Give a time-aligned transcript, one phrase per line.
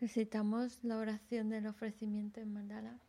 [0.00, 3.00] Recitamos la oración del ofrecimiento en mandala.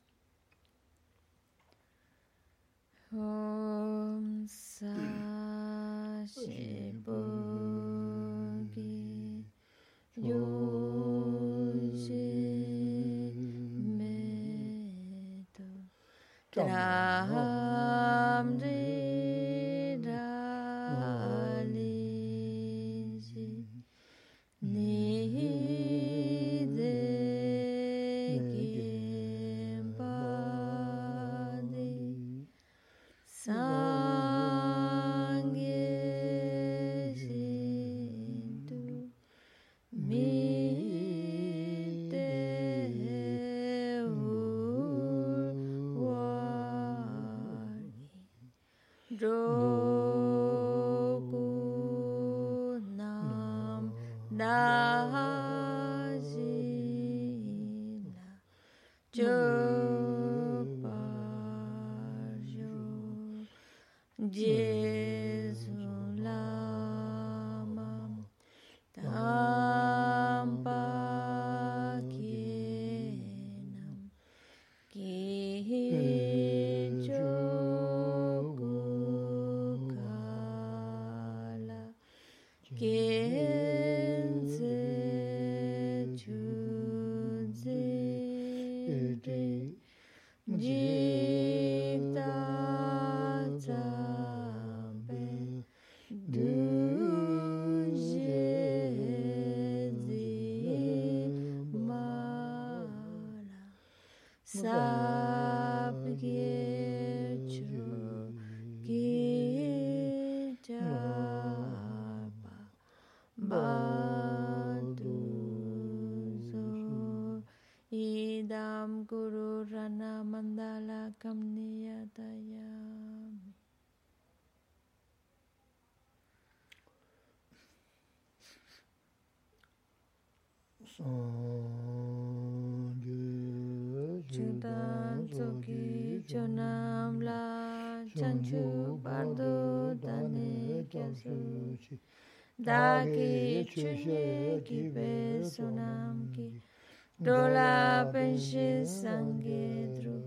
[149.00, 149.66] संगे
[149.96, 150.20] ध्रुव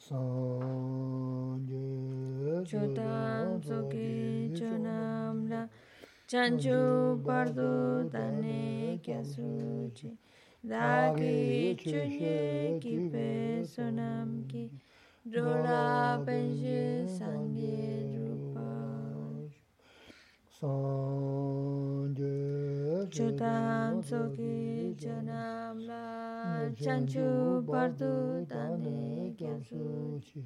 [0.00, 1.88] संगे
[2.70, 4.08] चोताम सोके
[4.56, 5.62] चोनाम्रा
[6.30, 6.78] चंचु
[7.26, 7.72] पर्दो
[8.12, 10.08] तने क्या सूची
[10.64, 13.28] दागे चुने की पे
[13.66, 14.64] सोनाम की
[15.26, 15.84] डोला
[16.26, 17.80] पेंजे संगे
[18.14, 18.70] रूपा
[20.54, 22.36] संगे
[23.16, 24.54] चोताम सोके
[25.02, 25.61] चोनाम
[26.82, 30.40] chanchu bardu dane gyamsu chi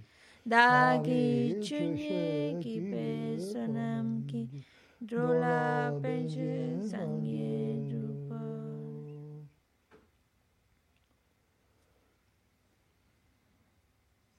[0.44, 4.48] dagi chunye ki pe sanam ki
[5.00, 8.40] drola penchu sangye drupa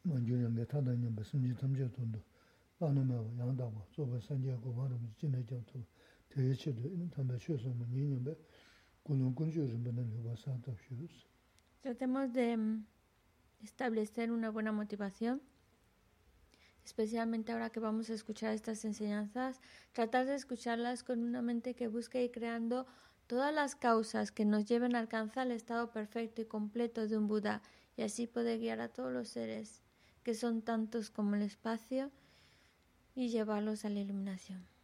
[0.03, 2.21] manjuna me tada nyamba simji tamche tondo
[2.79, 5.83] lana mewa yangdagwa soba sanje gobaram jine gyamtu
[6.29, 8.35] teye chido ina tanda shio somo nyi nyamba
[9.03, 11.07] gulung gunshu rinpa namyo wa satab shio
[11.81, 12.57] Tratemos de
[13.61, 15.41] establecer una buena motivación,
[16.85, 19.59] especialmente ahora que vamos a escuchar estas enseñanzas,
[19.93, 22.85] tratar de escucharlas con una mente que busque ir creando
[23.27, 27.27] todas las causas que nos lleven a alcanzar el estado perfecto y completo de un
[27.27, 27.61] Buda
[27.97, 29.81] y así poder guiar a todos los seres
[30.23, 32.11] que son tantos como el espacio
[33.15, 34.76] y llevarlos a la iluminación.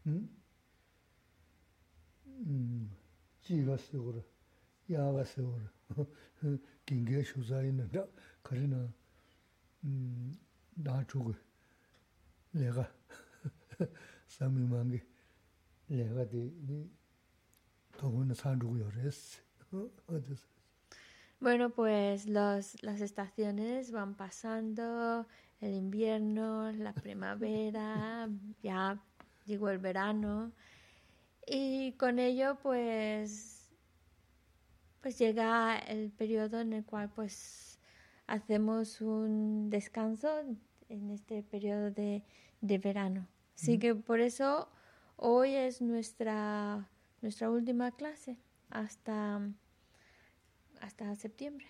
[21.40, 25.26] Bueno, pues los, las estaciones van pasando,
[26.00, 28.28] invierno, la primavera,
[28.62, 28.98] ya
[29.44, 30.50] llegó el verano
[31.46, 33.68] y con ello pues
[35.02, 37.78] pues llega el periodo en el cual pues
[38.26, 40.28] hacemos un descanso
[40.88, 42.22] en este periodo de,
[42.62, 43.26] de verano.
[43.54, 44.68] Así que por eso
[45.16, 46.88] hoy es nuestra,
[47.20, 48.38] nuestra última clase
[48.70, 49.40] hasta,
[50.80, 51.66] hasta septiembre.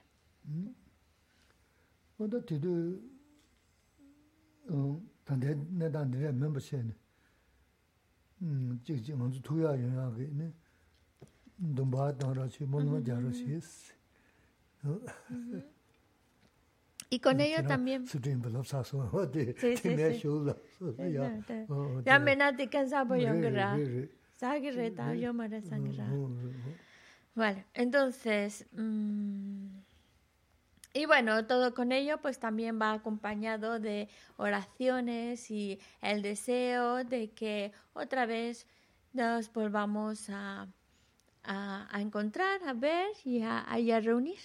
[17.10, 18.06] Y con ello también.
[22.04, 23.34] Ya me nati cansaba yo
[25.14, 25.48] yo me
[27.34, 28.66] Vale, entonces.
[30.92, 37.30] Y bueno, todo con ello pues también va acompañado de oraciones y el deseo de
[37.30, 38.66] que otra vez
[39.12, 40.66] nos volvamos a,
[41.44, 44.38] a, encontrar, a ver y a, a reunir.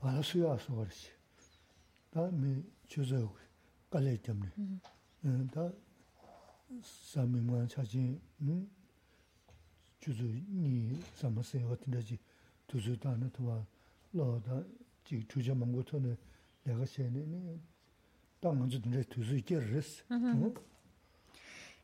[0.01, 1.11] ala suya aso warichi.
[2.11, 3.35] Ta mi chuzo
[3.89, 4.51] kalay jamni.
[5.51, 5.73] Ta
[6.83, 8.69] sāmi 차지 음
[9.99, 12.19] 주주 니 삼마세 같은데지
[12.68, 13.66] 두주 다는 도와
[14.13, 14.63] 로다
[15.04, 16.18] 지 주저 망고토네
[16.63, 17.59] 내가 세네네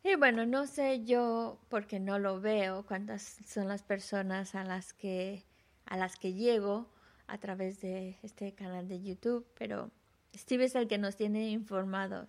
[0.02, 4.92] Y bueno, no sé yo, porque no lo veo, cuántas son las personas a las
[4.92, 5.44] que
[5.86, 6.86] a las que llego
[7.26, 9.90] a través de este canal de YouTube, pero
[10.34, 12.28] Steve es el que nos tiene informados.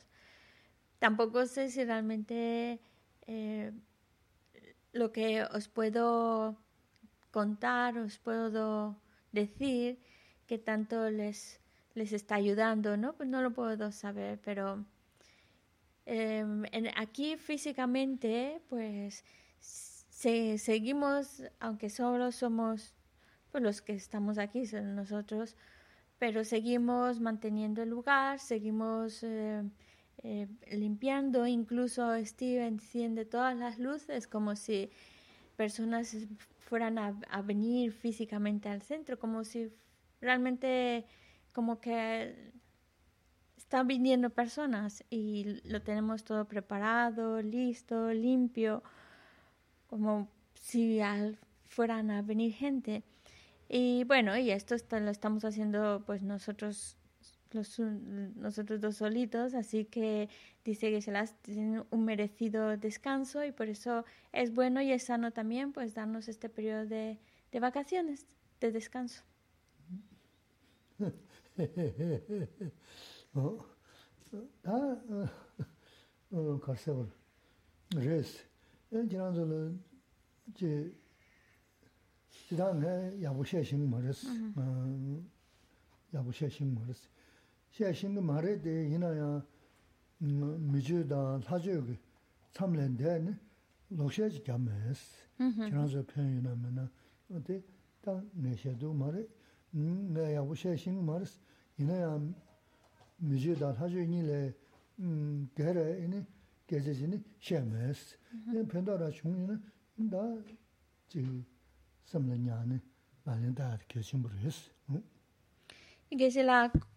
[0.99, 2.79] Tampoco sé si realmente
[3.27, 3.71] eh,
[4.93, 6.57] lo que os puedo
[7.31, 8.95] contar, os puedo
[9.31, 9.99] decir
[10.47, 11.59] que tanto les,
[11.99, 13.13] les está ayudando, ¿no?
[13.13, 14.85] Pues no lo puedo saber, pero
[16.05, 16.63] em,
[16.95, 19.23] aquí físicamente, pues
[19.59, 22.93] seguimos, aunque solo somos
[23.51, 25.55] pues, los que estamos aquí, son nosotros,
[26.17, 29.23] pero seguimos manteniendo el lugar, seguimos...
[29.23, 29.63] Eh,
[30.21, 34.89] eh, limpiando, incluso Steve enciende todas las luces como si
[35.55, 36.13] personas
[36.69, 39.71] fueran a, venir físicamente al centro, como si
[40.21, 41.05] realmente
[41.59, 42.53] como que
[43.57, 48.81] están viniendo personas y lo tenemos todo preparado, listo, limpio,
[49.87, 51.01] como si
[51.65, 53.03] fueran a venir gente.
[53.67, 56.95] Y bueno, y esto lo estamos haciendo pues nosotros
[57.51, 60.29] los, nosotros dos solitos, así que
[60.63, 65.03] dice que se las tienen un merecido descanso y por eso es bueno y es
[65.03, 67.19] sano también pues darnos este periodo de,
[67.51, 68.27] de vacaciones,
[68.61, 69.23] de descanso.
[74.62, 74.72] 다
[76.30, 77.06] 어, 가서
[77.94, 78.44] 레스.
[78.90, 79.72] 지난주에
[80.54, 80.92] 제
[82.48, 84.28] 지난해 야부셰신 말했어.
[84.56, 85.22] 어.
[86.12, 87.08] 야부셰신 말했어.
[87.70, 89.44] 셰신 말에 대해 이나야
[90.18, 91.98] 미주다 사주기
[92.52, 93.36] 참랜데
[93.90, 95.16] 로셰지 겸했어.
[95.68, 96.88] 지난주 편이나면은
[97.30, 97.62] 어때?
[98.00, 99.26] 다 내셔도 말에
[99.75, 101.39] nga ya wushe shing mars,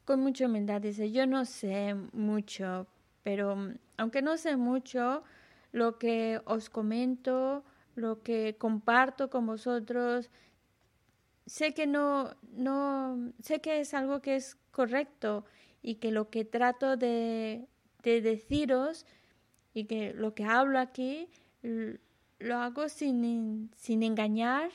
[0.05, 2.87] con mucha humildad, dice, yo no sé mucho,
[3.23, 3.57] pero
[3.97, 5.23] aunque no sé mucho,
[5.73, 7.65] lo que os comento,
[7.95, 10.31] lo que comparto con vosotros,
[11.47, 15.45] sé que no, no, sé que es algo que es correcto
[15.83, 17.67] y que lo que trato de,
[18.03, 19.07] de deciros
[19.75, 21.29] y que lo que hablo aquí
[21.63, 24.71] lo hago sin, sin engañar,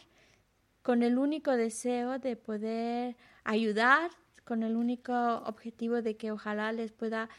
[0.82, 4.10] con el único deseo de poder ayudar,
[4.46, 5.14] con el único
[5.46, 7.30] objetivo de que ojalá les pueda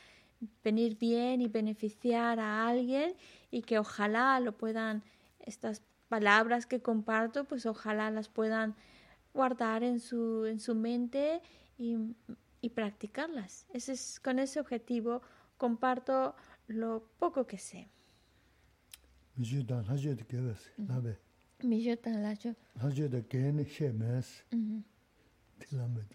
[0.62, 3.14] venir bien y beneficiar a alguien
[3.50, 5.02] y que ojalá lo puedan,
[5.40, 8.74] estas palabras que comparto, pues ojalá las puedan
[9.38, 11.40] guardar en su, en su mente
[11.78, 11.96] y,
[12.60, 13.66] y practicarlas.
[13.72, 15.22] Ese es, con ese objetivo
[15.56, 16.34] comparto
[16.66, 17.88] lo poco que sé.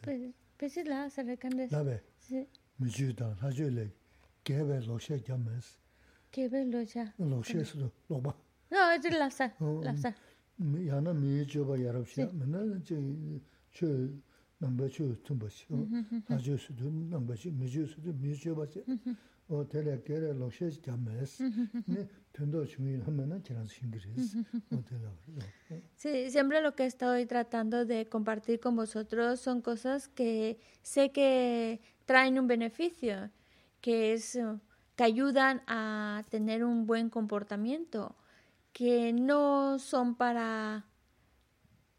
[0.02, 0.78] Pues, pues
[8.70, 9.30] no, es la
[10.61, 14.09] 야나 미주 바 야럽시 맨날 저저
[14.59, 15.67] 넘버 2 tum버시
[16.27, 18.85] 하죠스도 넘버 2 미주스도 미주 바지
[19.49, 21.41] o tele kere lokshe james
[21.87, 24.05] ne tendo chumi hamana chiran singres
[24.71, 25.09] o tele
[25.97, 31.81] Sí, siempre lo que estoy tratando de compartir con vosotros son cosas que sé que
[32.05, 33.31] traen un beneficio,
[33.81, 34.39] que es
[34.97, 38.17] que ayudan a tener un buen comportamiento,
[38.74, 40.86] que no son para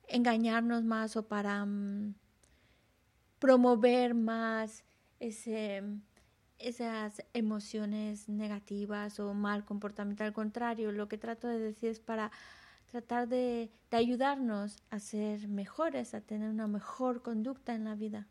[0.08, 2.14] engañarnos más o para um,
[3.38, 4.84] promover más
[6.58, 10.24] esas emociones negativas o mal comportamiento.
[10.24, 12.30] Al contrario, lo que trato de decir es para
[12.90, 18.26] tratar de, de ayudarnos a ser mejores, a tener una mejor conducta en la vida.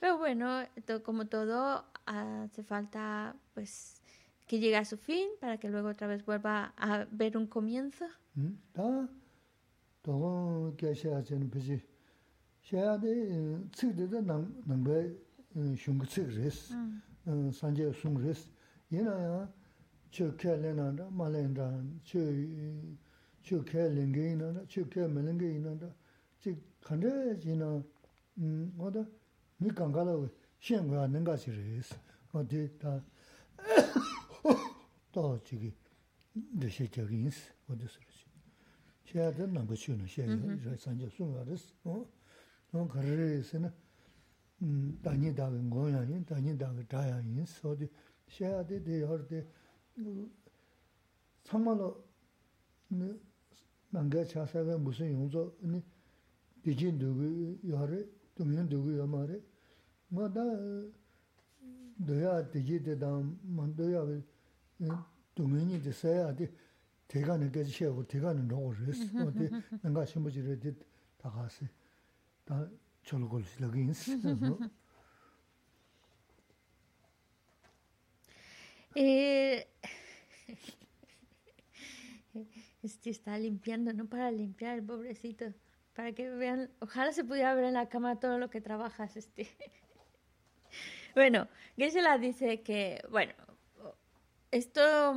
[0.00, 0.62] Pero bueno,
[1.04, 4.02] como todo, hace falta pues
[4.46, 8.06] que llegue a su fin para que luego otra vez vuelva a ver un comienzo.
[8.34, 8.54] ¿Mm?
[29.60, 30.16] mi kāngāla
[30.60, 31.92] xiān guā nāngā shī rīs,
[32.32, 32.96] wā tī tā
[35.12, 35.70] tā chīgī
[36.60, 37.36] dā shē chā gīns,
[37.68, 38.24] wā tī sī rīs.
[39.10, 43.04] Xiā tā nāmbā chū na xiā yā, rā sāng chā sūng wā rīs, wā kā
[43.04, 43.72] rī rīs na
[45.04, 47.74] dā nī dā gā ngō yā yīn, dā nī dā gā dā yā yīn, wā
[47.80, 47.90] tī
[48.36, 49.44] xiā tī tī yā rī tī
[51.44, 51.88] tsāng mā lō
[53.92, 55.44] nāngā chā sā gā mū sū yōng zō,
[56.64, 57.30] dī jīn dō gā
[57.74, 58.04] yā rī,
[58.36, 59.40] dō mī yōng dō gā yā mā rī,
[60.10, 60.90] dūgī yō rē,
[62.00, 63.10] dūngyōn dūgī yō mā dōyā dī jī dī dā
[63.56, 64.02] mā dōyā
[65.36, 66.48] dūngyōn yī dī sēyā dī
[67.10, 69.46] tēgā nā gā jī shē gu tēgā nā rō rē sō dī
[69.84, 70.74] nāngā shimbō jī rē dī
[71.20, 71.68] dā gā sē
[78.94, 79.66] eh,
[82.82, 85.46] este está limpiando, no para limpiar, pobrecito.
[85.94, 89.48] Para que vean, ojalá se pudiera ver en la cama todo lo que trabajas, este.
[91.14, 93.32] bueno, Gisela dice que, bueno,
[94.50, 95.14] esto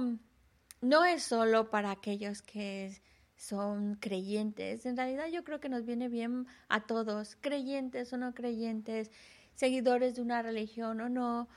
[0.82, 3.02] no es solo para aquellos que
[3.36, 4.86] son creyentes.
[4.86, 9.12] En realidad yo creo que nos viene bien a todos, creyentes o no creyentes,
[9.56, 11.50] seguidores de una religión o no.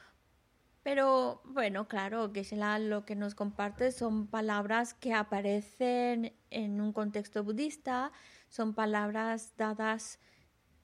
[0.82, 2.46] Pero bueno, claro, que
[2.80, 8.12] lo que nos comparte son palabras que aparecen en un contexto budista,
[8.48, 10.20] son palabras dadas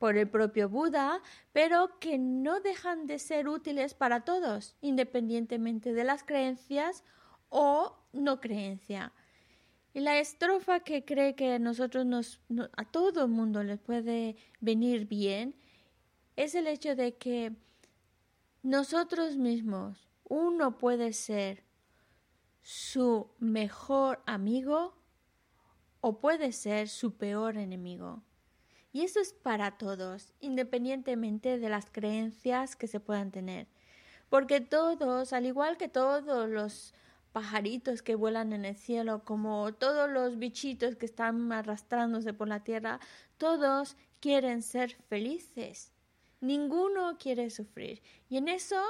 [0.02, 6.02] por el propio Buda, pero que no dejan de ser útiles para todos, independientemente de
[6.02, 7.04] las creencias
[7.50, 9.12] o no creencia.
[9.94, 15.54] Y la estrofa que cree que a todo el mundo le puede venir bien
[16.34, 17.52] es el hecho de que
[18.64, 21.62] nosotros mismos, uno puede ser
[22.60, 24.96] su mejor amigo
[26.00, 28.24] o puede ser su peor enemigo.
[28.92, 33.66] Y eso es para todos, independientemente de las creencias que se puedan tener.
[34.28, 36.94] Porque todos, al igual que todos los
[37.32, 42.60] pajaritos que vuelan en el cielo, como todos los bichitos que están arrastrándose por la
[42.60, 43.00] tierra,
[43.38, 45.92] todos quieren ser felices.
[46.40, 48.02] Ninguno quiere sufrir.
[48.28, 48.82] Y en eso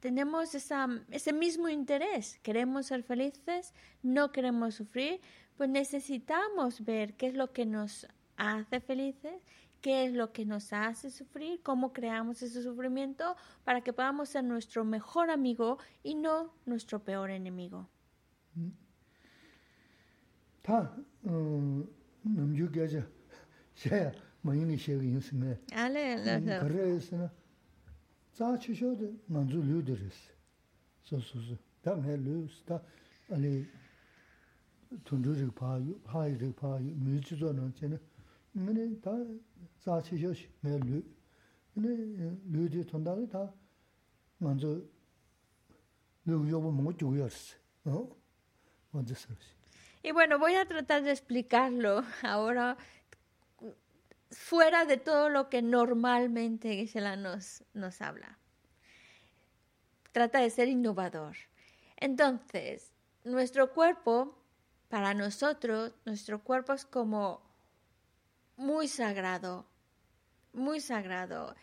[0.00, 2.38] tenemos esa, ese mismo interés.
[2.42, 5.20] Queremos ser felices, no queremos sufrir,
[5.56, 9.42] pues necesitamos ver qué es lo que nos hace felices,
[9.80, 14.44] qué es lo que nos hace sufrir, cómo creamos ese sufrimiento para que podamos ser
[14.44, 17.88] nuestro mejor amigo y no nuestro peor enemigo.
[50.02, 52.76] Y bueno, voy a tratar de explicarlo ahora
[54.30, 58.38] fuera de todo lo que normalmente Gisela nos, nos habla.
[60.12, 61.36] Trata de ser innovador.
[61.96, 62.92] Entonces,
[63.24, 64.38] nuestro cuerpo,
[64.88, 67.51] para nosotros, nuestro cuerpo es como
[68.62, 69.66] muy sagrado,
[70.52, 71.54] muy sagrado.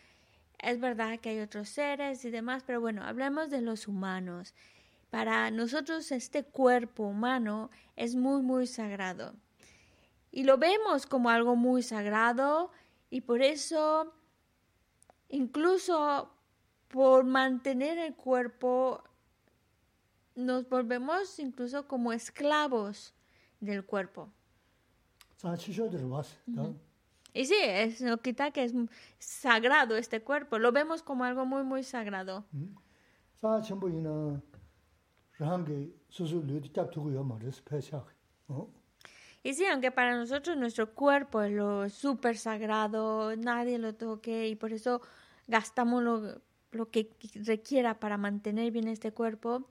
[0.58, 4.54] Es verdad que hay otros seres y demás, pero bueno, hablemos de los humanos.
[5.08, 9.34] Para nosotros este cuerpo humano es muy, muy sagrado.
[10.30, 12.70] Y lo vemos como algo muy sagrado
[13.08, 14.14] y por eso,
[15.28, 16.30] incluso
[16.88, 19.02] por mantener el cuerpo,
[20.36, 23.14] nos volvemos incluso como esclavos
[23.58, 24.30] del cuerpo.
[27.32, 28.74] Y sí, es, no quita que es
[29.18, 32.44] sagrado este cuerpo, lo vemos como algo muy, muy sagrado.
[39.42, 44.56] Y sí, aunque para nosotros nuestro cuerpo es lo súper sagrado, nadie lo toque y
[44.56, 45.00] por eso
[45.46, 47.10] gastamos lo, lo que
[47.46, 49.70] requiera para mantener bien este cuerpo,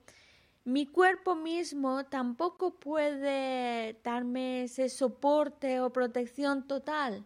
[0.64, 7.24] mi cuerpo mismo tampoco puede darme ese soporte o protección total.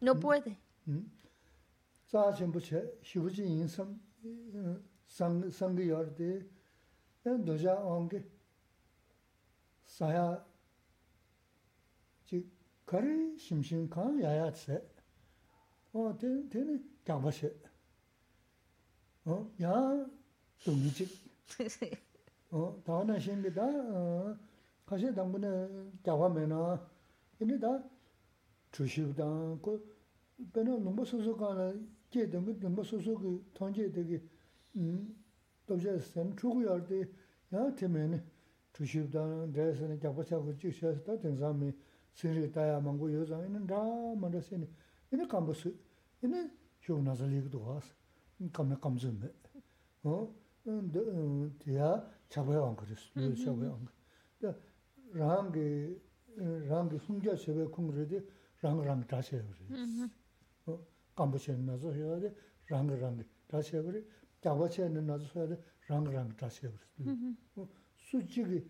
[0.00, 0.56] No puede.
[0.86, 1.02] Hmm?
[2.06, 6.44] Tsa Chenpoche, Shibuji Yinsam, eh, Sangi Yardi,
[7.24, 8.20] eh, Doja Ongi,
[9.84, 10.44] Saya,
[12.86, 14.82] Kari Shimshin Khan Yaya Tse,
[15.94, 17.52] O Tene Kyangpache,
[19.58, 20.06] Ya
[20.64, 21.10] Dungi Chik,
[22.84, 24.34] Tawa Na Shingi Da, eh,
[24.84, 25.68] Kashi Dambu Ne
[26.02, 26.76] Kyawa Me Na,
[27.40, 27.80] Ini Da,
[28.72, 29.78] Chushib Dan, Ko,
[30.54, 31.70] pēnā lōmbā sōsō kāna
[32.12, 34.20] kē dōngi lōmbā sōsō kī tōngchē tēki
[35.70, 36.98] tōpchā sēn chūgu yār tē
[37.54, 38.18] yā tē mē nē
[38.74, 41.70] chūshīb dāna dhāyā sēne gyāpa chā ku chīk shā sā tā tēng sā mē
[42.18, 43.80] sēn rī tāyā māngu yō sā inā dā
[44.18, 44.66] mā rā sēne
[45.14, 45.72] inā kāmba sū
[46.26, 46.44] inā
[46.86, 49.30] shōg nā sā lī kī duwā sā kāmna kām sū mē
[51.62, 51.90] tē yā
[52.30, 53.88] chāpa yā wāng rī sū chāpa yā wāng
[54.42, 54.54] dā
[55.18, 55.66] rāng kī
[56.70, 58.24] rāng kī sūng jā chē bē khuṅ rī tē
[58.62, 60.10] rāng rāng tā chē rī
[61.19, 62.55] 다 만들었으니 이네 감버스 이네 쇼나살리도 와서 감나 감즈네 어 대야 chabuya wang karis, yu
[62.55, 62.55] chabuya wang.
[62.55, 62.65] Da rangi, rangi sungja chebe kung ridi, rangi rangi dashi yagri.
[62.65, 64.05] Kambu chen nazo yagri, rangi rangi dashi yagri,
[64.41, 66.85] jagwa chen nazo yagri, rangi rangi dashi yagri.
[67.95, 68.69] Su chigi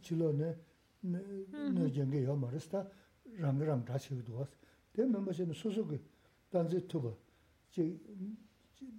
[0.00, 0.56] chilo ne,
[1.00, 2.90] ne jengi yaw maris, da
[3.38, 4.50] rangi rangi dashi yagri duwas.
[4.92, 5.86] De mimba chen susu
[6.50, 7.16] danzi tuba,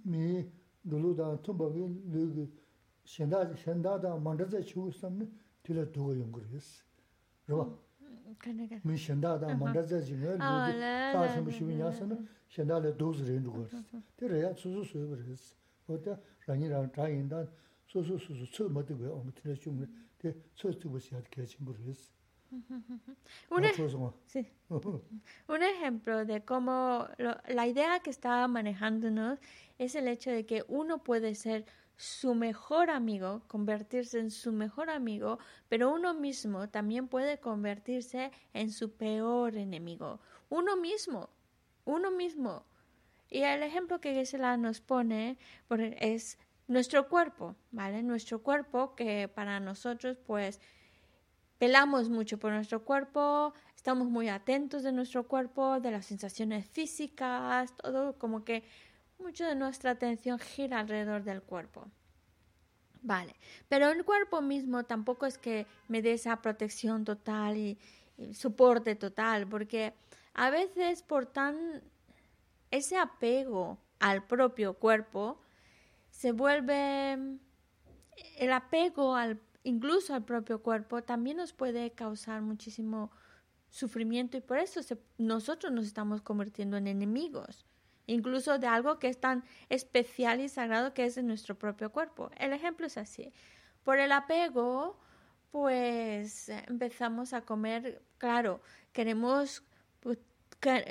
[0.04, 2.48] mi lulu dan tuba ki
[3.10, 5.26] shendā, shendā dā mandazā chūgu samni
[5.64, 6.68] tīla dhūga yungur yis.
[7.48, 7.66] Rwa?
[8.83, 12.17] Mi shendā dā mandazā jingā, tā shimu shimu nyāsa na,
[12.49, 13.93] shendā dā dhūz rin dhūga yis.
[14.17, 15.45] Tī rāyā sūsū sūyab yis.
[15.87, 17.45] O tā rāñi rāñi tā yindā,
[17.91, 19.89] sūsū sūsū tsū ma dhūga yungu tīla chūngu,
[20.21, 22.09] tī tsū tsū bā shiyāt kia chingur yis.
[25.47, 29.39] Un ejemplo de cómo lo, la idea que estaba manejándonos
[29.77, 31.65] es el hecho de que uno puede ser
[31.97, 38.71] su mejor amigo, convertirse en su mejor amigo, pero uno mismo también puede convertirse en
[38.71, 40.19] su peor enemigo.
[40.49, 41.29] Uno mismo,
[41.85, 42.65] uno mismo.
[43.29, 45.37] Y el ejemplo que Gisela nos pone
[45.99, 48.03] es nuestro cuerpo, ¿vale?
[48.03, 50.59] Nuestro cuerpo que para nosotros pues
[51.57, 57.75] pelamos mucho por nuestro cuerpo, estamos muy atentos de nuestro cuerpo, de las sensaciones físicas,
[57.77, 58.63] todo como que
[59.19, 61.87] mucho de nuestra atención gira alrededor del cuerpo.
[63.01, 63.35] Vale,
[63.69, 67.77] pero el cuerpo mismo tampoco es que me dé esa protección total y,
[68.33, 69.93] soporte total, porque
[70.33, 71.83] a veces por tan
[72.71, 75.39] ese apego al propio cuerpo
[76.11, 77.17] se vuelve
[78.37, 83.11] el apego al incluso al propio cuerpo también nos puede causar muchísimo
[83.69, 84.79] sufrimiento y por eso
[85.17, 87.65] nosotros nos estamos convirtiendo en enemigos
[88.07, 92.31] incluso de algo que es tan especial y sagrado que es de nuestro propio cuerpo.
[92.37, 93.31] El ejemplo es así.
[93.83, 94.97] Por el apego,
[95.51, 99.63] pues empezamos a comer, claro, queremos
[99.99, 100.19] pues,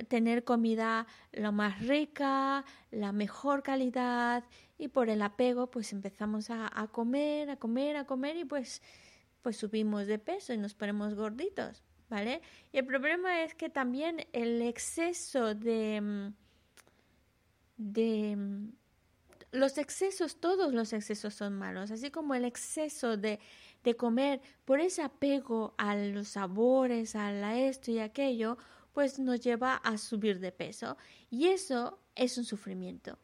[0.09, 4.45] tener comida lo más rica, la mejor calidad
[4.79, 8.83] y por el apego pues empezamos a, comer, a comer, a comer y pues,
[9.43, 12.41] pues subimos de peso y nos ponemos gorditos, ¿vale?
[12.73, 16.44] Y el problema es que también el exceso de mm,
[17.77, 18.73] de mm,
[19.53, 23.39] los excesos, todos los excesos son malos, así como el exceso de,
[23.85, 28.59] de comer por ese apego a los sabores, a esto y aquello,
[28.93, 30.97] pues nos lleva a subir de peso.
[31.31, 33.19] Y eso es un sufrimiento.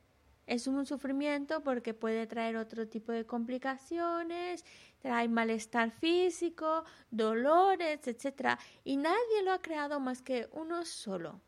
[0.46, 4.64] Es un sufrimiento porque puede traer otro tipo de complicaciones,
[4.98, 8.58] trae malestar físico, dolores, etc.
[8.82, 11.40] Y nadie lo ha creado más que uno solo,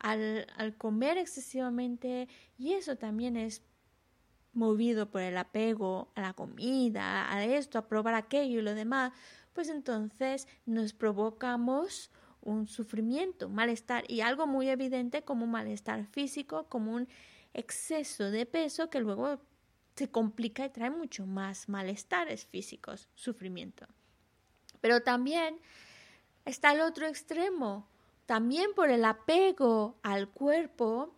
[0.00, 3.62] al, comer excesivamente y eso también es
[4.52, 9.12] movido por el apego a la comida, a esto, a probar aquello y lo demás,
[9.52, 12.10] pues entonces nos provocamos
[12.40, 17.08] un sufrimiento, malestar y algo muy evidente como un malestar físico, como un
[17.52, 19.40] exceso de peso que luego
[19.94, 23.86] se complica y trae mucho más malestares físicos, sufrimiento.
[24.80, 25.60] Pero también
[26.46, 27.86] está el otro extremo,
[28.30, 31.12] también por el apego al cuerpo,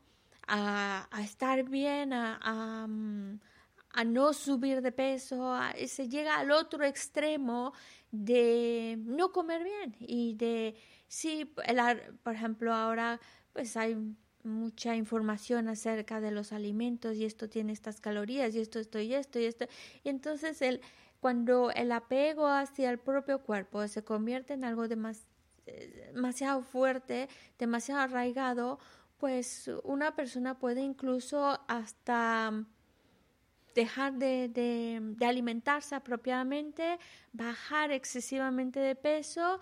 [0.48, 3.38] a, estar bien, a, mm,
[3.90, 5.54] a, no subir de peso,
[5.86, 7.74] se llega al otro extremo
[8.10, 10.74] de no comer bien y de,
[11.06, 11.44] sí,
[12.22, 13.20] por ejemplo, ahora
[13.52, 13.94] pues hay
[14.42, 19.12] mucha información acerca de los alimentos y esto tiene estas calorías y esto, esto y
[19.12, 19.66] esto y esto.
[20.02, 20.80] Y entonces el,
[21.20, 25.26] cuando el apego hacia el propio cuerpo se convierte en algo de más
[25.66, 28.78] demasiado fuerte, demasiado arraigado,
[29.18, 32.66] pues una persona puede incluso hasta
[33.74, 36.98] dejar de, alimentarse apropiadamente,
[37.32, 39.60] bajar excesivamente de peso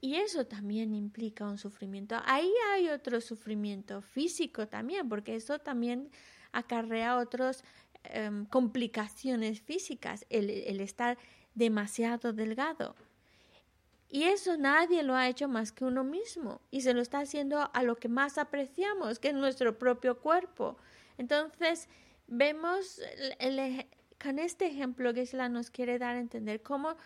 [0.00, 2.20] y eso también implica un sufrimiento.
[2.26, 6.10] Ahí hay otro sufrimiento físico también, porque eso también
[6.52, 7.64] acarrea otras
[8.04, 11.18] em, complicaciones físicas, el estar
[11.54, 12.94] demasiado delgado.
[14.16, 17.70] Y eso nadie lo ha hecho más que uno mismo y se lo está haciendo
[17.74, 20.78] a lo que más apreciamos, que es nuestro propio cuerpo.
[21.18, 21.86] Entonces,
[22.26, 22.98] vemos
[24.18, 26.96] con este ejemplo que Isla nos quiere dar a entender cómo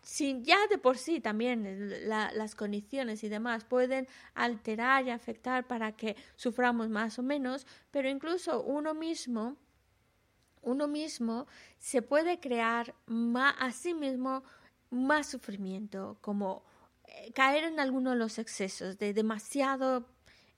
[0.00, 5.92] si ya de por sí también las condiciones y demás pueden alterar y afectar para
[5.92, 9.58] que suframos más o menos, pero incluso uno mismo,
[10.62, 11.46] uno mismo
[11.78, 12.94] se puede crear
[13.34, 14.44] a sí mismo
[14.90, 16.64] más sufrimiento, como
[17.04, 20.06] eh, caer en alguno de los excesos, de demasiado,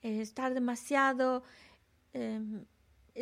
[0.02, 1.42] eh, estar demasiado
[2.12, 2.64] em,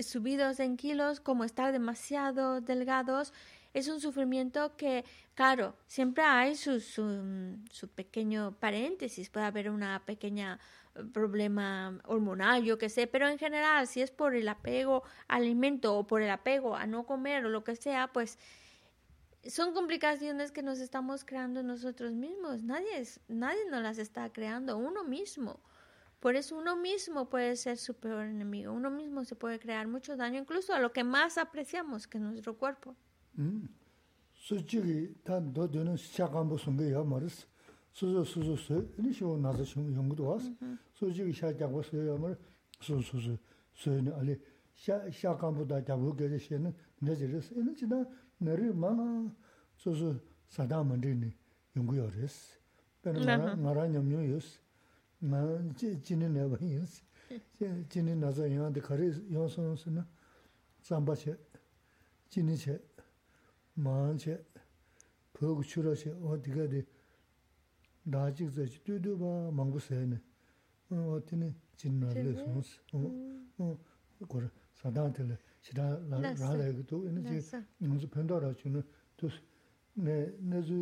[0.03, 3.33] subidos en kilos, como estar demasiado delgados,
[3.75, 10.59] es un sufrimiento que, claro, siempre hay su, su, pequeño paréntesis, puede haber una pequeña
[10.95, 15.43] eh, problema hormonal, yo qué sé, pero en general, si es por el apego al
[15.43, 18.39] alimento o por el apego a no comer o lo que sea, pues
[19.49, 22.63] son complicaciones que nos estamos creando nosotros mismos.
[22.63, 25.61] Nadie, es, nadie nos las está creando, uno mismo.
[26.21, 28.73] Por eso uno mismo puede ser su peor enemigo.
[28.73, 32.57] Uno mismo se puede crear mucho daño, incluso a lo que más apreciamos, que nuestro
[32.57, 32.97] cuerpo.
[48.41, 49.35] nari 마나
[49.77, 50.15] 소소
[50.49, 51.33] 사다 만드니
[51.77, 52.59] 연구여레스
[53.03, 54.61] 배는 나라 나라 냠뇨요스
[55.21, 55.43] 나
[56.03, 57.03] 지는 내버인스
[57.89, 60.05] 지는 나서 영한테 거래 요소스는
[60.83, 61.37] 잠바체
[62.31, 62.81] 지니체
[63.75, 64.45] 마체
[65.33, 66.85] 보고 추러시 어디가 돼
[68.05, 70.21] 나직서 뒤도 봐 망고세네
[70.91, 72.81] 어디는 진나를 손스
[73.59, 73.79] 어
[74.19, 76.36] 그걸 사다한테 sadaa tili.
[76.36, 77.40] shirā rā rā tō, ina jī
[77.88, 78.84] ngō sō pēntō rā chū nō,
[79.18, 79.42] tō sō,
[80.06, 80.16] nē,
[80.52, 80.80] nē sō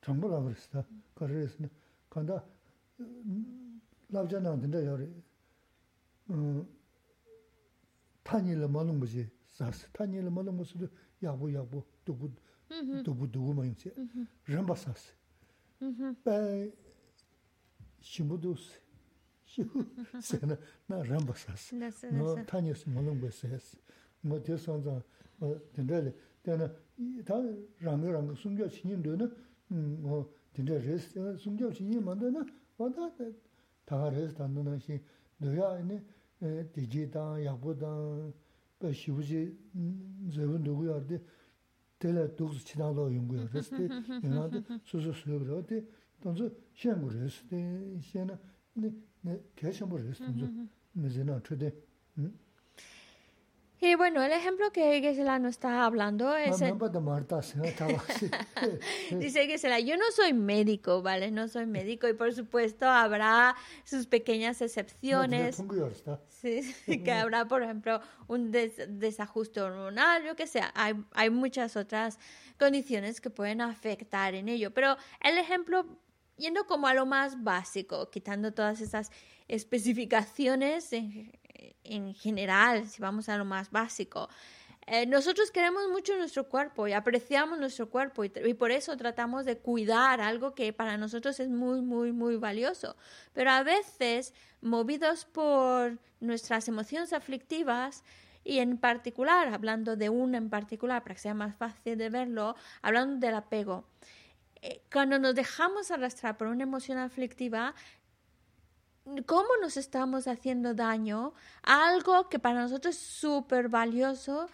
[0.00, 0.84] 정보 가버렸어.
[1.14, 1.64] 그래서
[2.08, 2.44] 간다.
[4.08, 5.08] 라브잖아 근데 여기
[6.30, 6.66] 음
[8.22, 9.30] 타니를 먹는 거지.
[9.46, 10.88] 사스 타니를 먹는 것도
[11.22, 12.30] 야부 야부 두부
[13.04, 13.92] 두부 두부 뭐 이제
[14.46, 15.12] 람바사스.
[15.82, 16.16] 음.
[16.24, 16.72] 배
[18.00, 18.83] 심부도스.
[20.20, 21.74] 세나 나 람바사스.
[22.18, 23.78] 너 타니스 먹는 거 했어.
[24.22, 25.02] 뭐 대선자
[25.40, 26.68] 어 근데 때는
[27.24, 27.34] 다
[27.80, 29.34] 랑랑 숨겨 신인도는
[30.02, 32.44] 뭐 진짜 레스 숨겨 신이 만드나
[32.76, 33.10] 와다
[33.84, 35.00] 다 레스 단는 시
[35.38, 35.98] 너야 아니
[36.72, 37.86] 디지다 야보다
[38.78, 39.56] 그 시부지
[40.32, 41.20] 저분 누구야데
[41.98, 43.88] 텔레 독스 지나도 연구야 레스데
[44.22, 45.84] 내가데 소소 소그러데
[46.20, 48.38] 동서 시행을 레스데 시에나
[53.81, 56.61] Y bueno, el ejemplo que Gisela nos está hablando es...
[56.61, 56.75] El...
[59.19, 61.29] Dice Gisela, yo no soy médico, ¿vale?
[61.29, 65.57] No soy médico y por supuesto habrá sus pequeñas excepciones.
[66.29, 70.71] Sí, que habrá, por ejemplo, un des desajuste hormonal, yo que sea.
[70.73, 72.17] Hay, hay muchas otras
[72.57, 74.71] condiciones que pueden afectar en ello.
[74.73, 75.85] Pero el ejemplo
[76.37, 79.11] yendo como a lo más básico, quitando todas esas
[79.47, 84.29] especificaciones en general, si vamos a lo más básico.
[84.87, 89.57] Eh, nosotros queremos mucho nuestro cuerpo y apreciamos nuestro cuerpo y, por eso tratamos de
[89.57, 92.95] cuidar algo que para nosotros es muy, muy, muy valioso.
[93.33, 98.03] Pero a veces, movidos por nuestras emociones aflictivas,
[98.43, 102.55] y en particular, hablando de una en particular, para que sea más fácil de verlo,
[102.83, 103.85] hablando del apego.
[104.61, 107.75] Eh, cuando nos dejamos arrastrar por una emoción aflictiva,
[109.25, 114.49] cómo nos estamos haciendo daño a algo que para nosotros es súper valioso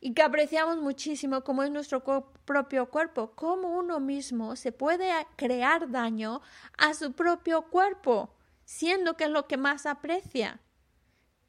[0.00, 2.02] y que apreciamos muchísimo como es nuestro
[2.44, 6.40] propio cuerpo, cómo uno mismo se puede crear daño
[6.76, 8.30] a su propio cuerpo,
[8.64, 10.60] siendo que es lo que más aprecia.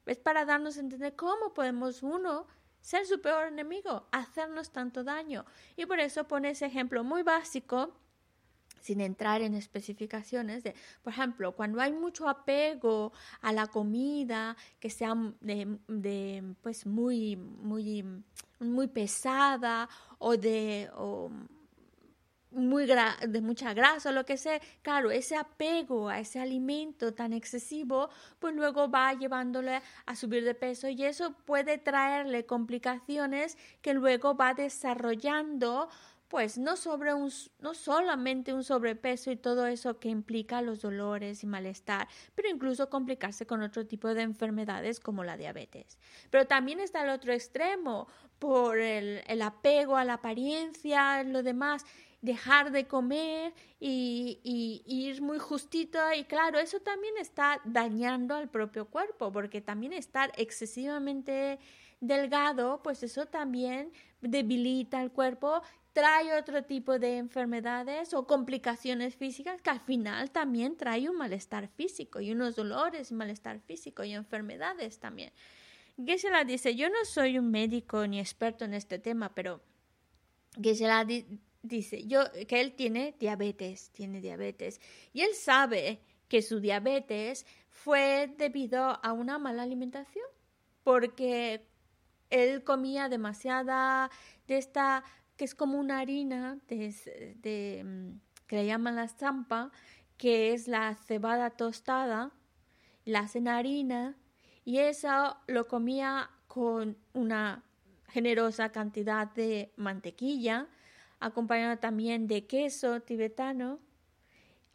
[0.05, 2.47] Es para darnos a entender cómo podemos uno
[2.81, 5.45] ser su peor enemigo, hacernos tanto daño.
[5.75, 7.93] Y por eso pone ese ejemplo muy básico
[8.81, 13.11] sin entrar en especificaciones de, por ejemplo, cuando hay mucho apego
[13.41, 18.05] a la comida que sea de, pues muy, muy,
[18.59, 20.89] muy pesada o de
[22.51, 27.33] muy de mucha grasa o lo que sea, claro, ese apego a ese alimento tan
[27.33, 28.09] excesivo,
[28.39, 34.35] pues luego va llevándole a subir de peso y eso puede traerle complicaciones que luego
[34.35, 35.89] va desarrollando
[36.29, 41.43] pues no, sobre un, no solamente un sobrepeso y todo eso que implica los dolores
[41.43, 45.97] y malestar, pero incluso complicarse con otro tipo de enfermedades como la diabetes.
[46.29, 48.07] Pero también está el otro extremo,
[48.37, 51.83] por el, el apego a la apariencia, lo demás,
[52.21, 58.49] dejar de comer y, y, ir muy justito y claro, eso también está dañando al
[58.49, 61.59] propio cuerpo, porque también estar excesivamente
[62.01, 65.61] delgado, pues eso también debilita el cuerpo
[65.93, 71.67] trae otro tipo de enfermedades o complicaciones físicas que al final también trae un malestar
[71.67, 75.33] físico y unos dolores malestar físico y enfermedades también.
[75.97, 79.61] Gisela dice, yo no soy un médico ni experto en este tema, pero
[80.61, 81.05] Gisela
[81.61, 84.79] dice yo, que él tiene diabetes, tiene diabetes,
[85.13, 90.25] y él sabe que su diabetes fue debido a una mala alimentación,
[90.83, 91.65] porque
[92.29, 94.09] él comía demasiada
[94.47, 95.03] de esta
[95.39, 99.71] que es como una harina de, mm, que le llaman la zampa,
[100.17, 102.33] que es la cebada tostada,
[103.05, 104.17] la hacen harina
[104.65, 107.63] y eso lo comía con una
[108.09, 110.67] generosa cantidad de mantequilla,
[111.19, 113.79] acompañado también de queso tibetano,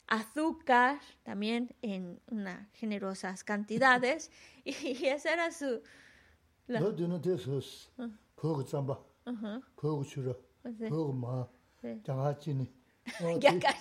[0.06, 4.30] azúcar también en unas generosas cantidades
[4.64, 5.82] y, esa era su...
[6.66, 6.80] La...
[7.96, 8.10] Uh ah.
[9.32, 9.62] -huh.
[10.64, 10.70] Ah,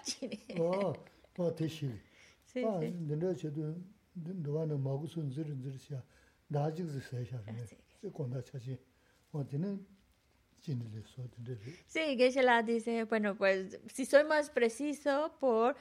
[0.04, 0.44] sí, sí.
[11.88, 15.76] Sí, Geshe-la dice, bueno, pues si soy más preciso por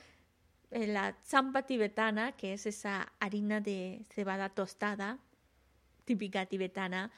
[0.71, 5.19] la zampa tibetana, que es esa harina de cebada tostada,
[6.05, 7.11] típica tibetana,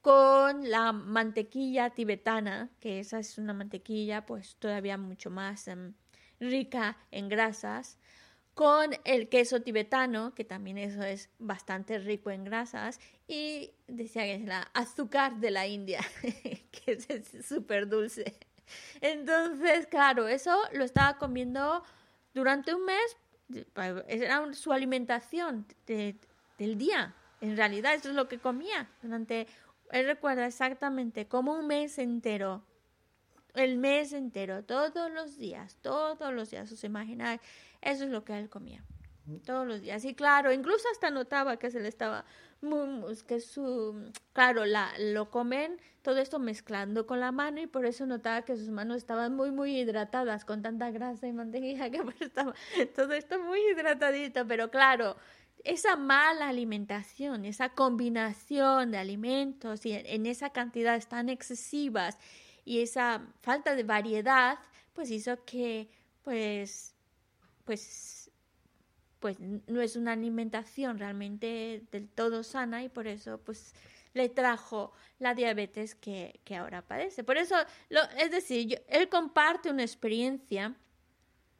[0.00, 5.92] con la mantequilla tibetana, que esa es una mantequilla pues todavía mucho más em,
[6.38, 7.98] rica en grasas,
[8.54, 14.34] con el queso tibetano, que también eso es bastante rico en grasas, y decía que
[14.34, 18.36] es la azúcar de la India, que es súper dulce.
[19.00, 21.82] Entonces, claro, eso lo estaba comiendo
[22.34, 23.16] durante un mes,
[24.08, 27.14] era su alimentación del día.
[27.40, 29.46] En realidad, eso es lo que comía durante,
[29.90, 32.62] él recuerda exactamente como un mes entero
[33.54, 37.40] el mes entero, todos los días, todos los días, os imagináis,
[37.82, 38.84] eso es lo que él comía,
[39.44, 40.04] todos los días.
[40.04, 42.24] Y claro, incluso hasta notaba que se le estaba,
[43.26, 48.06] que su, claro, la, lo comen todo esto mezclando con la mano y por eso
[48.06, 52.54] notaba que sus manos estaban muy, muy hidratadas con tanta grasa y mantequilla que estaba
[52.94, 55.16] todo esto muy hidratadito, pero claro,
[55.64, 62.18] esa mala alimentación, esa combinación de alimentos y en esas cantidades tan excesivas
[62.64, 64.58] y esa falta de variedad
[64.92, 65.88] pues hizo que
[66.22, 66.94] pues
[67.64, 68.30] pues
[69.20, 73.74] pues no es una alimentación realmente del todo sana y por eso pues
[74.14, 77.22] le trajo la diabetes que, ahora padece.
[77.22, 77.54] Por eso,
[77.90, 80.74] lo, es decir, él comparte una experiencia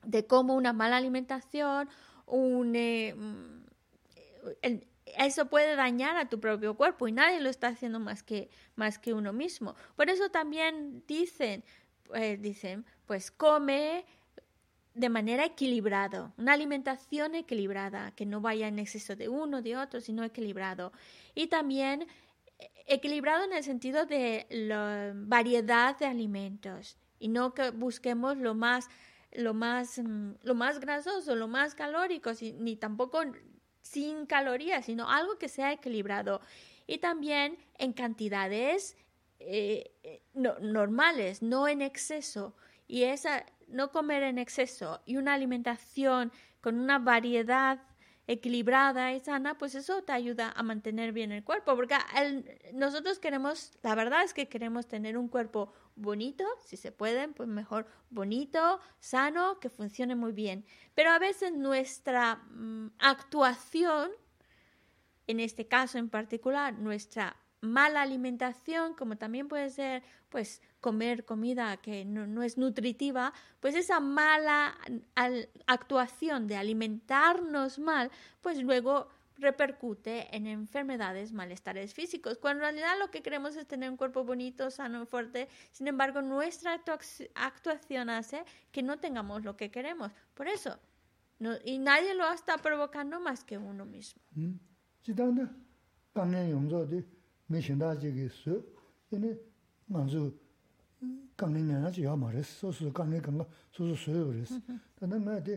[0.04, 1.88] de cómo una mala alimentación,
[2.26, 3.60] un, eh, mm,
[5.18, 8.98] eso puede dañar a tu propio cuerpo y nadie lo está haciendo más que, más
[8.98, 9.74] que uno mismo.
[9.94, 11.62] Por eso también dicen,
[12.04, 14.04] pues, dicen, pues come
[14.94, 20.00] de manera equilibrada, una alimentación equilibrada, que no vaya en exceso de uno, de otro,
[20.00, 20.92] sino equilibrado.
[21.35, 22.07] Y también
[22.59, 28.55] eh, equilibrado en el sentido de la variedad de alimentos y no que busquemos lo
[28.55, 28.88] más
[29.33, 33.22] lo más mm, lo más grasoso, lo más calórico, ni tampoco
[33.83, 36.40] sin calorías, sino algo que sea equilibrado.
[36.87, 38.96] Y también en cantidades
[39.38, 42.55] eh, eh, normales, no en exceso.
[42.87, 47.80] Y esa, no comer en exceso y una alimentación con una variedad
[48.26, 51.96] equilibrada y sana, pues eso te ayuda a mantener bien el cuerpo, porque
[52.72, 57.48] nosotros queremos, la verdad es que queremos tener un cuerpo bonito, si se pueden, pues
[57.48, 60.64] mejor bonito, sano, que funcione muy bien.
[60.94, 64.12] Pero a veces nuestra mm, actuación,
[65.26, 71.77] en este caso en particular, nuestra mala alimentación, como también puede ser pues comer comida
[71.77, 74.77] que no, es nutritiva, pues esa mala
[75.66, 83.11] actuación de alimentarnos mal, pues luego repercute en enfermedades, malestares físicos, cuando en realidad lo
[83.11, 86.79] que queremos es tener un cuerpo bonito, sano, fuerte, sin embargo nuestra
[87.35, 90.12] actuación hace que no tengamos lo que queremos.
[90.35, 90.79] Por eso,
[91.38, 94.20] no, y nadie lo está provocando más que uno mismo.
[94.33, 94.53] Mm.
[97.50, 98.56] mē shindā chīgī sū,
[99.10, 99.32] yīni
[99.90, 100.22] ngā dzū
[101.40, 104.52] kāngni ngā chī yā mā rēs, sō sū kāngni kāngā sō sū sū yō rēs.
[105.00, 105.56] Tānā mē tī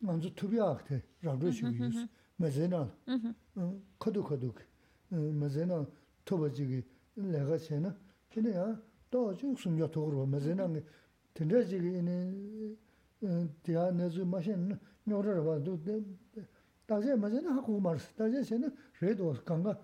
[0.00, 2.06] ngā sū tūbi āk tē rāb rō chīgī sū,
[2.40, 2.80] mē zē nā,
[4.00, 4.64] kato kato kī,
[5.12, 5.82] mē zē nā
[6.24, 6.80] tōba chīgī
[7.20, 7.92] lē gā chē na,
[8.32, 8.64] yīni yā
[9.12, 10.84] tō chī sūm yā tō rō, mē zē nā ngī
[11.36, 12.16] tēndrā chīgī yīni
[13.60, 14.70] tī yā nē sū mā shēn
[15.04, 15.60] nyō rā rā bā,
[16.88, 19.34] tā chē mā chē nā hā kū mā rēs, tā chē chē na rē tō
[19.44, 19.76] kāngā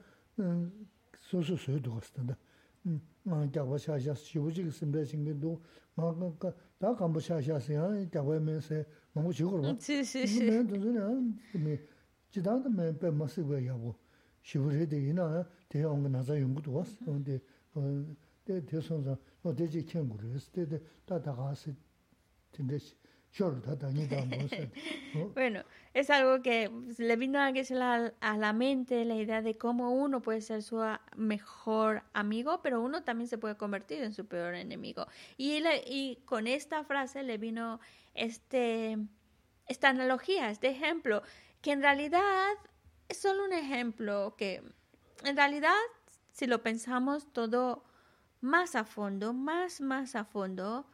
[1.30, 2.38] 소소 소도 갔다.
[2.86, 3.02] 음.
[3.28, 5.62] 아, 자고 샤샤 시부지 심배 신경도
[5.96, 8.10] 막가 다 간부 샤샤스야.
[8.12, 9.78] 자고면서 너무 지고로.
[9.80, 10.46] 시, 시, 시.
[10.46, 11.82] 네, 도저는 네.
[12.30, 13.96] 지다도 매배 마스고 야고.
[14.44, 17.06] 시부리데 이나 대형 나자 연구도 왔어.
[17.06, 17.40] 근데
[17.74, 18.06] 어,
[18.44, 21.72] 대 대선자 어 대지 kengu를 했을 때 다다가서
[22.52, 22.78] 근데
[25.35, 25.63] bueno,
[25.95, 27.53] es algo que le vino a,
[28.21, 30.83] a la mente la idea de cómo uno puede ser su
[31.17, 35.07] mejor amigo, pero uno también se puede convertir en su peor enemigo.
[35.37, 37.81] Y, y con esta frase le vino
[38.15, 38.99] este,
[39.67, 41.23] esta analogía, este ejemplo,
[41.63, 42.49] que en realidad
[43.09, 44.63] es solo un ejemplo, que
[45.25, 45.75] en realidad,
[46.33, 47.85] si lo pensamos todo
[48.41, 50.87] más a fondo, más, más a fondo,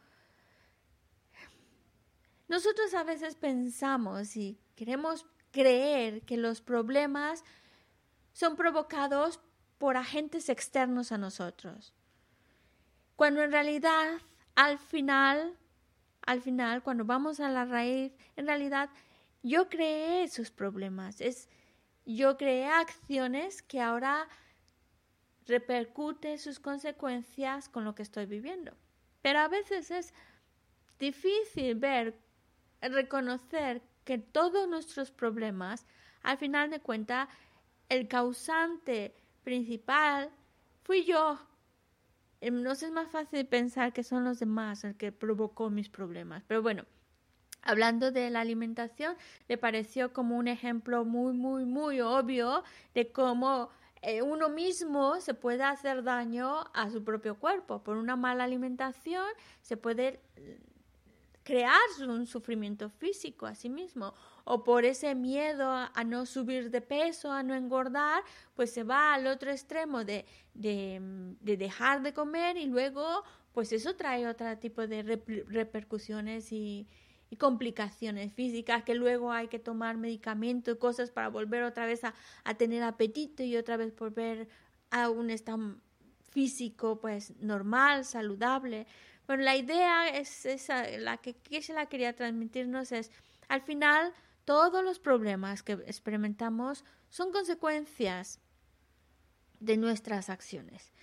[2.47, 7.43] nosotros a veces pensamos y queremos creer que los problemas
[8.33, 9.39] son provocados
[9.77, 11.93] por agentes externos a nosotros.
[13.15, 14.21] Cuando en realidad,
[14.55, 15.57] al final,
[16.25, 18.89] al final, cuando vamos a la raíz, en realidad
[19.43, 21.19] yo creé esos problemas.
[21.21, 21.49] Es,
[22.05, 24.27] yo creé acciones que ahora
[25.45, 28.73] repercuten sus consecuencias con lo que estoy viviendo.
[29.21, 30.13] Pero a veces es
[30.99, 32.26] difícil ver
[32.81, 35.85] reconocer que todos nuestros problemas,
[36.23, 37.27] al final de cuentas,
[37.89, 39.13] el causante
[39.43, 40.29] principal
[40.83, 41.39] fui yo.
[42.41, 46.43] Em, no es más fácil pensar que son los demás el que provocó mis problemas.
[46.47, 46.85] Pero bueno,
[47.63, 49.15] hablando de la alimentación,
[49.47, 52.63] le pareció como un ejemplo muy, muy, muy obvio
[52.93, 53.69] de cómo
[54.01, 57.83] eh, uno mismo se puede hacer daño a su propio cuerpo.
[57.83, 59.25] Por una mala alimentación
[59.61, 60.21] se puede
[61.47, 66.81] crear un sufrimiento físico a sí mismo o por ese miedo a, no subir de
[66.81, 68.21] peso, a no engordar,
[68.53, 70.99] pues se va al otro extremo de, de,
[71.39, 73.23] dejar de comer y luego
[73.53, 75.03] pues eso trae otro tipo de
[75.47, 76.85] repercusiones y,
[77.37, 82.13] complicaciones físicas que luego hay que tomar medicamentos y cosas para volver otra vez a,
[82.45, 84.47] a tener apetito y otra vez volver
[84.91, 85.75] a un estado
[86.29, 88.87] físico pues normal, saludable.
[89.27, 93.11] Bueno, la idea es esa, la que, se la quería transmitirnos es,
[93.49, 94.13] al final,
[94.45, 98.39] todos los problemas que experimentamos son consecuencias
[99.59, 100.93] de nuestras acciones.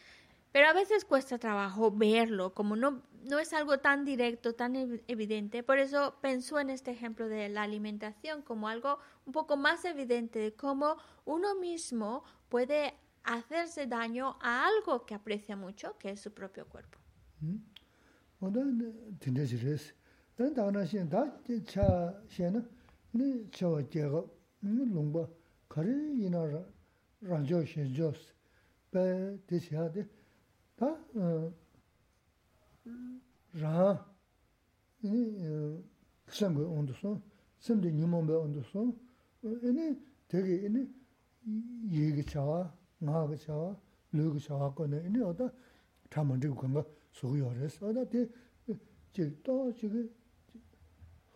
[0.53, 4.75] Pero a veces cuesta trabajo verlo, como no, no es algo tan directo, tan
[5.07, 5.63] evidente.
[5.63, 10.39] Por eso pensó en este ejemplo de la alimentación como algo un poco más evidente
[10.39, 10.97] de cómo
[11.27, 12.95] uno mismo puede
[13.25, 16.99] hacerse daño a algo que aprecia mucho, que es su propio cuerpo.
[17.41, 17.74] ¿Mm?
[18.45, 19.95] 어떤 딘데지레스
[20.37, 22.69] 난 다나신 다차 셴은
[23.13, 24.25] 네 저와 제가
[24.61, 25.27] 네 롱바
[25.69, 26.39] 가리 이나
[27.21, 28.35] 라조 셴조스
[28.91, 30.07] 베 디샤데
[30.77, 30.99] 다
[33.55, 34.05] 라,
[35.03, 35.09] 이,
[36.27, 37.23] 그상고 온도소,
[37.61, 38.99] 심도 니몬베 온도소,
[39.63, 40.93] 이니 되게 이니
[41.91, 43.79] 얘기 차와, 나가 차와,
[44.11, 45.07] 르기 차와 거네.
[45.07, 45.53] 이니 어다
[46.11, 46.85] 담은 되고 그런
[47.15, 48.29] 소요레스 아다데
[49.13, 50.11] 제또 지금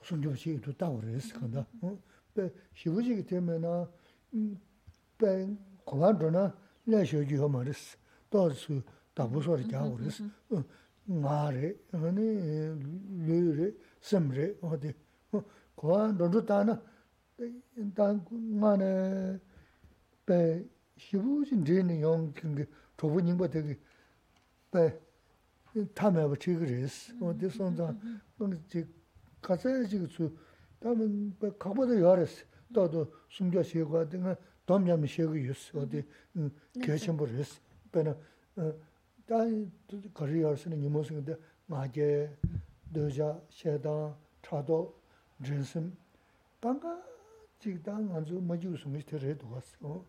[0.02, 3.88] 순조시도 따오레스 간다 어?베 시부지기 때문에나
[4.34, 7.96] 음뱅 고만도나 내셔지 하마레스
[8.30, 8.82] 또스
[9.14, 10.28] 답부서리 자오레스
[11.04, 12.20] 마레 아니
[13.26, 14.92] 르르 섬레 어디
[15.76, 16.82] 고만도도 따나
[17.76, 19.38] 일단 나네
[20.26, 20.64] 베
[20.96, 22.66] 시부진 되는 용 근데
[22.96, 23.78] 조부 되게
[24.72, 25.07] 베
[25.94, 27.94] 타메바 치그레스 어디 손자
[28.36, 28.86] 뭔지
[29.40, 30.34] 가자지 그수
[30.80, 34.34] 다음은 각보다 열었어 또도 숨겨 쉬고 등은
[34.66, 36.04] 덤냠이 쉬고 있어 어디
[36.82, 37.60] 계신 버렸어
[37.92, 38.16] 배나
[39.26, 39.36] 다
[40.14, 42.30] 거리어스는 이모스인데 마게
[42.92, 44.94] 도자 셰다 차도
[45.44, 45.96] 진심
[46.60, 47.02] 방가
[47.58, 50.04] 지단 안주 뭐지 숨이 들어도 왔어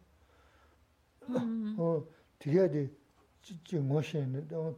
[1.77, 2.05] 어
[2.37, 2.89] 되게
[3.41, 4.75] 지 뭐시는 또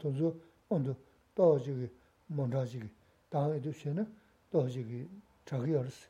[0.72, 0.96] 온도
[1.36, 1.90] 또 저기
[2.28, 2.90] 뭔가 저기
[3.30, 4.08] 다음에 주시는
[4.50, 5.08] 또 저기
[5.46, 6.08] 자기 알았어.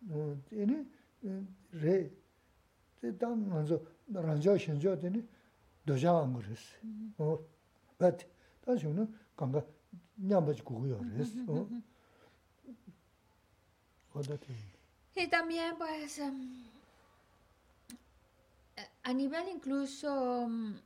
[0.00, 0.84] 뭐 얘네
[1.72, 2.10] 레
[3.00, 5.26] 대단 먼저 란저 신저 되니
[5.84, 6.76] 도자 안 그랬어.
[7.18, 7.38] 어.
[7.98, 8.26] but
[8.64, 9.62] 다시는 강가
[10.16, 11.32] 냠바지 구고요 그랬어.
[11.48, 11.68] 어.
[14.14, 14.46] 어다티.
[15.16, 16.64] Y también pues um,
[19.04, 20.80] a nivel incluso um,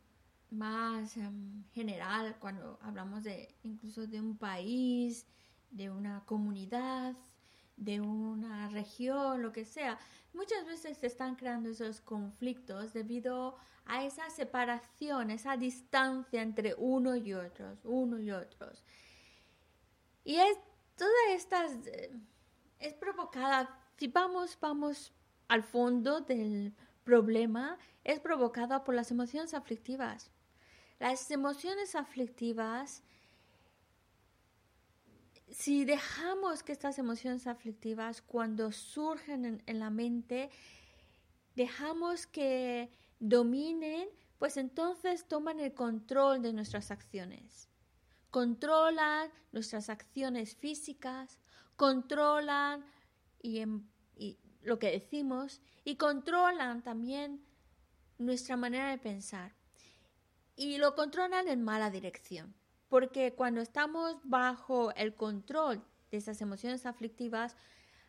[0.52, 5.26] más em, general cuando hablamos de incluso de un país,
[5.70, 7.14] de una comunidad,
[7.76, 9.98] de una región, lo que sea.
[10.34, 17.16] Muchas veces se están creando esos conflictos debido a esa separación, esa distancia entre uno
[17.16, 18.84] y otros, uno y otros.
[20.24, 20.58] Y es
[20.96, 22.12] toda esta eh,
[22.78, 25.12] es provocada, si vamos, vamos
[25.48, 26.74] al fondo del
[27.04, 30.31] problema, es provocada por las emociones aflictivas.
[31.02, 33.02] Las emociones aflictivas,
[35.50, 40.48] si dejamos que estas emociones aflictivas cuando surgen en, la mente,
[41.56, 42.88] dejamos que
[43.18, 47.68] dominen, pues entonces toman el control de nuestras acciones.
[48.30, 51.40] Controlan nuestras acciones físicas,
[51.74, 52.84] controlan
[53.42, 53.64] y
[54.62, 57.44] lo que decimos y controlan también
[58.18, 59.61] nuestra manera de pensar
[60.62, 62.54] y lo controlan en mala dirección.
[62.88, 67.56] Porque cuando estamos bajo el control de esas emociones aflictivas,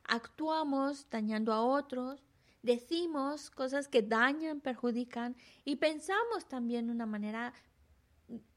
[0.03, 2.21] actuamos dañando a otros,
[2.61, 5.35] decimos cosas que dañan, perjudican
[5.65, 7.53] y pensamos también de una manera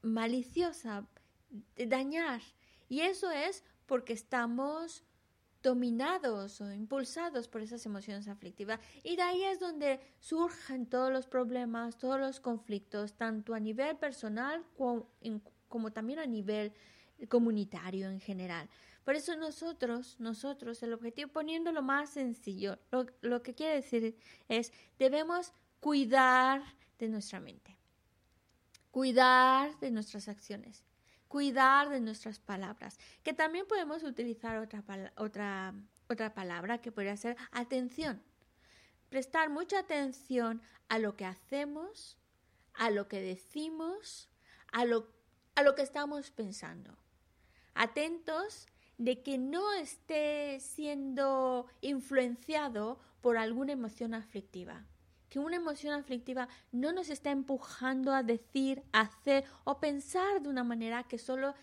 [0.01, 1.07] maliciosa
[1.75, 2.41] de dañar.
[2.89, 5.03] Y eso es porque estamos
[5.67, 8.79] dominados o impulsados por esas emociones aflictivas.
[9.03, 13.97] Y de ahí es donde surgen todos los problemas, todos los conflictos, tanto a nivel
[13.97, 16.71] personal como, también a nivel
[17.27, 18.69] comunitario en general.
[19.03, 24.71] Por eso nosotros, nosotros, el objetivo, poniéndolo más sencillo, lo, lo que quiere decir es,
[24.97, 25.51] debemos
[25.81, 26.61] cuidar
[26.97, 27.77] de nuestra mente,
[28.91, 30.86] cuidar de nuestras acciones,
[31.27, 34.83] cuidar de nuestras palabras, que también podemos utilizar otra,
[35.15, 35.73] otra,
[36.07, 38.21] otra palabra que podría ser atención.
[39.09, 42.17] Prestar mucha atención a lo que hacemos,
[42.73, 44.29] a lo que decimos,
[44.71, 45.07] a lo,
[45.55, 46.97] a lo que estamos pensando.
[47.73, 48.67] Atentos
[48.97, 54.85] de que no esté siendo influenciado por alguna emoción aflictiva.
[55.29, 60.63] Que una emoción aflictiva no nos está empujando a decir, hacer o pensar de una
[60.63, 61.53] manera que solo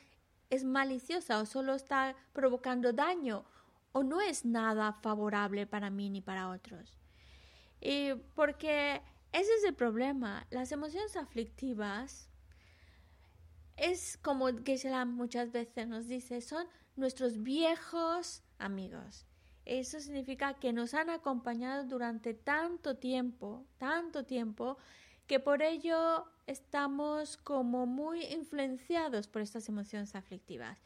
[0.51, 3.45] es maliciosa o solo está provocando daño
[3.93, 6.99] o no es nada favorable para mí ni para otros.
[7.81, 9.03] Y porque
[9.33, 10.47] ese es el problema.
[10.51, 12.29] Las emociones aflictivas
[13.77, 19.27] es como Geshe-la muchas veces nos dice, son nuestros viejos amigos.
[19.65, 24.77] Eso significa que nos han acompañado durante tanto tiempo, tanto tiempo,
[25.27, 30.79] que por ello estamos como muy influenciados por estas emociones aflictivas.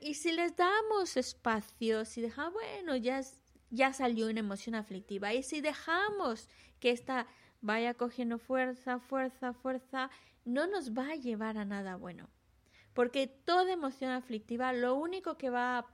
[0.00, 3.20] Y, si les damos espacio, si dejamos, bueno, ya,
[3.70, 6.48] ya salió una emoción aflictiva, y si dejamos
[6.80, 7.26] que esta
[7.60, 10.10] vaya cogiendo fuerza, fuerza, fuerza,
[10.44, 12.30] no nos va a llevar a nada bueno.
[12.94, 15.86] Porque toda emoción aflictiva lo único que va a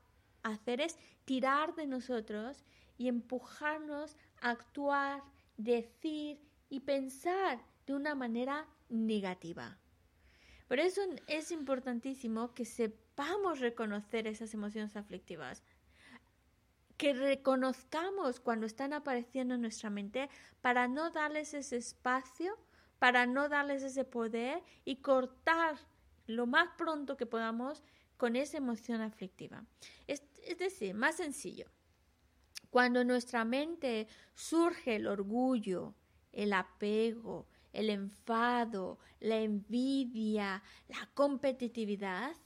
[0.43, 0.97] hacer es
[1.27, 2.65] tirar de nosotros
[2.97, 5.23] y empujarnos a actuar,
[5.59, 9.77] decir y pensar de una manera negativa.
[10.69, 15.63] Por eso es importantísimo que sepamos reconocer esas emociones aflictivas,
[16.97, 20.31] que reconozcamos cuando están apareciendo en nuestra mente
[20.63, 22.57] para no darles ese espacio,
[22.99, 25.77] para no darles ese poder y cortar
[26.27, 27.83] lo más pronto que podamos
[28.17, 29.65] con esa emoción aflictiva.
[30.07, 30.23] Es,
[30.59, 31.67] decir, más sencillo.
[32.71, 35.95] Cuando en nuestra mente surge el orgullo,
[36.33, 42.37] el apego, el enfado, la envidia, la competitividad,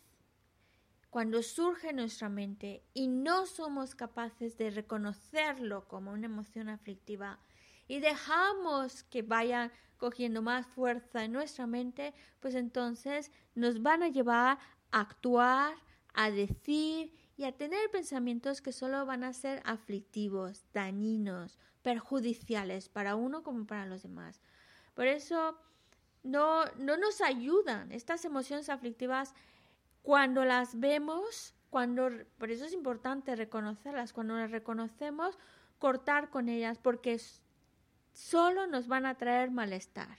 [1.10, 7.40] cuando surge en nuestra mente y no somos capaces de reconocerlo como una emoción aflictiva
[7.88, 14.08] y dejamos que vayan cogiendo más fuerza en nuestra mente, pues entonces nos van a
[14.08, 14.58] llevar
[14.90, 15.74] actuar,
[16.14, 23.16] a decir y a tener pensamientos que solo van a ser aflictivos, dañinos, perjudiciales para
[23.16, 24.40] uno como para los demás.
[24.94, 25.58] Por eso
[26.22, 29.34] no, no nos ayudan estas emociones aflictivas
[30.02, 35.38] cuando las vemos, cuando, por eso es importante reconocerlas, cuando las reconocemos,
[35.78, 37.20] cortar con ellas, porque
[38.12, 40.18] solo nos van a traer malestar.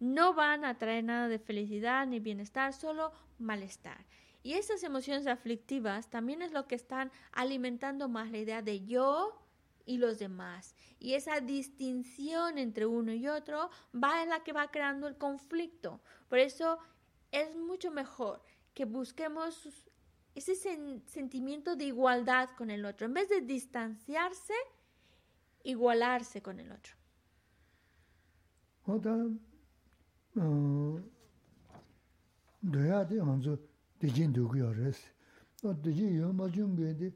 [0.00, 4.04] No van a traer nada de felicidad ni bienestar, solo malestar.
[4.42, 9.40] Y esas emociones aflictivas también es lo que están alimentando más la idea de yo
[9.86, 10.74] y los demás.
[10.98, 16.00] Y esa distinción entre uno y otro va en la que va creando el conflicto.
[16.28, 16.78] Por eso
[17.32, 18.42] es mucho mejor
[18.74, 19.68] que busquemos
[20.34, 20.54] ese
[21.06, 23.06] sentimiento de igualdad con el otro.
[23.06, 24.54] En vez de distanciarse,
[25.62, 26.94] igualarse con el otro.
[32.74, 33.54] dōyā dī ānzu
[34.02, 34.98] dījīn dōgu yō rēs.
[35.62, 37.08] Nō dījīn yō mā chūng gui dī,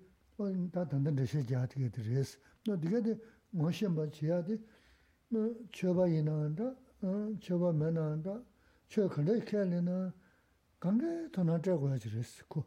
[0.71, 2.37] tā tāndan dāshā jā tī gā dī rēs.
[2.69, 3.13] Nō dīgā dī
[3.59, 4.55] ngō shiān bā chiyā dī,
[5.75, 6.71] chōba yī nā ndā,
[7.43, 8.35] chōba mē nā ndā,
[8.89, 9.97] chō kāndā yī lī nā,
[10.79, 12.63] kāndā tō nā chā guā chī rēs kū.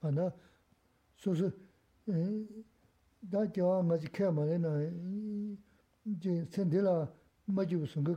[0.00, 0.32] Āndā,
[1.20, 1.52] sō sō,
[3.28, 4.72] dā kiawā ngā chī mā nā,
[6.16, 7.04] jī sēn dī lā
[7.52, 8.16] mā chī wū sōng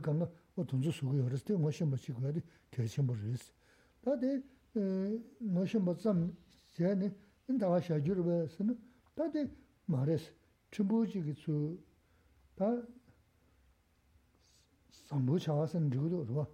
[0.60, 3.52] 뭐 돈주 수고 열었을 때 뭐시 뭐시 그거리 대신 모르겠어.
[4.02, 4.42] 다데
[5.38, 6.36] 뭐시 뭐좀
[6.74, 7.10] 제네
[7.48, 8.78] 인다와 샤주르 베스는
[9.14, 9.48] 다데
[9.86, 10.32] 말레스
[10.70, 12.84] 춤부지기 수다
[15.10, 16.46] sambu chawa san rigo rwa,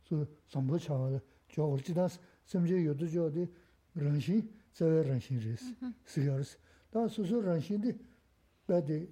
[0.00, 3.46] su sambu chawa la, jo urchi das samje yodo jo di
[3.92, 5.62] ranshin, tsawe ranshin res,
[6.02, 6.56] sigaris.
[6.90, 7.94] Da susu ranshin di
[8.64, 9.06] badi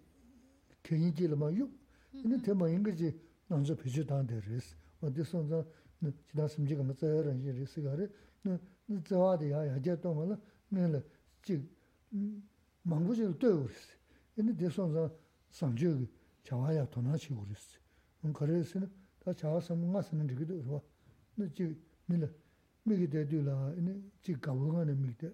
[0.81, 1.70] kenyi jilama yuk,
[2.12, 3.14] ini tema ingaji
[3.53, 4.72] nāngzō pēchū tāndē rēs.
[5.03, 5.59] Wā tī sōngzō
[6.03, 8.07] jidā sīmchī kāma tsāyā rāngshī rēs kā rē,
[8.46, 8.53] nā
[9.05, 10.36] tsāwā tī yā yā jā tōngwa lā,
[10.72, 11.00] mē lā
[11.44, 11.59] jī
[12.88, 13.84] māngbō chī rā tō yu rēs.
[14.38, 15.05] Yā tī sōngzō
[15.59, 16.07] sāngchī kī
[16.48, 17.66] chāwā yā tōnā chī yu rēs.
[18.22, 18.88] Wā kā rē sī nā,
[19.20, 20.80] tā chāwā sāma ngā sā nā rī kī tō rwa,
[21.38, 21.68] nā jī
[22.09, 22.28] mē lā,
[22.88, 23.57] mē kī tē tū lā,
[24.24, 25.30] jī gāwā ngā nā mē kī tē.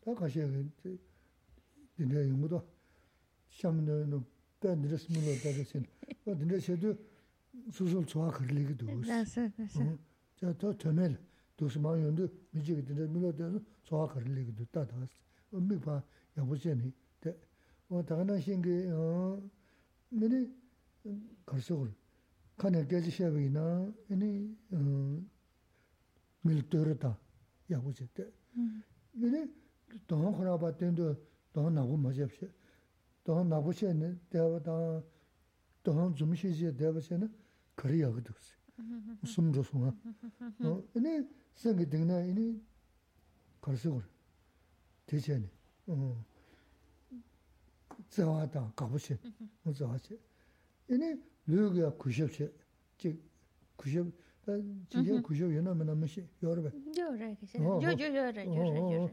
[0.00, 0.46] Tā kā shē
[1.96, 2.12] kī tī
[3.70, 4.20] nā
[4.60, 5.82] 다 늘었으면 어떠겠어요.
[6.26, 6.94] 어 근데 쟤도
[7.72, 9.00] 수술 좋아 걸리게 되고.
[9.00, 9.98] 나서 나서.
[10.36, 11.16] 저또 터멜
[11.56, 15.08] 도스만 연도 미지게 되는데 밀어도 좋아 걸리게 됐다 다.
[15.52, 16.02] 엄미 봐.
[16.38, 16.92] 야 보시니.
[17.88, 19.42] 어 다가나 신게 어
[20.10, 20.48] 근데
[21.46, 21.88] 걸서고
[22.56, 23.92] 칸에 계지셔야 되나.
[24.10, 25.22] 아니 어
[26.42, 27.18] 밀터르다.
[27.72, 28.30] 야 보시대.
[29.12, 29.46] 근데
[30.06, 31.14] 더 하나 봤던데
[31.52, 32.46] 더 나고 맞아 없이
[33.26, 35.02] dāng nābu xie nē, dāwa dāng,
[35.84, 37.28] dāng dzum xie xie dāwa xie nē,
[37.76, 38.46] kari yāgu dhūs,
[39.28, 39.92] sum dhūs ngā.
[41.04, 41.12] Nē,
[41.60, 42.46] sēngi dīng nā, nē,
[43.64, 44.06] kari sī gur,
[45.06, 45.48] tē xie nē,
[48.08, 49.18] dzawā dāng, kābu xie,
[49.68, 50.16] dzawā xie.
[50.88, 51.12] Nē,
[51.52, 52.48] lū gā kushab xie,
[52.98, 53.14] jī
[53.76, 54.08] kushab,
[54.48, 56.70] jī yā kushab yā nā mē nā mē xie, yō rā bē.
[56.96, 59.04] Yō rā kī xie, yō yō yō rā, yō rā, yō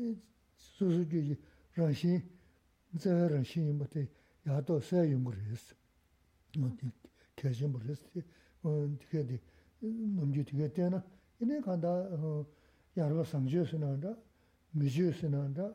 [0.00, 0.20] rā.
[0.82, 1.38] su su ju ji
[1.76, 2.20] rangshin,
[2.98, 4.08] zaya rangshin yinpa te
[4.44, 5.74] yato saya yungu res,
[7.36, 8.00] kyashin bu res,
[8.98, 9.40] tike di
[9.80, 11.02] namju tike tena,
[11.38, 12.08] ine kanda
[12.94, 14.16] yarwa sangju sinanda,
[14.72, 15.72] miju sinanda,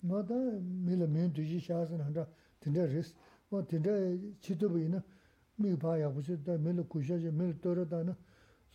[0.00, 2.28] nga da mila min tuji shaa sinanda,
[2.58, 3.14] tinda res,
[3.48, 3.90] wa tinda
[4.40, 5.02] chitubu ina,
[5.56, 8.16] mi paa yakuchi, da mila kushaji, mila tora da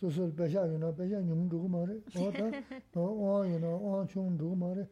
[0.00, 4.88] susul pesha yuna, pesha nyung dhugu maare, owa da, owa yuna, owa chung dhugu maare,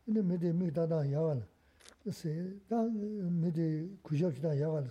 [0.07, 1.47] ini midi migdadan yagala,
[2.11, 4.89] si da midi kushab shaydan yagala,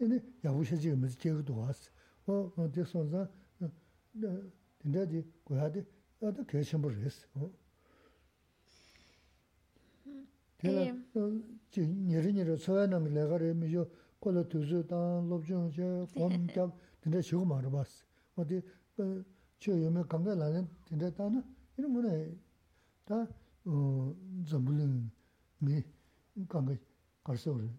[0.00, 1.90] ini yabu shajiga midi jaygu duwaasi.
[2.26, 3.28] O, di sonza,
[4.82, 5.84] dinda di goyadi,
[6.20, 6.90] yada kayashimbo
[11.69, 13.89] chi nyeri nyeri tsuwaya nami lagari mi yo
[14.19, 18.05] kola tuzu dan lobchung che gom kyab tinda shigo marabas.
[18.33, 18.63] Wadi
[19.57, 21.43] che yome kanga lalan tinda dana
[21.75, 22.11] ina muna
[23.03, 23.27] da
[24.43, 25.09] zambulin
[25.59, 25.83] mi
[26.47, 26.77] kanga
[27.23, 27.69] karsa uri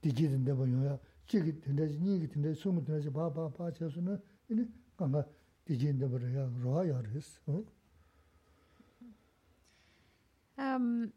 [0.00, 3.70] digi tinda ba yoya chigi tinda chi nyigi tinda sungu tinda chi ba ba ba
[3.70, 5.26] che su na ina kanga
[5.64, 7.40] digi tinda ba roya roha ya res.
[10.56, 11.10] Um,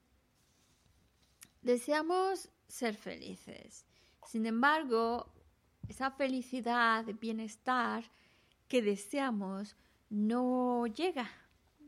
[1.63, 3.85] deseamos ser felices.
[4.27, 5.31] Sin embargo,
[5.87, 8.03] esa felicidad, bienestar
[8.67, 9.75] que deseamos
[10.09, 11.29] no llega,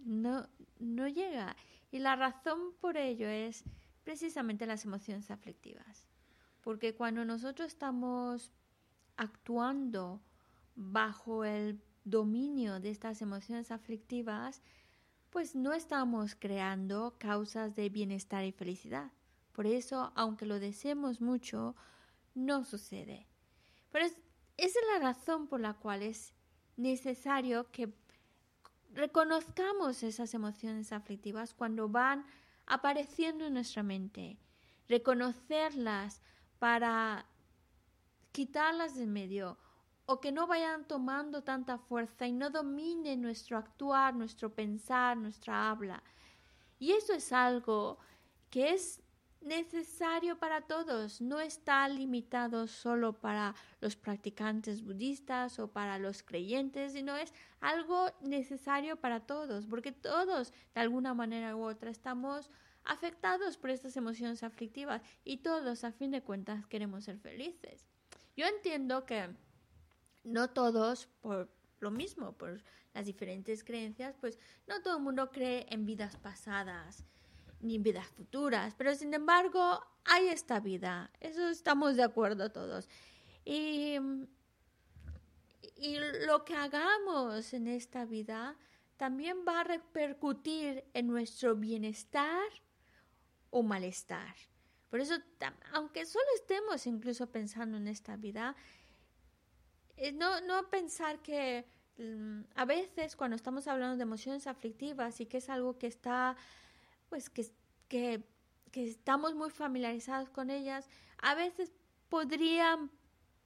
[0.04, 0.48] no,
[0.80, 1.56] no llega.
[1.92, 3.64] Y la razón por ello es
[4.04, 6.08] precisamente las emociones aflictivas.
[6.62, 8.52] Porque cuando nosotros estamos
[9.18, 10.22] actuando
[10.76, 14.62] bajo el dominio de estas emociones aflictivas,
[15.30, 19.12] pues no estamos creando causas de bienestar y felicidad.
[19.56, 21.78] Por eso, aunque lo deseemos mucho,
[22.34, 23.26] no sucede.
[23.90, 24.20] Pero esa
[24.58, 26.34] es la razón por la cual es
[26.76, 27.94] necesario que
[28.92, 32.26] reconozcamos esas emociones aflictivas cuando van
[32.66, 34.38] apareciendo en nuestra mente,
[34.90, 36.22] reconocerlas
[36.60, 37.26] para
[38.34, 39.58] quitarlas de medio
[40.06, 45.70] o que no vayan tomando tanta fuerza y no dominen nuestro actuar, nuestro pensar, nuestra
[45.72, 46.04] habla.
[46.78, 48.00] Y eso es algo
[48.50, 49.02] que es
[49.46, 56.94] necesario para todos, no está limitado solo para los practicantes budistas o para los creyentes,
[56.94, 62.50] sino es algo necesario para todos, porque todos de alguna manera u otra estamos
[62.84, 67.86] afectados por estas emociones aflictivas y todos a fin de cuentas queremos ser felices.
[68.36, 69.30] Yo entiendo que
[70.24, 75.68] no todos por lo mismo, por las diferentes creencias, pues no todo el mundo cree
[75.70, 77.06] en vidas pasadas
[77.66, 82.88] ni vidas futuras, pero sin embargo hay esta vida, eso estamos de acuerdo todos.
[83.44, 83.98] Y,
[85.76, 88.56] y lo que hagamos en esta vida
[88.98, 92.48] también va a repercutir en nuestro bienestar
[93.50, 94.36] o malestar.
[94.90, 95.16] Por eso,
[95.74, 98.56] aunque solo estemos incluso pensando en esta vida,
[99.98, 101.66] eh, no, no pensar que
[101.98, 106.36] mm, a veces cuando estamos hablando de emociones aflictivas y que es algo que está
[107.10, 107.52] pues que,
[107.88, 108.24] que,
[108.74, 110.90] estamos muy familiarizados con ellas,
[111.22, 111.72] a veces
[112.10, 112.92] podrían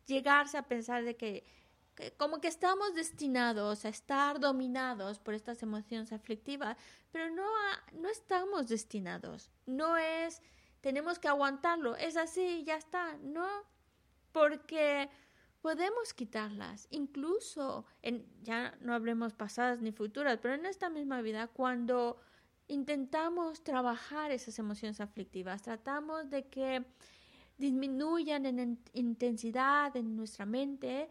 [0.06, 1.46] llegarse a pensar de que,
[2.18, 6.78] como que estamos destinados a estar dominados por estas emociones aflictivas,
[7.12, 7.48] pero no,
[7.94, 10.42] no estamos destinados, no es,
[10.82, 13.48] tenemos que aguantarlo, es así, ya está, no,
[14.32, 15.10] porque
[15.62, 21.48] podemos quitarlas, incluso en, ya no hablemos pasadas ni futuras, pero en esta misma vida,
[21.48, 22.20] cuando
[22.70, 26.86] intentamos trabajar esas emociones aflictivas, tratamos de que
[27.58, 31.10] disminuyan en intensidad en nuestra mente,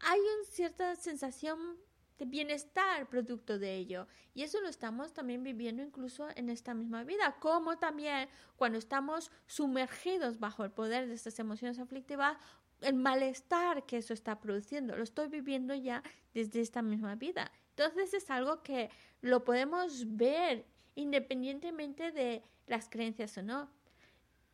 [0.00, 1.78] hay una cierta sensación
[2.18, 4.06] de bienestar producto de ello.
[4.34, 9.30] Y eso lo estamos también viviendo incluso en esta misma vida, como también cuando estamos
[9.46, 12.36] sumergidos bajo el poder de estas emociones aflictivas,
[12.80, 16.02] el malestar que eso está produciendo, lo estoy viviendo ya
[16.34, 17.50] desde esta misma vida.
[17.70, 18.90] Entonces es algo que
[19.20, 20.66] lo podemos ver
[20.98, 23.70] independientemente de las creencias o no.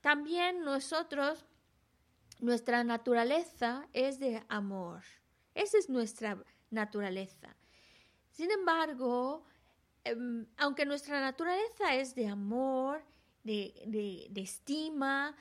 [0.01, 1.47] También nosotros
[2.41, 5.03] Nuestra naturaleza es de amor.
[5.55, 6.37] Esa es nuestra
[6.71, 7.57] naturaleza.
[8.33, 9.45] Sin embargo,
[10.03, 13.03] em, aunque nuestra naturaleza es de amor,
[13.45, 15.37] de, estima,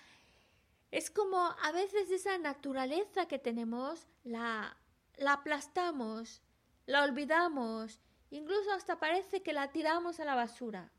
[0.91, 4.77] es como a veces esa naturaleza que tenemos la,
[5.17, 6.41] la aplastamos,
[6.85, 7.99] la olvidamos,
[8.33, 10.91] incluso hasta parece que la tiramos a la basura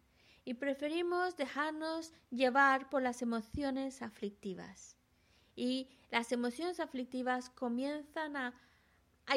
[0.44, 4.96] y preferimos dejarnos llevar por las emociones aflictivas.
[5.56, 8.54] Y las emociones aflictivas comienzan a,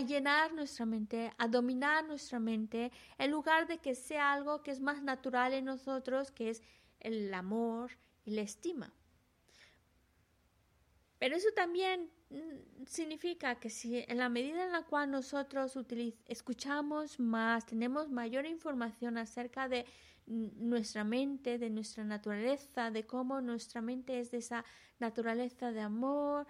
[0.06, 4.80] llenar nuestra mente, a dominar nuestra mente, en lugar de que sea algo que es
[4.80, 6.62] más natural en nosotros, que es
[7.00, 8.93] el amor y la estima.
[11.18, 12.12] Pero eso también
[12.86, 15.78] significa que si en la medida en la cual nosotros
[16.28, 19.86] escuchamos más, tenemos mayor información acerca de
[20.25, 24.65] nuestra mente, de nuestra naturaleza, de cómo nuestra mente es de esa
[24.99, 26.47] naturaleza de amor,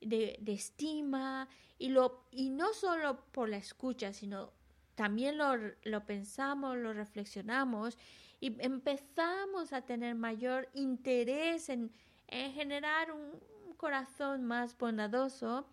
[0.00, 4.52] de, estima, y, lo, y no solo por la escucha, sino
[4.94, 7.96] también lo, lo pensamos, lo reflexionamos
[8.40, 11.92] y empezamos a tener mayor interés en,
[12.26, 13.32] en generar un
[13.80, 15.66] corazón más bondadoso,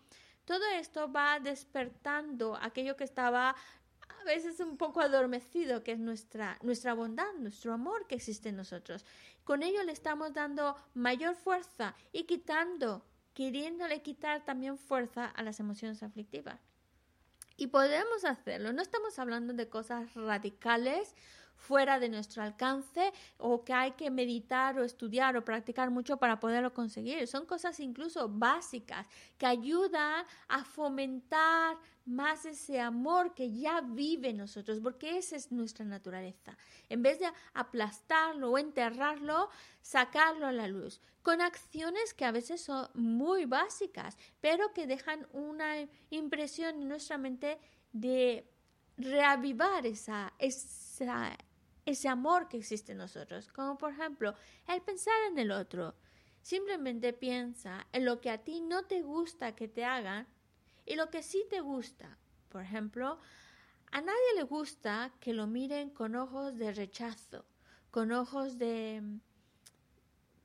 [0.46, 6.58] todo esto va despertando aquello que estaba a veces un poco adormecido, que es nuestra,
[6.62, 9.04] nuestra bondad, nuestro amor que existe en nosotros.
[9.44, 13.04] Con ello le estamos dando mayor fuerza y quitando,
[13.34, 16.60] queriéndole quitar también fuerza a las emociones aflictivas.
[17.58, 21.14] Y podemos hacerlo, no estamos hablando de cosas radicales
[21.58, 26.40] fuera de nuestro alcance o que hay que meditar o estudiar o practicar mucho para
[26.40, 27.26] poderlo conseguir.
[27.26, 29.06] Son cosas incluso básicas
[29.36, 35.52] que ayudan a fomentar más ese amor que ya vive en nosotros, porque esa es
[35.52, 36.56] nuestra naturaleza.
[36.88, 39.50] En vez de aplastarlo o enterrarlo,
[39.82, 45.26] sacarlo a la luz, con acciones que a veces son muy básicas, pero que dejan
[45.32, 45.74] una
[46.08, 47.58] impresión en nuestra mente
[47.92, 48.50] de
[48.96, 51.36] reavivar esa, esa
[51.88, 54.34] ese amor que existe en nosotros, como por ejemplo
[54.66, 55.94] el pensar en el otro.
[56.42, 60.26] Simplemente piensa en lo que a ti no te gusta que te hagan
[60.84, 62.18] y lo que sí te gusta.
[62.50, 63.18] Por ejemplo,
[63.90, 67.46] a nadie le gusta que lo miren con ojos de rechazo,
[67.90, 69.02] con ojos de,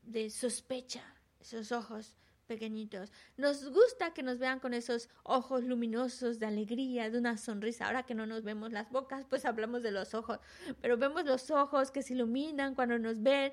[0.04, 1.04] de sospecha,
[1.42, 2.16] esos ojos
[2.54, 3.12] pequeñitos.
[3.38, 7.88] Nos gusta que nos vean con esos ojos luminosos de alegría, de una sonrisa.
[7.88, 10.40] Ahora que no nos vemos las bocas, pues hablamos de los ojos,
[10.82, 13.52] pero vemos los ojos que se iluminan cuando nos ven.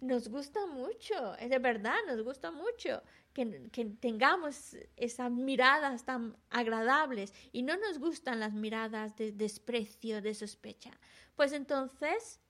[0.00, 6.36] Nos gusta mucho, es de verdad, nos gusta mucho que, que tengamos esas miradas tan
[6.50, 10.90] agradables y no nos gustan las miradas de desprecio, de sospecha.
[11.36, 12.40] Pues entonces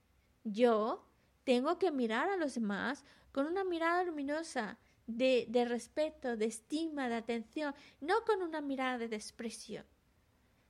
[0.43, 1.05] yo
[1.43, 4.77] tengo que mirar a los demás con una mirada luminosa,
[5.07, 9.83] de, respeto, de estima, de atención, no con una mirada de desprecio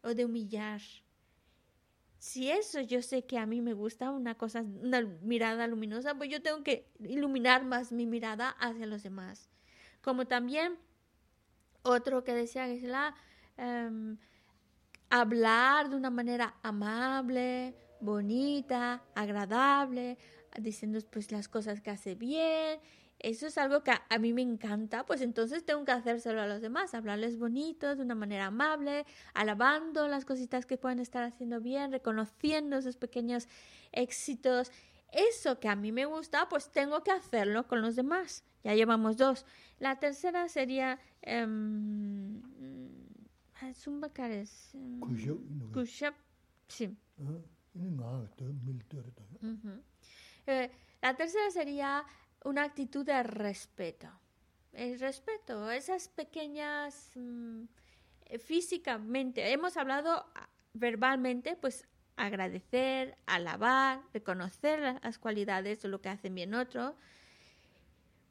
[0.02, 0.82] o de humillar.
[2.18, 6.30] Si eso yo sé que a mí me gusta una cosa, una mirada luminosa, pues
[6.30, 9.50] yo tengo que iluminar más mi mirada hacia los demás.
[10.02, 10.78] Como también
[11.84, 13.14] otro que decía que la
[13.58, 14.18] em,
[15.10, 20.18] hablar de una manera amable, bonita, agradable,
[20.60, 22.80] diciendo pues las cosas que hace bien
[23.24, 26.62] eso es algo que a, mí me encanta, pues entonces tengo que hacérselo a los
[26.62, 31.92] demás, hablarles bonito, de una manera amable, alabando las cositas que pueden estar haciendo bien,
[31.92, 33.48] reconociendo esos pequeños
[33.94, 34.72] éxitos.
[35.12, 38.44] Eso que a mí me gusta, pues tengo que hacerlo con los demás.
[38.64, 39.46] Ya llevamos dos.
[39.80, 41.00] La tercera sería...
[41.22, 41.48] Eh,
[43.70, 43.88] es
[46.68, 46.98] Sí.
[51.02, 52.04] la tercera sería
[52.46, 54.08] una actitud de respeto.
[54.72, 57.66] El respeto, esas pequeñas mm,
[58.40, 66.36] físicamente, hemos hablado ah, verbalmente, pues agradecer, alabar, reconocer las cualidades de lo que hacen
[66.36, 66.96] bien otro,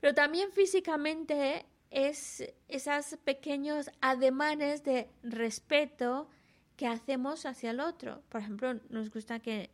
[0.00, 6.28] pero también físicamente es esos pequeños ademanes de respeto
[6.76, 8.22] que hacemos hacia el otro.
[8.28, 9.70] Por ejemplo, nos gusta que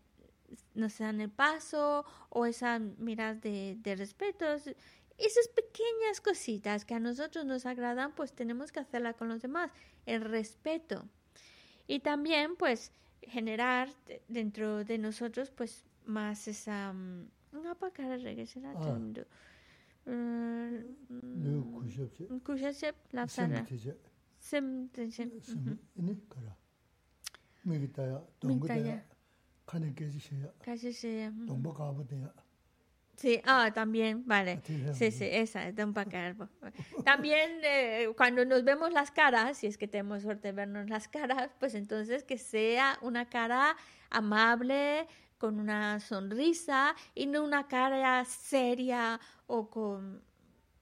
[0.75, 4.47] nos dan el paso o esas miras de, de respeto.
[4.47, 9.71] Esas pequeñas cositas que a nosotros nos agradan, pues tenemos que hacerla con los demás.
[10.07, 11.05] El respeto.
[11.87, 12.93] Y también, pues,
[13.23, 13.89] generar
[14.29, 16.93] dentro de nosotros, pues, más esa...
[16.93, 18.75] No para que regrese la
[22.45, 23.67] kushashep lapsara
[24.39, 25.31] sem sem
[25.97, 26.57] ini kara
[28.69, 29.05] kane
[29.69, 30.53] sheya.
[30.63, 31.31] Kazi sheya.
[31.31, 32.33] Dongpo kaabo deya.
[33.17, 34.63] Sí, ah, también, vale.
[34.95, 35.93] Sí, sí, esa, es de un
[37.05, 41.09] También eh, cuando nos vemos las caras, si es que tenemos suerte de vernos las
[41.09, 43.77] caras, pues entonces que sea una cara
[44.11, 45.09] amable,
[45.39, 50.23] con una sonrisa y no una cara seria o con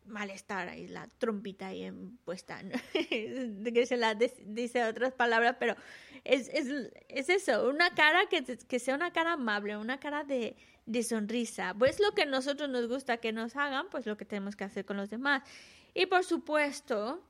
[0.06, 1.90] malestar ahí, la trompita ahí
[2.24, 2.60] puesta,
[2.92, 5.74] que se la dice otras palabras, pero
[6.26, 10.56] es, es, es eso, una cara que, que, sea una cara amable, una cara de,
[10.86, 11.74] de sonrisa.
[11.78, 14.64] Pues lo que a nosotros nos gusta que nos hagan, pues lo que tenemos que
[14.64, 15.42] hacer con los demás.
[15.94, 17.22] Y por supuesto,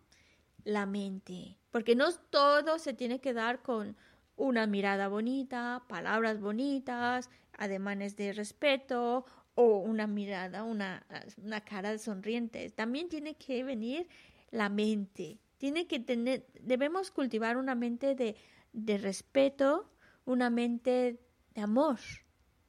[0.65, 3.97] la mente, porque no todo se tiene que dar con
[4.37, 9.25] una mirada bonita, palabras bonitas, ademanes de respeto
[9.55, 11.07] o una mirada, una,
[11.43, 12.71] una cara sonriente.
[12.71, 14.09] También tiene que venir
[14.51, 15.39] la mente.
[15.59, 18.37] Tiene que tener, debemos cultivar una mente de,
[18.77, 19.91] de respeto,
[20.25, 21.19] una mente
[21.55, 21.99] de amor,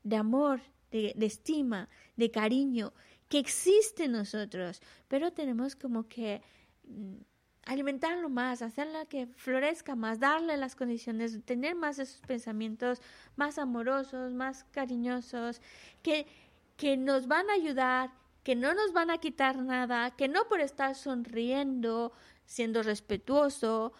[0.03, 2.93] de amor, de, estima, de cariño,
[3.29, 6.41] que existe en nosotros, pero tenemos como que
[6.85, 7.17] mm,
[7.65, 13.01] alimentarlo más, hacerla que florezca más, darle las condiciones, tener más esos pensamientos
[13.35, 15.61] más amorosos, más cariñosos,
[16.01, 16.25] que
[16.77, 18.11] que nos van a ayudar,
[18.43, 22.13] que no nos van a quitar nada, que no por estar sonriendo,
[22.45, 23.91] siendo respetuoso,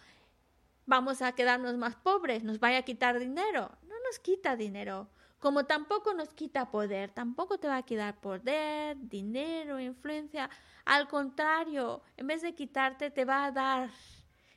[0.88, 3.70] vamos a quedarnos más pobres, nos vaya a quitar dinero.
[3.82, 5.08] No nos quita dinero.
[5.38, 10.48] Como tampoco nos quita poder, tampoco te va a quitar poder, dinero, influencia.
[10.86, 13.90] Al contrario, en vez de quitarte, te va a dar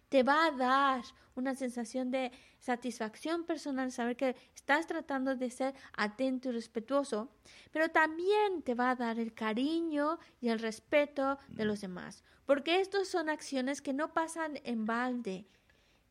[0.07, 1.03] te va a dar
[1.35, 7.29] una sensación de satisfacción personal, saber que estás tratando de ser atento y respetuoso,
[7.71, 12.81] pero también te va a dar el cariño y el respeto de los demás, porque
[12.81, 15.47] estas son acciones que no pasan en balde,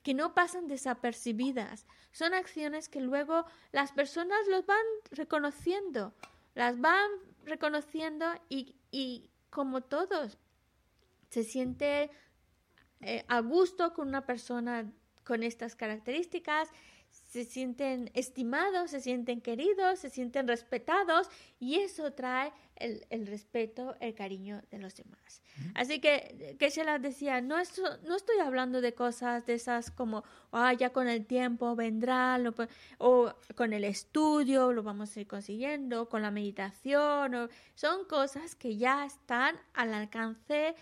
[0.03, 6.15] que no pasan desapercibidas, son acciones que luego las personas los van reconociendo,
[6.55, 7.11] las van
[7.45, 10.39] reconociendo y, y como todos,
[11.29, 12.11] se siente
[13.01, 14.91] eh, a gusto con una persona
[15.25, 16.71] con estas características,
[17.31, 21.29] se sienten estimados, se sienten queridos, se sienten respetados
[21.61, 25.41] y eso trae el, el respeto, el cariño de los demás.
[25.75, 27.55] Así que, que se las decía, no,
[28.03, 32.37] no estoy hablando de cosas de esas como, ah, ya con el tiempo vendrá,
[32.99, 38.57] o con el estudio lo vamos a ir consiguiendo, con la meditación, o, son cosas
[38.57, 40.75] que ya están al alcance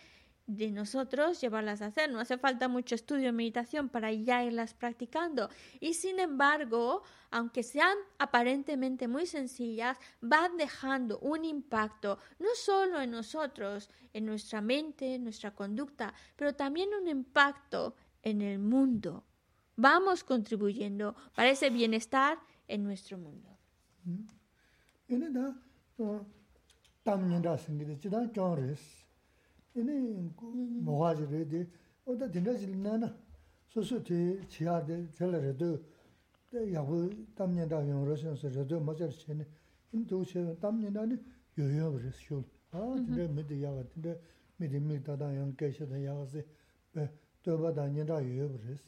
[0.48, 2.10] de nosotros llevarlas a hacer.
[2.10, 5.50] No hace falta mucho estudio y meditación para ya irlas practicando.
[5.78, 13.10] Y sin embargo, aunque sean aparentemente muy sencillas, van dejando un impacto no solo en
[13.10, 19.24] nosotros, en nuestra mente, en nuestra conducta, pero también un impacto en el mundo.
[19.76, 23.48] Vamos contribuyendo para ese bienestar en nuestro mundo.
[29.74, 30.32] 이니
[30.82, 31.66] 뭐가지 레디
[32.04, 33.14] 어디 딘다질 나나
[33.68, 35.78] 소소티 지하데 젤레도
[36.72, 39.46] 야고 담년다 용로선서 저도 맞을 체네
[39.92, 41.16] 인도체 담년다니
[41.58, 44.20] 요요브스 쇼 아, 근데 미디 야가 근데
[44.56, 46.44] 미디 미다다 양 계셔다 야가세
[47.42, 48.78] 더바다 년다 요요브스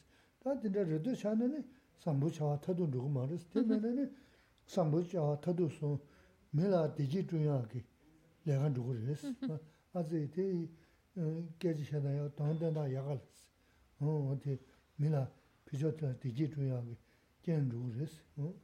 [0.43, 1.63] 다 근데 저도 샤네니
[1.99, 4.09] 삼부차와 타도 누구 말스 때문에
[4.65, 5.99] 삼부차와 타도소
[6.49, 7.83] 메라 디지트야기
[8.43, 9.35] 내가 누구레스
[9.92, 10.68] 아주 대
[11.58, 13.20] 깨지셔나요 동된다 야갈
[14.00, 14.58] 어 어디
[14.96, 15.30] 미나
[15.64, 16.96] 비저트 디지 중요하게
[17.42, 18.54] 견루스 어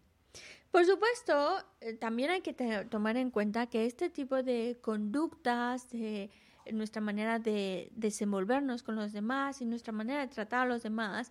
[0.70, 1.62] Por supuesto,
[2.00, 2.54] también hay que
[2.88, 6.30] tomar en cuenta que este tipo de conductas, de
[6.72, 11.30] nuestra manera de desenvolvernos con los demás y nuestra manera de tratar a los demás,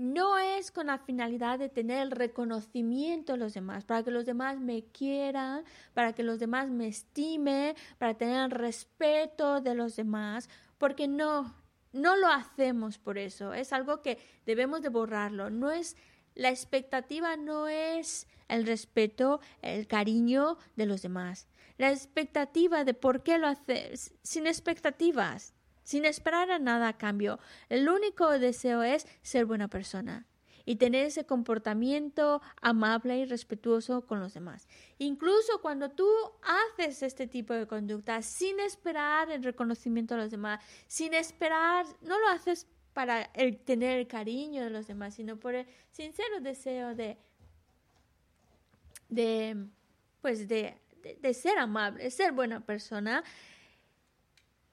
[0.00, 4.24] no es con la finalidad de tener el reconocimiento de los demás, para que los
[4.24, 9.96] demás me quieran, para que los demás me estimen, para tener el respeto de los
[9.96, 10.48] demás,
[10.78, 11.54] porque no,
[11.92, 15.96] no lo hacemos por eso, es algo que debemos de borrarlo, no es
[16.34, 21.48] la expectativa no es el respeto, el cariño de los demás.
[21.76, 25.54] La expectativa de por qué lo haces, sin expectativas,
[25.90, 27.40] sin esperar a nada a cambio.
[27.68, 30.24] El único deseo es ser buena persona
[30.64, 34.68] y tener ese comportamiento amable y respetuoso con los demás.
[34.98, 36.08] Incluso cuando tú
[36.76, 42.20] haces este tipo de conducta sin esperar el reconocimiento de los demás, sin esperar, no
[42.20, 43.28] lo haces para
[43.64, 47.18] tener el cariño de los demás, sino por el sincero deseo de,
[49.08, 49.56] de
[50.22, 50.76] pues de,
[51.20, 53.24] de ser amable, de ser buena persona,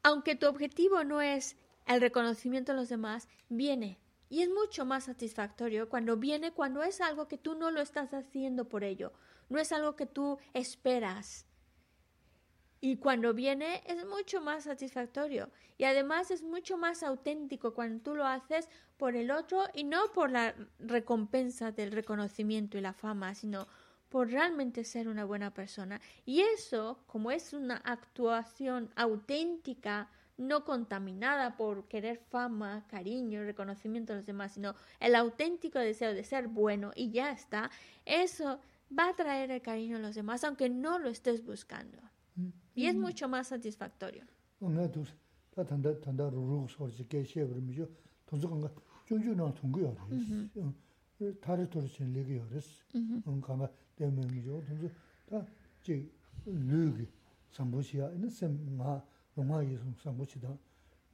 [0.07, 3.99] aunque tu objetivo no es el reconocimiento de los demás, viene.
[4.29, 8.13] Y es mucho más satisfactorio cuando viene, cuando es algo que tú no lo estás
[8.13, 9.11] haciendo por ello,
[9.49, 11.45] no es algo que tú esperas.
[12.79, 15.49] Y cuando viene es mucho más satisfactorio.
[15.77, 20.13] Y además es mucho más auténtico cuando tú lo haces por el otro y no
[20.13, 23.67] por la recompensa del reconocimiento y la fama, sino
[24.09, 25.99] por realmente ser una buena persona.
[26.25, 34.19] Y eso, como es una actuación auténtica, no contaminada por querer fama, cariño, reconocimiento de
[34.19, 37.71] los demás, sino el auténtico deseo de ser bueno y ya está,
[38.05, 38.59] eso
[38.97, 41.97] va a traer el cariño a los demás, aunque no lo estés buscando.
[42.75, 44.23] Y es mucho más satisfactorio.
[51.41, 52.83] 다리 돌으신 얘기 열었어.
[52.95, 54.63] 응 가마 때문이죠.
[54.67, 54.91] 근데
[55.29, 56.11] 다지
[56.45, 57.07] 르기
[57.49, 59.01] 삼보시야 이는 샘마
[59.37, 60.55] 영화 예수 삼보시다.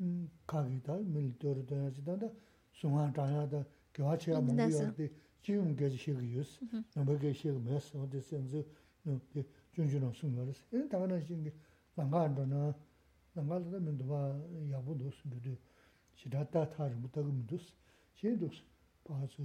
[0.02, 2.28] 음 가기다 밀도로 되지다다
[2.74, 5.10] 송아 다야다 교화체야 뭔데
[5.42, 6.60] 지금 계속 시기 유스.
[6.96, 8.66] 넘게 시기 메스 어디 센즈
[9.04, 10.52] 노게 준준은 숨어서.
[10.74, 11.54] 이 당연하신 게
[11.96, 12.76] 망가안도나
[13.34, 14.38] 망가도 면도 봐
[14.72, 15.40] 야부도 숨도
[16.16, 17.74] 시다다 타르부터 금도스.
[18.16, 18.62] 제도스
[19.04, 19.44] 봐서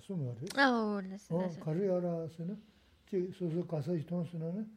[0.00, 1.60] sōng gā rā.
[1.60, 2.56] Kā rī yā rā sī na,
[3.10, 4.70] 지 소소 가서 통수나는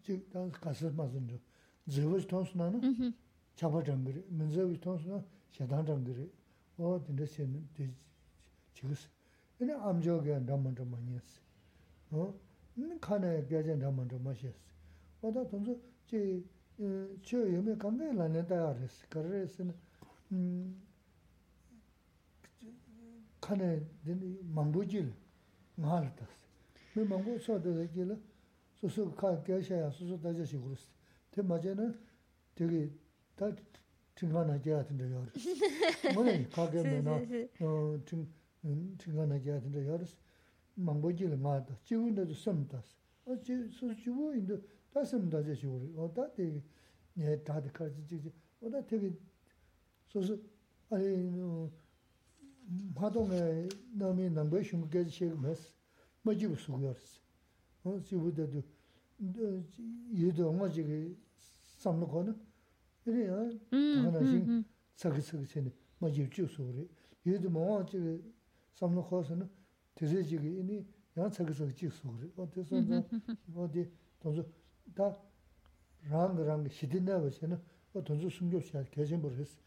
[0.00, 3.12] 지 가서 맞은 저 저거 통수나는
[3.56, 6.30] 잡아 정글 문제 통수나 세단 정글
[6.78, 7.92] 어 근데 세는 되
[8.72, 8.94] 지금
[9.58, 11.40] 근데 암저게 남만 좀 많이 했어
[12.12, 12.32] 어
[17.21, 19.73] chio yume kange lani daya resi, kare resi na
[23.39, 25.13] kane dini mangbu jili,
[25.79, 26.37] nga la tasi.
[26.95, 28.15] Me mangbu so dada jili,
[28.79, 30.87] susu ka gyasha ya susu daja shi gurusi.
[31.29, 31.93] Te maja na,
[32.55, 32.91] tegi
[33.35, 33.53] ta
[34.15, 35.31] tinga na jaya tinda yawari.
[36.13, 37.19] Mone ka gaya me na
[38.97, 40.07] tinga na jaya tinda yawari,
[40.77, 42.95] mangbu jili nga da, jivu inda du sam tasi.
[43.69, 44.59] Susu jivu inda
[44.93, 45.93] 다 쓴다지 시우리.
[45.97, 46.61] 어다 되게
[47.13, 48.31] 네 다들 가지 지지
[48.61, 49.13] 어다 되게
[50.07, 50.37] 소소
[50.89, 51.69] 아니
[52.95, 55.73] 마동에 남이 남배 심게 지금스
[56.23, 57.21] 뭐지 수고였어.
[57.83, 58.61] 어 지부다도
[60.15, 61.15] 얘도 엄마 지게
[61.77, 62.35] 삼는 거는?
[63.03, 64.63] 그래요 당연하지
[64.95, 66.87] 저기 저기 전에 뭐지 주소리
[67.25, 68.21] 얘도 뭐 지게
[68.75, 69.49] 삼는 거서는
[69.95, 70.85] 되게 지게 이니
[71.17, 72.75] 양 저기 저기 주소리 어디서
[73.55, 73.89] 어디
[74.19, 74.43] 동서
[74.95, 75.17] 다
[76.09, 77.59] 랑랑 시디나 버시는
[77.93, 79.57] 어 돈주 숨겨셔야 계신 버스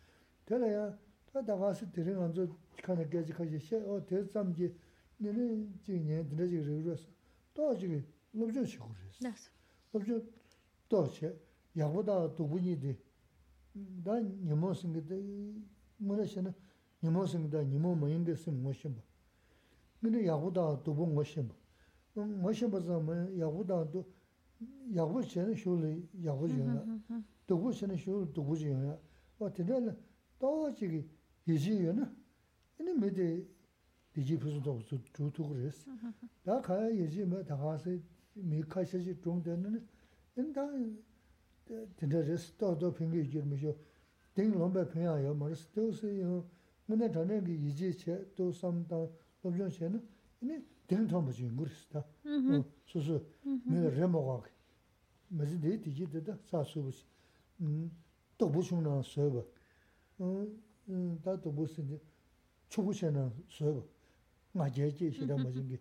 [0.47, 0.97] 되나야
[1.33, 2.47] 다 나가서 들은 안저
[2.83, 4.75] 칸에 계지까지 셔어 대삼지
[5.19, 7.09] 내내 지네 드르지 그러서
[7.55, 9.51] 또 지금 롭죠 시고 그랬어 나스
[9.93, 10.23] 롭죠
[10.89, 11.35] 또체
[11.77, 12.97] 야보다 도분이데
[14.05, 15.21] 다 니모슨 그데
[15.99, 16.53] 뭐라시나
[17.03, 18.91] 니모슨 그다 니모 뭐인데스 뭐셔
[20.01, 21.43] 근데 야보다 도분 뭐셔
[22.15, 23.01] 뭐셔 버서
[23.39, 24.05] 야보다도
[24.95, 25.91] yāgu shēne shūli
[26.25, 26.83] yāgu yōna,
[27.49, 28.97] dōgu shēne shūli dōgu yōna,
[29.41, 29.95] wā tēnā lā
[30.41, 31.01] dāwa chīki
[31.49, 32.07] yīchī yōna,
[32.81, 33.29] inā mē tē
[34.17, 35.79] yīchī pūsū tōgu sū chū tūgu rēs.
[36.47, 37.97] Dā kāyā yīchī mē dā kā sē
[38.37, 39.81] mē kā shē chī chōng tēnā nā,
[40.39, 40.65] inā dā
[42.01, 43.75] tēnā rēs dā dō pēngi yīchī mē shō,
[44.37, 46.43] tēng lōmbā pēngā yō mā rēs, dō sē yō,
[46.89, 49.03] mē nā tā nā kī yīchī chē, dō sām dā
[49.45, 54.53] lōb ten tōmba chi ngur si tā, oh, su su, mē rē mō gā kī,
[55.37, 57.05] mē si dē tī kī tē tā sā su bu si,
[57.61, 57.87] mm,
[58.39, 59.45] tōk bu shūng nā sō ba,
[60.21, 60.45] mm,
[60.91, 62.01] mm, tā tōk bu si dē,
[62.69, 63.25] chū bu shē nā
[63.57, 63.83] sō ba,
[64.61, 65.81] ngā jē jē shē tā ma jīng kī,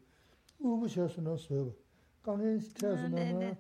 [0.64, 1.76] u bu shē su nā sō ba,
[2.24, 3.52] kāng rē tē su nā nā,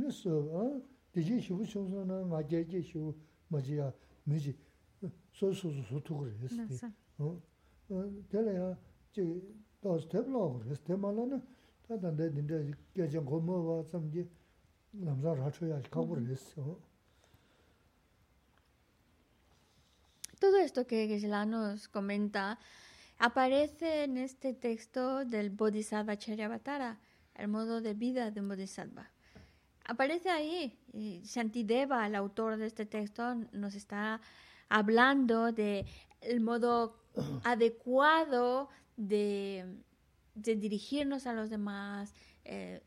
[0.00, 0.64] nē sō ba,
[1.12, 3.12] dē jē shī bu shūng su nā ngā jē jē shī bu
[3.52, 3.92] ma jī yā,
[4.24, 4.56] mē jī,
[5.04, 6.90] sō eh, su su su tū rē si tē,
[8.32, 8.72] tē lē yā,
[20.38, 22.58] Todo esto que Gisela nos comenta,
[23.18, 26.98] Aparece en este texto del Bodhisattva Charyavatara,
[27.34, 29.10] el modo de vida de un Bodhisattva.
[29.86, 30.78] Aparece ahí.
[30.92, 34.20] Y Shantideva, el autor de este texto, nos está
[34.68, 35.86] hablando de
[36.20, 36.96] el modo
[37.44, 39.64] adecuado de,
[40.34, 42.82] dirigirnos a los demás, eh,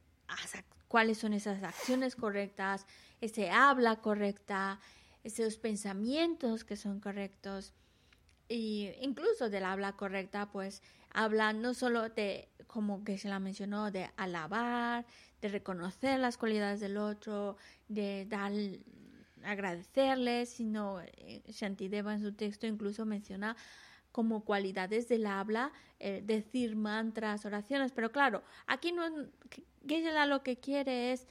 [0.88, 2.86] cuáles son esas acciones correctas,
[3.22, 4.80] ese habla correcta,
[5.24, 7.74] esos pensamientos que son correctos.
[8.48, 10.82] Y incluso del habla correcta, pues
[11.12, 15.06] habla no solo de, como que se la mencionó, de alabar,
[15.42, 17.58] de reconocer las cualidades del otro,
[17.88, 18.52] de dar,
[19.44, 23.56] agradecerle, sino eh, Shantideva en su texto incluso menciona
[24.12, 29.04] como cualidades del habla, eh, decir mantras, oraciones, pero claro, aquí no,
[29.88, 31.28] Geshe-la lo que quiere es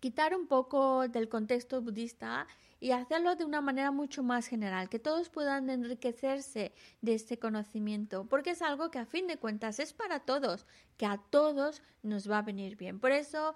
[0.00, 2.46] quitar un poco del contexto budista
[2.78, 8.26] y hacerlo de una manera mucho más general, que todos puedan enriquecerse de este conocimiento,
[8.26, 10.66] porque es algo que a fin de cuentas es para todos,
[10.98, 13.00] que a todos nos va a venir bien.
[13.00, 13.54] Por eso,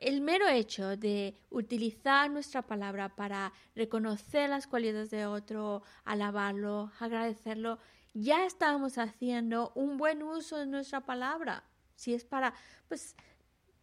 [0.00, 7.78] el mero hecho de utilizar nuestra palabra para reconocer las cualidades de otro, alabarlo, agradecerlo,
[8.14, 11.64] ya estamos haciendo un buen uso de nuestra palabra.
[11.94, 12.54] Si es para,
[12.88, 13.14] pues,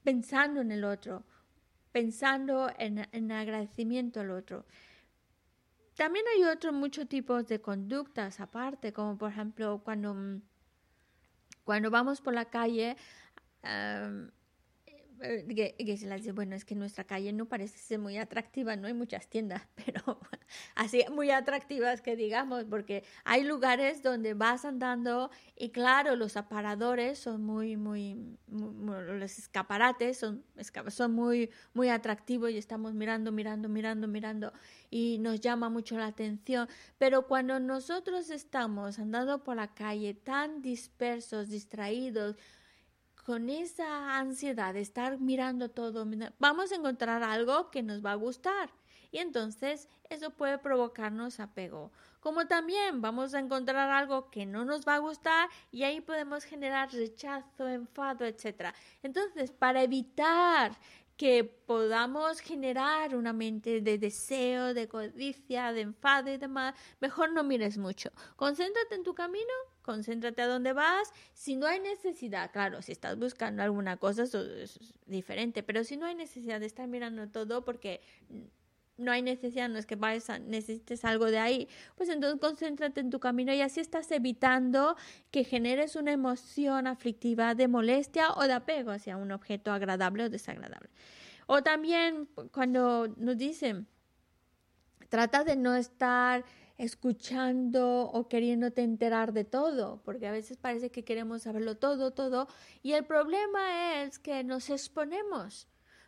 [0.04, 1.24] pensando en el otro,
[1.92, 4.66] pensando en, agradecimiento al otro.
[5.96, 10.42] También hay otros muchos tipos de conductas aparte, como por ejemplo cuando,
[11.64, 12.96] cuando vamos por la calle,
[15.20, 18.94] se las dice, bueno, es que nuestra calle no parece ser muy atractiva, no hay
[18.94, 20.20] muchas tiendas, pero
[20.76, 27.20] así muy atractivas que digamos, porque hay lugares donde vas andando y claro, los aparadores
[27.20, 30.44] son muy, muy, los escaparates son,
[30.90, 34.54] son muy, muy atractivos y estamos mirando, mirando, mirando, mirando
[34.90, 40.62] y nos llama mucho la atención, pero cuando nosotros estamos andando por la calle tan
[40.62, 42.36] dispersos, distraídos,
[43.28, 46.08] con esa ansiedad de estar mirando todo,
[46.40, 48.70] vamos a encontrar algo que nos va a gustar.
[49.12, 51.92] Y entonces eso puede provocarnos apego.
[52.22, 56.46] Como también vamos a encontrar algo que no nos va a gustar y ahí podemos
[56.46, 58.74] generar rechazo, enfado, etc.
[59.04, 60.72] Entonces, para evitar
[61.18, 67.44] que podamos generar una mente de deseo, de codicia, de enfado y demás, mejor no
[67.44, 68.10] mires mucho.
[68.38, 69.54] Concéntrate en tu camino,
[69.88, 71.14] concéntrate a dónde vas.
[71.34, 75.96] Si no hay necesidad, claro, si estás buscando alguna cosa, eso es diferente, pero si
[75.96, 78.02] no hay necesidad de estar mirando todo porque
[78.98, 83.00] no hay necesidad, no es que vayas a, necesites algo de ahí, pues entonces concéntrate
[83.00, 84.98] en tu camino y así estás evitando
[85.32, 90.30] que generes una emoción aflictiva de molestia o de apego hacia un objeto agradable o
[90.30, 90.90] desagradable.
[91.46, 93.88] O también cuando nos dicen,
[95.08, 96.44] trata de no estar
[96.78, 102.48] escuchando o queriéndote enterar de todo, porque a veces parece que queremos saberlo todo, todo,
[102.84, 105.68] y el problema es que nos exponemos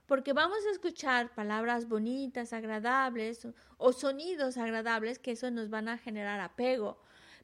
[0.09, 3.47] porque vamos a escuchar palabras bonitas, agradables
[3.77, 6.99] o, sonidos agradables que eso nos van a generar apego.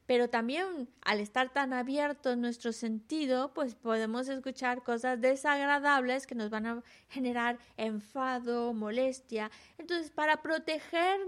[0.06, 6.34] Pero también al estar tan abierto en nuestro sentido, pues podemos escuchar cosas desagradables que
[6.34, 9.50] nos van a generar enfado, molestia.
[9.78, 11.20] Entonces, para proteger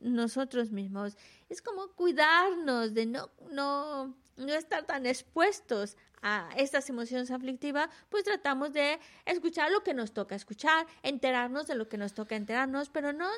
[0.00, 1.16] nosotros mismos,
[1.48, 8.24] es como cuidarnos de no, no, no estar tan expuestos a estas emociones aflictivas, pues
[8.24, 12.88] tratamos de escuchar lo que nos toca escuchar, enterarnos de lo que nos toca enterarnos,
[12.88, 13.28] pero no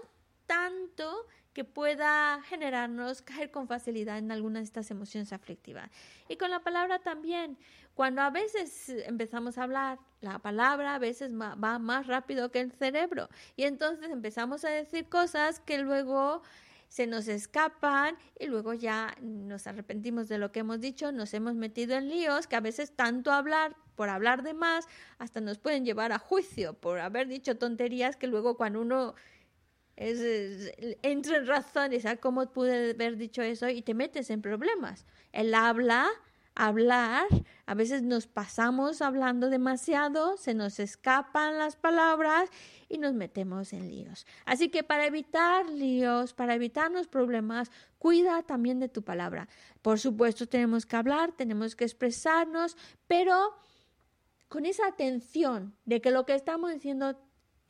[0.46, 5.88] tanto que pueda generarnos caer con facilidad en alguna de estas emociones aflictivas.
[6.28, 7.56] Y con la palabra también,
[7.94, 12.72] cuando a veces empezamos a hablar, la palabra a veces va más rápido que el
[12.72, 16.42] cerebro y entonces empezamos a decir cosas que luego
[16.88, 21.54] se nos escapan y luego ya nos arrepentimos de lo que hemos dicho, nos hemos
[21.54, 24.86] metido en líos que a veces tanto hablar por hablar de más
[25.18, 29.14] hasta nos pueden llevar a juicio por haber dicho tonterías que luego cuando uno
[29.96, 30.72] es,
[31.02, 35.06] entra en razón y sabe cómo pude haber dicho eso y te metes en problemas.
[35.32, 36.08] El habla
[36.54, 37.26] hablar,
[37.66, 42.48] a veces nos pasamos hablando demasiado, se nos escapan las palabras
[42.88, 44.26] y nos metemos en líos.
[44.44, 49.48] Así que para evitar líos, para evitarnos problemas, cuida también de tu palabra.
[49.82, 52.76] Por supuesto, tenemos que hablar, tenemos que expresarnos,
[53.08, 53.56] pero
[54.48, 57.18] con esa atención de que lo que estamos diciendo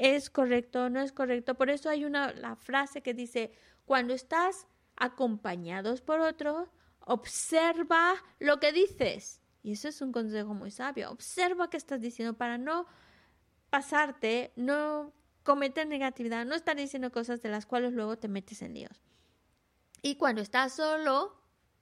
[0.05, 1.55] es correcto no es correcto.
[1.55, 3.53] Por eso hay una la frase que dice,
[3.85, 4.67] cuando estás
[4.97, 6.71] acompañados por otro,
[7.01, 9.41] observa lo que dices.
[9.63, 11.11] Y eso es un consejo muy sabio.
[11.11, 12.87] Observa qué estás diciendo para no
[13.71, 15.13] pasarte, no
[15.43, 19.03] cometer negatividad, no estar diciendo cosas de las cuales luego te metes en líos.
[20.03, 21.35] Y cuando estás solo,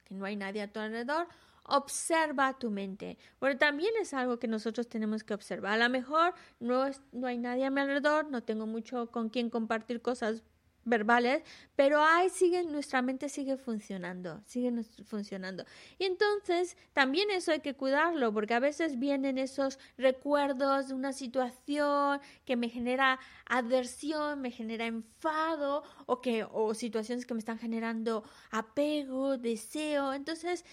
[0.05, 1.27] que no hay nadie a tu alrededor,
[1.65, 3.17] observa tu mente.
[3.39, 5.73] Bueno, también es algo que nosotros tenemos que observar.
[5.73, 9.49] A lo mejor no, no hay nadie a mi alrededor, no tengo mucho con quien
[9.49, 10.43] compartir cosas
[10.85, 11.43] verbales,
[11.75, 14.71] pero ahí sigue, nuestra mente sigue funcionando, sigue
[15.05, 15.65] funcionando.
[15.97, 21.13] Y entonces también eso hay que cuidarlo, porque a veces vienen esos recuerdos de una
[21.13, 27.59] situación que me genera adversión, me genera enfado, o que, o situaciones que me están
[27.59, 30.13] generando apego, deseo.
[30.13, 30.65] Entonces,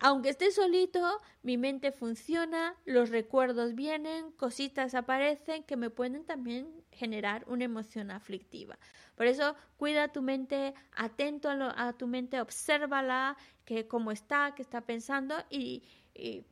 [0.00, 6.84] aunque esté solito, mi mente funciona, los recuerdos vienen, cositas aparecen que me pueden también
[6.92, 8.78] generar una emoción aflictiva.
[9.16, 14.82] Por eso, cuida tu mente, atento a, tu mente, obsérvala, que cómo está, qué está
[14.82, 15.82] pensando y,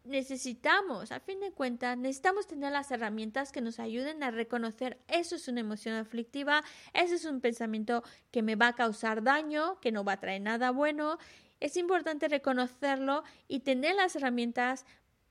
[0.05, 5.35] necesitamos, a fin de cuentas, necesitamos tener las herramientas que nos ayuden a reconocer eso
[5.35, 6.63] es una emoción aflictiva,
[6.95, 10.43] ese es un pensamiento que me va a causar daño, que no va a traer
[10.43, 11.19] nada bueno
[11.61, 14.85] es importante reconocerlo y tener las herramientas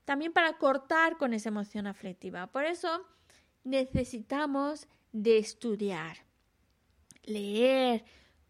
[0.04, 2.46] también para cortar con esa emoción aflictiva.
[2.46, 3.04] Por eso
[3.64, 6.18] necesitamos de estudiar,
[7.24, 8.04] leer,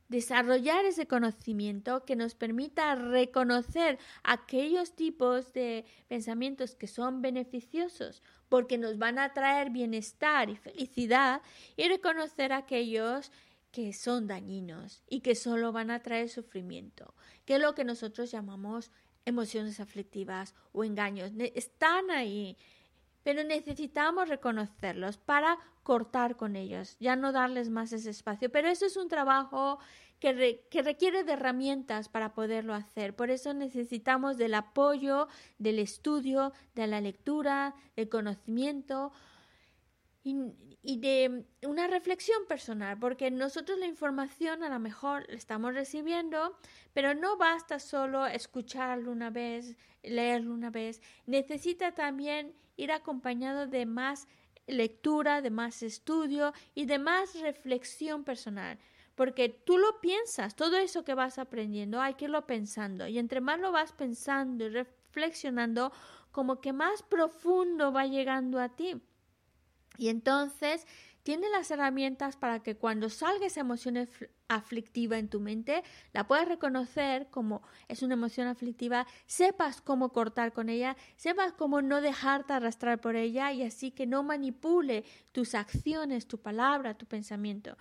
[0.08, 8.78] desarrollar ese conocimiento que nos permita reconocer aquellos tipos de pensamientos que son beneficiosos porque
[8.78, 11.42] nos van a traer bienestar y felicidad
[11.76, 13.32] y reconocer aquellos
[13.70, 17.14] que son dañinos y que solo van a traer sufrimiento,
[17.44, 18.90] que es lo que nosotros llamamos
[19.26, 21.32] emociones aflictivas o engaños.
[21.54, 22.56] Están ahí,
[23.22, 28.50] pero necesitamos reconocerlos para cortar con ellos, ya no darles más ese espacio.
[28.50, 29.78] Pero eso es un trabajo
[30.20, 33.14] que, que, requiere de herramientas para poderlo hacer.
[33.14, 35.28] Por eso necesitamos del apoyo,
[35.58, 39.12] del estudio, de la lectura, del conocimiento,
[40.82, 46.58] y, de una reflexión personal, porque nosotros la información a lo mejor la estamos recibiendo,
[46.92, 53.86] pero no basta solo escucharlo una vez, leerlo una vez, necesita también ir acompañado de
[53.86, 54.26] más
[54.66, 58.78] lectura, de más estudio y de más reflexión personal.
[59.14, 63.06] Porque tú lo piensas, todo eso que vas aprendiendo hay que irlo pensando.
[63.06, 65.92] Y entre más lo vas pensando y reflexionando,
[66.32, 69.00] como que más profundo va llegando a ti.
[69.98, 70.86] Y entonces
[71.26, 74.08] tiene las herramientas para que cuando salga esa emoción
[74.46, 75.82] aflictiva en tu mente,
[76.12, 81.82] la puedas reconocer como es una emoción aflictiva, sepas cómo cortar con ella, sepas cómo
[81.82, 87.06] no dejarte arrastrar por ella y así que no manipule tus acciones, tu palabra, tu
[87.06, 87.76] pensamiento.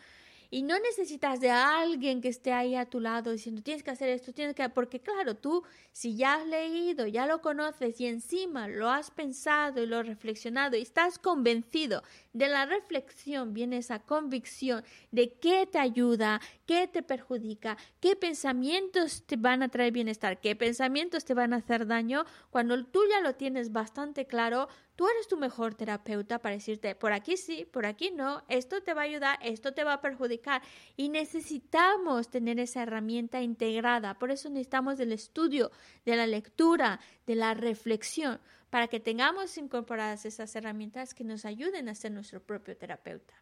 [0.51, 4.09] Y no necesitas de alguien que esté ahí a tu lado diciendo tienes que hacer
[4.09, 4.67] esto, tienes que...
[4.69, 9.81] Porque claro, tú si ya has leído, ya lo conoces y encima lo has pensado
[9.81, 12.03] y lo has reflexionado y estás convencido
[12.35, 19.25] de la reflexión, viene esa convicción de qué te ayuda, qué te perjudica, qué pensamientos
[19.25, 22.25] te van a traer bienestar, qué pensamientos te van a hacer daño.
[22.49, 27.11] Cuando tú ya lo tienes bastante claro, Tú eres tu mejor terapeuta para decirte, por
[27.11, 30.61] aquí sí, por aquí no, esto te va a ayudar, esto te va a perjudicar.
[30.95, 34.17] Y necesitamos tener esa herramienta integrada.
[34.17, 35.71] Por eso necesitamos del estudio,
[36.05, 38.39] de la lectura, de la reflexión,
[38.75, 43.33] para que tengamos incorporadas esas herramientas que nos ayuden a ser nuestro propio terapeuta.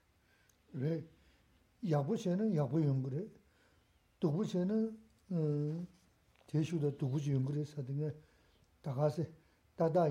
[9.76, 10.08] 다다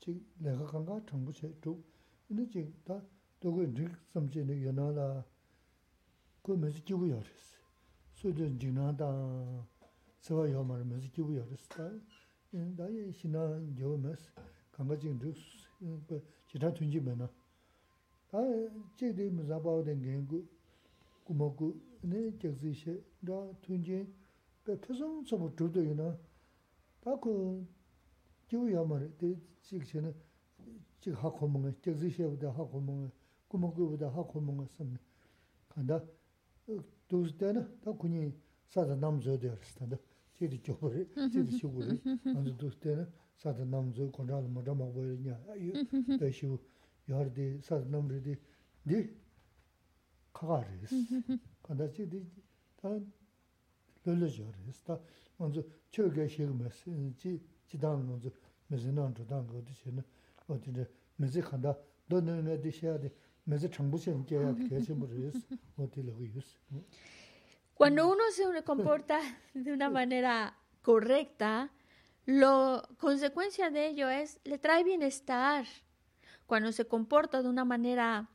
[0.00, 1.78] chik lekha kanka changpo che chuk.
[2.30, 3.00] Ini chik ta
[3.38, 5.24] togo rik samche ne yana la
[6.42, 7.58] ko mezi kibu yaris.
[8.14, 9.08] Sodo jingna ta
[10.18, 11.66] sewa yaw mara mezi kibu yaris.
[11.68, 11.90] Ta
[12.52, 14.32] ini da ye shina yaw mes
[14.70, 15.36] kanka chik rik
[16.46, 17.28] chita tunji me na.
[18.30, 18.38] Ta
[18.96, 20.46] chik de mizabao den gen gu
[21.24, 24.06] kumo gu ini chik zi she da tunji
[24.62, 26.16] pe pesong sobo chukdo yana
[27.00, 27.64] ta ko
[28.46, 29.08] kibu yaw mara
[29.70, 30.12] chik chene,
[31.00, 33.10] chik hako munga, chik zishebuda hako munga,
[33.48, 34.98] kumakubuda hako munga samne.
[35.68, 36.02] Kanda,
[37.08, 38.34] duzidana, ta kuni
[38.66, 39.98] sada namzo deyarisi tanda,
[40.36, 43.06] chidi chogori, chidi shigori, anzu duzidana,
[43.36, 45.72] sada namzo, kondrala madama boyari nya, ayu,
[46.18, 46.58] daishivu,
[47.06, 48.36] yardi, sada namri di,
[48.82, 49.08] di,
[50.32, 51.06] kagarisi.
[51.62, 52.26] Kanda chidi,
[52.74, 52.88] ta
[54.02, 55.00] lolo jorisi, ta
[55.38, 58.32] anzu choge shigmasi, chi, chidang anzu,
[58.78, 59.90] sī wā dī lā gā yā sī
[67.74, 69.18] Cuando uno se comporta
[69.54, 71.70] de una manera correcta,
[72.26, 75.66] Lo consecuencia de ello es le trae bienestar.
[76.46, 78.30] Cuando se comporta de una manera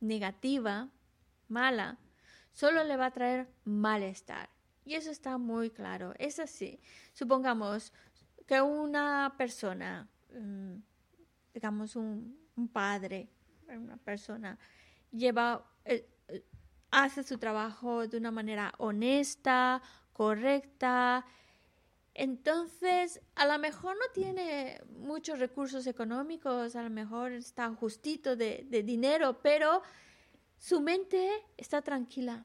[0.00, 0.90] negativa,
[1.48, 1.98] mala,
[2.52, 4.50] solo le va a traer malestar.
[4.84, 6.14] Y eso está muy claro.
[6.18, 6.80] Es así.
[7.12, 7.92] Supongamos
[8.52, 10.74] que una persona, mm,
[11.54, 12.36] digamos un,
[12.70, 13.30] padre,
[13.66, 14.58] una persona,
[15.10, 16.44] lleva, eh, eh,
[16.90, 19.80] hace su trabajo de una manera honesta,
[20.12, 21.24] correcta,
[22.14, 28.66] Entonces, a lo mejor no tiene muchos recursos económicos, a lo mejor está justito de,
[28.68, 29.80] de dinero, pero
[30.58, 31.26] su mente
[31.56, 32.44] está tranquila.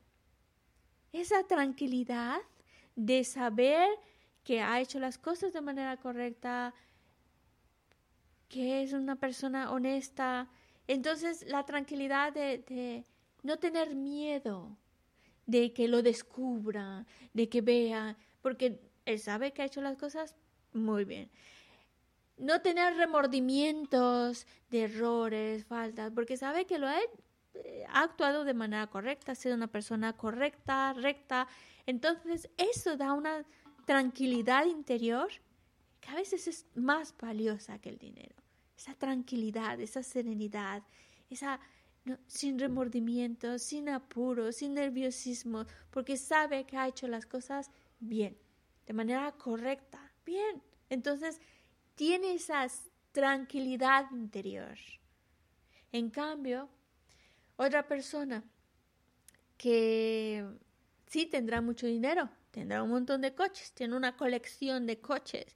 [1.12, 2.40] Esa tranquilidad
[2.96, 3.90] de saber
[4.48, 6.74] que ha hecho las cosas de manera correcta,
[8.48, 10.48] que es una persona honesta.
[10.88, 13.04] Entonces, la tranquilidad de,
[13.44, 14.78] no tener miedo
[15.48, 20.38] de que lo descubra, de que vea, porque él sabe que ha hecho las cosas
[20.72, 21.30] muy bien.
[22.38, 26.96] No tener remordimientos de errores, faltas, porque sabe que lo ha,
[27.90, 31.50] ha actuado de manera correcta, ha una persona correcta, recta.
[31.86, 33.46] Entonces, eso da una
[33.88, 35.30] tranquilidad interior
[36.02, 38.36] que a veces es más valiosa que el dinero.
[38.78, 40.84] Esa tranquilidad, esa serenidad,
[41.30, 41.60] esa
[42.28, 48.38] sin remordimiento, sin apuro, sin nerviosismo, porque sabe que ha hecho las cosas bien,
[48.86, 50.62] de manera correcta, bien.
[50.90, 51.40] Entonces,
[51.96, 52.68] tiene esa
[53.14, 54.78] tranquilidad interior.
[55.94, 56.70] En cambio,
[57.56, 58.44] otra persona
[59.58, 60.46] que
[61.08, 65.56] sí tendrá mucho dinero, tendrá un montón de coches, tiene una colección de coches,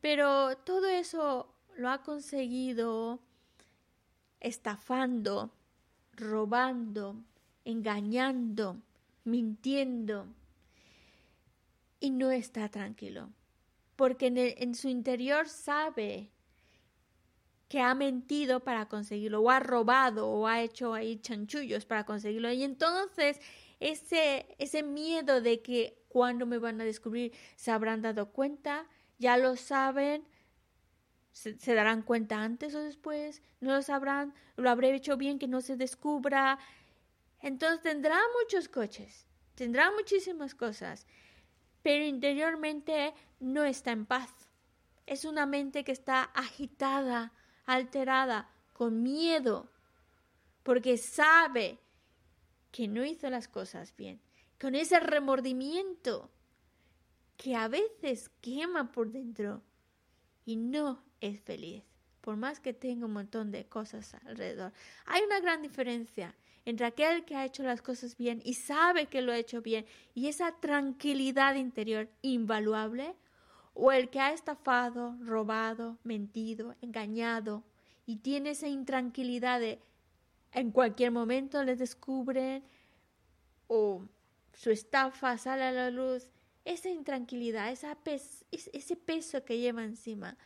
[0.00, 3.20] pero todo eso lo ha conseguido
[4.40, 5.52] estafando,
[6.14, 7.22] robando,
[7.66, 8.80] engañando,
[9.24, 10.26] mintiendo
[12.00, 13.28] y no está tranquilo,
[13.94, 16.30] porque en, su interior sabe
[17.68, 22.50] que ha mentido para conseguirlo, o ha robado, o ha hecho ahí chanchullos para conseguirlo.
[22.52, 23.38] Y entonces
[23.80, 28.86] ese, ese miedo de que cuando me van a descubrir se habrán dado cuenta,
[29.18, 30.26] ya lo saben,
[31.30, 35.60] se, darán cuenta antes o después, no lo sabrán, lo habré hecho bien que no
[35.60, 36.58] se descubra.
[37.42, 39.26] Entonces tendrá muchos coches,
[39.56, 41.06] tendrá muchísimas cosas,
[41.82, 44.32] pero interiormente no está en paz.
[45.04, 47.34] Es una mente que está agitada,
[47.66, 49.70] alterada, con miedo,
[50.62, 51.78] porque sabe
[52.72, 54.18] que no hizo las cosas bien,
[54.60, 56.30] con ese remordimiento
[57.36, 59.62] que a veces quema por dentro
[60.44, 61.82] y no es feliz,
[62.20, 64.72] por más que tenga un montón de cosas alrededor.
[65.06, 66.34] Hay una gran diferencia
[66.64, 69.86] entre aquel que ha hecho las cosas bien y sabe que lo ha hecho bien
[70.14, 73.14] y esa tranquilidad interior invaluable,
[73.78, 77.62] o el que ha estafado, robado, mentido, engañado
[78.06, 79.78] y tiene esa intranquilidad de
[80.52, 82.64] en cualquier momento le descubren
[83.66, 84.02] o
[84.56, 86.30] su estafa sale a la luz,
[86.64, 87.96] esa intranquilidad, esa
[88.50, 90.36] ese peso que lleva encima,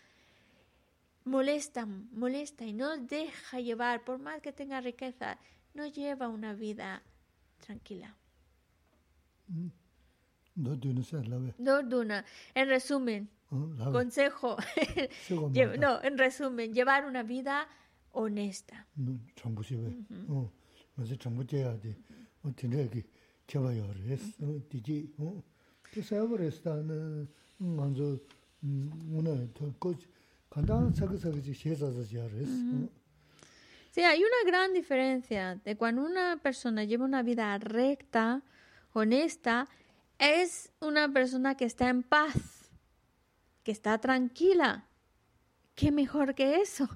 [1.25, 5.39] molesta, molesta y no deja llevar, por más que tenga riqueza,
[5.75, 7.03] no lleva una vida
[7.59, 8.17] tranquila.
[11.59, 12.25] No duna.
[12.55, 14.57] En resumen, oh, consejo,
[15.79, 17.69] no, en resumen, llevar una vida
[18.11, 18.87] honesta.
[33.91, 38.43] Sí, hay una gran diferencia de cuando una persona lleva una vida recta,
[38.93, 39.69] honesta,
[40.19, 42.71] es una persona que está en paz,
[43.65, 44.87] que está tranquila.
[45.75, 46.89] ¿Qué mejor que eso?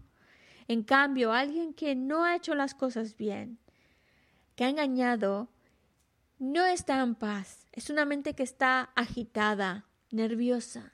[0.68, 3.58] En cambio, alguien que no ha hecho las cosas bien,
[4.54, 5.48] que ha engañado,
[6.38, 7.66] no está en paz.
[7.72, 10.92] Es una mente que está agitada, nerviosa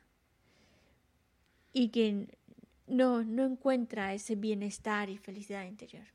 [1.72, 2.38] y que
[2.86, 6.06] no, no encuentra ese bienestar y felicidad interior.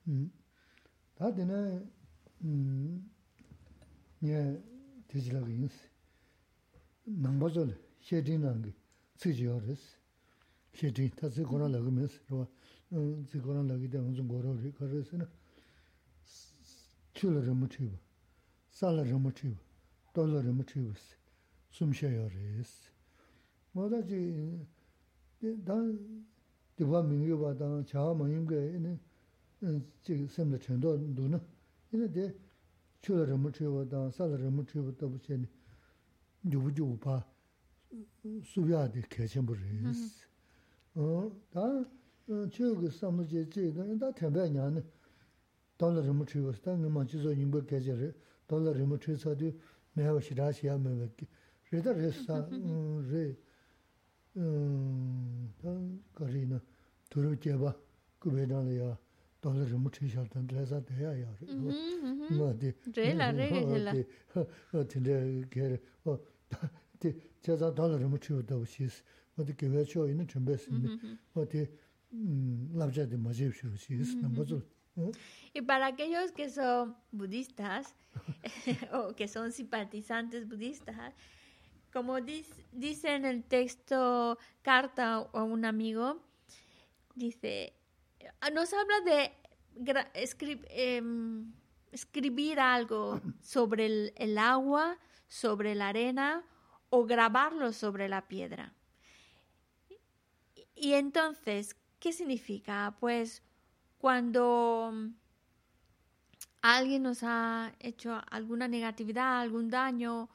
[17.69, 18.04] chīwa,
[18.75, 19.55] sāla rāma chīva,
[20.15, 21.15] tōla rāma chīva sī,
[21.77, 22.91] sumshā yā rī sī.
[23.75, 24.19] Mātā chī,
[25.67, 25.77] dā
[26.79, 28.97] divā mīngi bā dā chā mā yīm gā yīni
[30.03, 31.39] chī sēmda chēndō ndū na,
[31.93, 32.25] yīni dē
[33.05, 35.47] chūla rāma chīva dā, sāla rāma chīva dā bū chēni
[36.51, 37.21] yubu yubu bā
[38.51, 40.27] sūbyā dī kēchēmbu rī sī.
[40.99, 41.31] Mm-hmm.
[41.55, 44.83] Dā chīva gā sāma chī chī, dā tēmbā ñā nī,
[45.79, 48.11] tōla rāma chīva sī, dā ngā mā chī sō yīmbā kēchē rī,
[48.49, 49.51] dōla rīmu chū sā tū
[49.97, 51.25] mēhā shirā shiyā mē wē kī.
[51.71, 52.37] Rē tā rē sā,
[53.09, 53.23] rē,
[55.63, 55.73] tā
[56.17, 56.59] kā rī na,
[57.09, 57.73] tū rū jē bā,
[58.21, 58.91] kū bē tā rā yā,
[59.41, 62.73] dōla rīmu chū shā tā rē sā tā yā yā rē.
[62.99, 63.97] Rē lā rē kē kē lā.
[64.93, 65.17] Tī rē
[65.49, 65.81] kē rē,
[67.01, 69.01] tī chē sā dōla rīmu chū tā wā shīs,
[69.37, 71.01] wā tī kē wē chō yī na chū bē sī mē,
[71.33, 71.65] wā tī
[72.77, 74.45] lāb chā tī mā jē shī rū shīs, nā mā
[75.53, 77.95] Y para aquellos que son budistas
[78.93, 81.13] o que son simpatizantes budistas,
[81.91, 86.21] como dice en el texto carta a un amigo,
[87.15, 87.73] dice,
[88.53, 89.31] nos habla de
[90.69, 91.53] em,
[91.91, 94.97] escribir algo sobre el, el, agua,
[95.27, 96.43] sobre la arena
[96.89, 98.73] o grabarlo sobre la piedra.
[100.75, 102.97] Y entonces, ¿qué significa?
[102.99, 103.41] Pues
[104.05, 104.93] cuando
[106.61, 110.29] alguien nos ha hecho alguna negatividad, algún daño,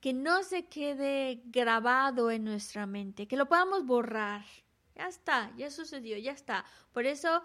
[0.00, 4.46] que no se quede grabado en nuestra mente, que lo podamos borrar.
[4.94, 6.64] Ya está, ya sucedió, ya está.
[6.94, 7.42] Por eso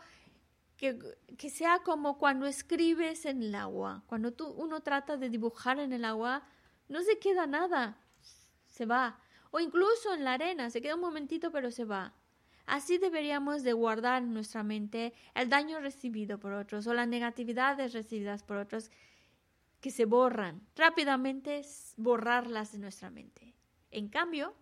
[0.78, 0.98] que,
[1.38, 4.06] que, sea como cuando escribes en el agua.
[4.08, 6.48] Cuando tú, uno trata de dibujar en el agua,
[6.88, 7.98] no se queda nada,
[8.68, 9.20] se va.
[9.52, 12.14] O incluso en la arena, se queda un momentito pero se va.
[12.66, 17.94] Así deberíamos de guardar en nuestra mente el daño recibido por otros o las negatividades
[17.94, 18.90] recibidas por otros
[19.82, 21.62] que se borran, rápidamente
[21.98, 23.54] borrarlas de nuestra mente.
[23.92, 24.54] En cambio,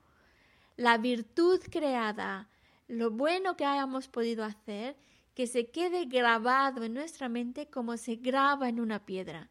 [0.78, 2.50] la virtud creada,
[2.88, 4.98] lo bueno que hayamos podido hacer,
[5.36, 9.50] que se quede grabado en nuestra mente como se graba en una piedra.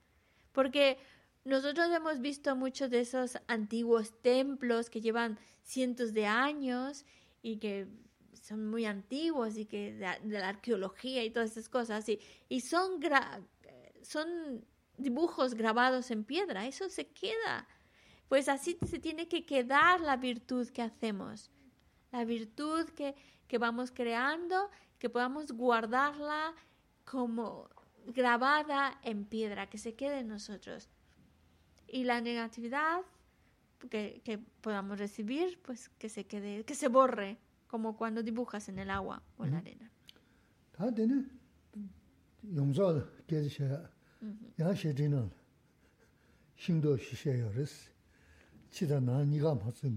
[0.53, 0.99] Porque
[1.45, 7.07] nosotros hemos visto muchos de esos antiguos templos que llevan cientos de años
[7.43, 7.87] y que
[8.35, 13.01] son muy antiguos y que de, la arqueología y todas esas cosas y, y son,
[14.03, 14.65] son
[14.97, 17.67] dibujos grabados en piedra, eso se queda.
[18.29, 21.51] Pues así se tiene que quedar la virtud que hacemos,
[22.13, 23.17] la virtud que,
[23.49, 26.55] que vamos creando, que podamos guardarla
[27.05, 27.69] como
[28.07, 30.89] grabada en piedra, que se quede en nosotros.
[31.89, 33.03] Y la negatividad
[33.91, 37.39] que, que podamos recibir, pues que se quede, que se borre,
[37.71, 39.91] como cuando dibujas en el agua o en la arena.
[44.61, 45.31] yāng xie zhīng nāng,
[46.61, 47.73] xīng dō xī xie yā rīs,
[48.75, 49.97] qī dā nā nī gā mā tsūng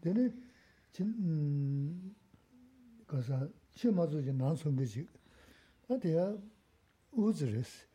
[0.00, 0.30] 되네.
[0.90, 2.14] 진
[3.06, 5.06] 가서 치마주지 난선 거지.
[5.88, 6.36] 아대야
[7.12, 7.86] 우즈레스.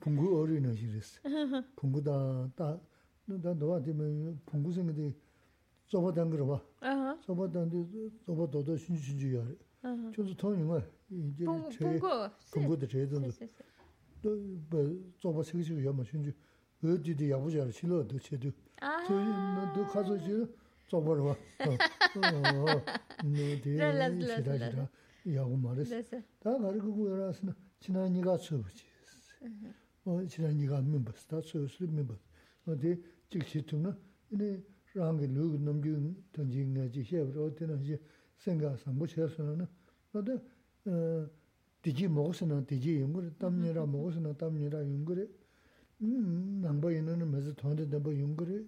[0.00, 1.20] 공부 어리는 시레스.
[1.74, 2.80] 공부다 다
[3.26, 5.14] 너다 너와 되면 공부 생기데
[5.86, 6.62] 저거 단 그러 봐
[7.24, 7.86] 저거 단데
[8.24, 9.44] 저거 도도 신신주야.
[10.14, 11.98] 저도 통용아 이제 제
[12.52, 13.28] 공부도 제대로
[14.22, 16.32] 또 저거 생기고 야.마 신주
[16.82, 18.50] 어디도 야부자를 실어 도체도.
[19.06, 20.46] 저도 가서지
[20.88, 21.36] 저버로
[23.24, 23.76] 네데
[24.26, 24.88] 시라시라.
[25.34, 26.00] 야고 말했어.
[26.40, 27.46] 다 가르고 그러라서
[27.78, 28.84] 지난 네가 쳐지.
[30.04, 31.26] 어 지난 네가 멤버스.
[31.26, 32.14] 다 쳐서 멤버
[32.66, 33.94] 어디 즉시 좀
[34.30, 34.62] 이제
[34.94, 35.94] 랑게 루그 넘기
[36.32, 38.00] 던진 거지 해버려 되는 이제
[38.38, 39.66] 생각상 못 해서는.
[40.12, 40.40] 너도
[40.86, 41.28] 어
[41.82, 45.26] 디지 먹었으나 디지 용거 담녀라 먹었으나 담녀라 용거래
[46.00, 48.58] nāmbā yinā mēsī tōndi dāmbā yungu rē,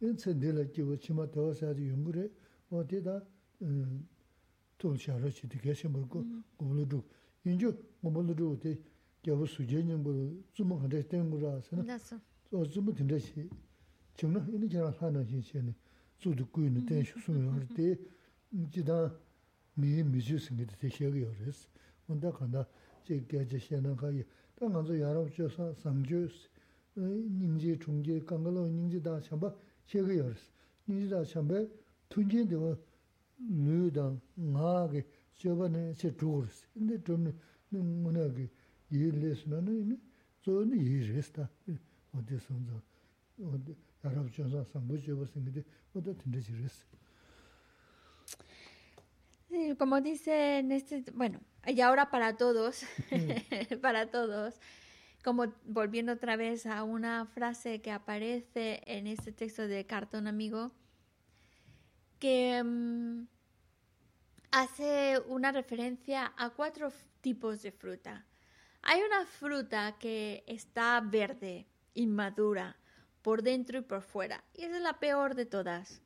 [0.00, 2.24] yīn tsē dīla kiwa chīmā tawā sādi yungu rē,
[2.72, 3.20] wā eh, tī tā
[4.80, 6.42] tōl shārā chī tī kēshī mōr kō mm-hmm.
[6.58, 7.04] gōmlu dhūk.
[7.44, 7.68] Yīn chū
[8.02, 8.72] gōmlu dhūk tī
[9.22, 10.12] kiawa sūjē nyam bō
[10.56, 11.98] tsūma khandā shī tēngu rā sā na,
[12.48, 13.44] tsō tsūma tīndā shī,
[14.16, 15.76] chīm na yinā kērā lā nā shī shī nī,
[16.18, 17.52] tsū dhū kūy nī tēn shū sū mm-hmm.
[17.52, 17.86] yā rī tī,
[18.72, 18.96] jī tā
[19.76, 21.68] mī mī chū sīngi tī tē shē gā yā rē sī,
[22.08, 22.64] wā tā khandā
[23.04, 24.24] chī kia chī shē nā kā yī,
[24.56, 25.22] tā ngā tsō yā rā
[26.96, 29.54] 닝지 중지 강가로 닝지 다 샴바
[29.86, 30.50] 셰게 열스
[30.86, 31.82] 닝지 다 샴베
[32.12, 32.76] tunjin dewa
[33.38, 35.04] nuyudan ngaage
[35.38, 37.32] siobaane se dhugurus inde dhomni
[37.72, 38.46] munagi
[38.90, 39.96] yee lesna na ime
[40.44, 41.48] zooni yee resta
[42.18, 42.76] ode sonza
[43.54, 43.72] ode
[44.04, 45.64] arab chonza sambu sioba singide
[45.94, 46.76] ode tinde si res
[49.78, 50.64] Como dice,
[51.14, 52.84] bueno, y ahora para todos,
[53.82, 54.54] para todos,
[55.22, 60.72] como volviendo otra vez a una frase que aparece en este texto de Cartón Amigo,
[62.18, 63.26] que um,
[64.50, 68.26] hace una referencia a cuatro tipos de fruta.
[68.82, 72.76] Hay una fruta que está verde, inmadura,
[73.22, 76.02] por dentro y por fuera, y es la peor de todas.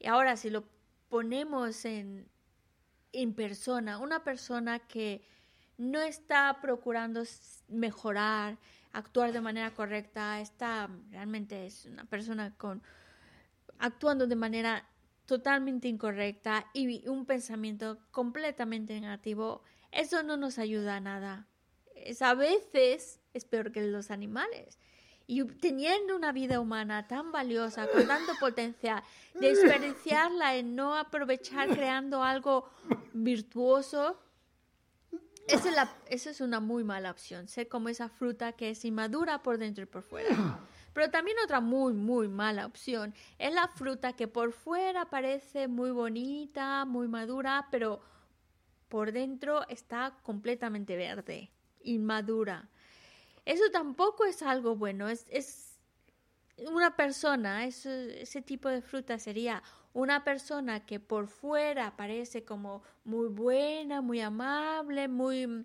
[0.00, 0.64] Y ahora si lo
[1.08, 2.28] ponemos en,
[3.12, 5.22] en persona, una persona que
[5.80, 7.22] no está procurando
[7.68, 8.58] mejorar,
[8.92, 12.82] actuar de manera correcta, está realmente es una persona con
[13.78, 14.86] actuando de manera
[15.24, 21.46] totalmente incorrecta y un pensamiento completamente negativo, eso no nos ayuda a nada.
[21.94, 24.78] Es, a veces es peor que los animales.
[25.26, 29.02] Y teniendo una vida humana tan valiosa, con tanto potencial,
[29.34, 32.68] desperdiciarla en no aprovechar creando algo
[33.14, 34.18] virtuoso,
[35.52, 37.48] esa es, la, esa es una muy mala opción.
[37.48, 40.28] Ser como esa fruta que es inmadura por dentro y por fuera.
[40.92, 45.92] Pero también otra muy, muy mala opción es la fruta que por fuera parece muy
[45.92, 48.00] bonita, muy madura, pero
[48.88, 51.52] por dentro está completamente verde,
[51.84, 52.68] inmadura.
[53.44, 55.78] Eso tampoco es algo bueno, es, es
[56.68, 59.62] una persona, ese tipo de fruta sería
[59.92, 65.64] una persona que por fuera parece como muy buena, muy amable, muy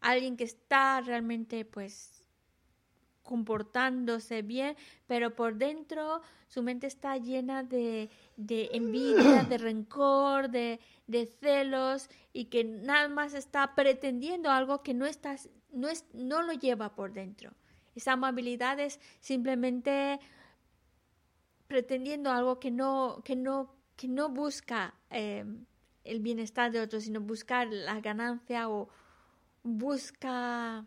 [0.00, 2.20] alguien que está realmente pues
[3.22, 4.76] comportándose bien,
[5.06, 12.08] pero por dentro su mente está llena de, de envidia, de rencor, de, de, celos
[12.32, 15.36] y que nada más está pretendiendo algo que no, está,
[15.70, 17.52] no, es, no lo lleva por dentro.
[17.94, 20.18] Esa amabilidad es simplemente
[21.70, 25.44] pretendiendo algo que no, que no, que no busca eh,
[26.02, 28.88] el bienestar de otros, sino buscar la ganancia o
[29.62, 30.84] busca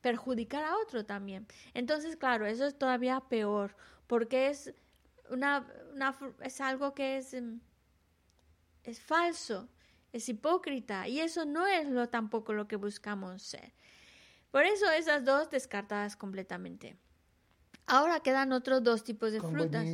[0.00, 1.46] perjudicar a otro también.
[1.74, 3.76] Entonces, claro, eso es todavía peor,
[4.06, 4.72] porque es
[5.28, 5.66] una,
[6.40, 7.58] es algo que es, mm,
[8.84, 9.68] es falso,
[10.14, 13.74] es hipócrita, y eso no es lo tampoco lo que buscamos ser.
[14.50, 16.96] Por eso esas dos descartadas completamente.
[17.86, 19.84] Ahora quedan otros dos tipos de frutas.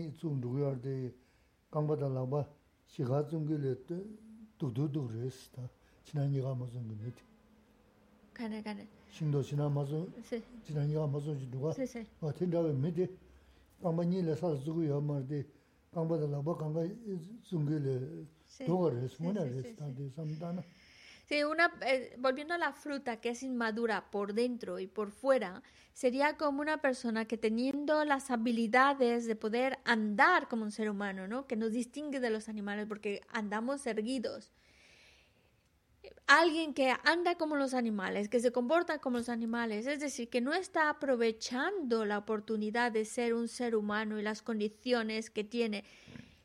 [8.33, 8.87] Kane, kane.
[9.11, 10.09] Shindo shina mazo,
[10.67, 11.75] shina niga mazo jiduwa.
[12.21, 13.11] Wa tendawe mede,
[13.83, 15.47] kamba nyi le sal zugu ya marde,
[15.93, 16.81] kamba da laba kanga
[17.45, 18.27] zungi le
[18.67, 20.63] doga res, muna res, tante samdana.
[21.25, 25.63] Sí, una, eh, volviendo a la fruta que es inmadura por dentro y por fuera,
[25.93, 31.29] sería como una persona que teniendo las habilidades de poder andar como un ser humano,
[31.29, 31.47] ¿no?
[31.47, 34.53] Que nos distingue de los animales porque andamos erguidos
[36.27, 40.41] alguien que anda como los animales, que se comporta como los animales, es decir, que
[40.41, 45.85] no está aprovechando la oportunidad de ser un ser humano y las condiciones que tiene,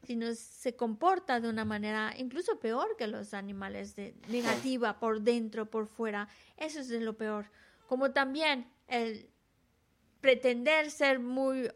[0.08, 5.70] sino se comporta de una manera incluso peor que los animales, de negativa por dentro,
[5.70, 7.52] por fuera, eso es de lo peor.
[7.88, 9.30] Como también el
[10.22, 11.70] pretender ser muy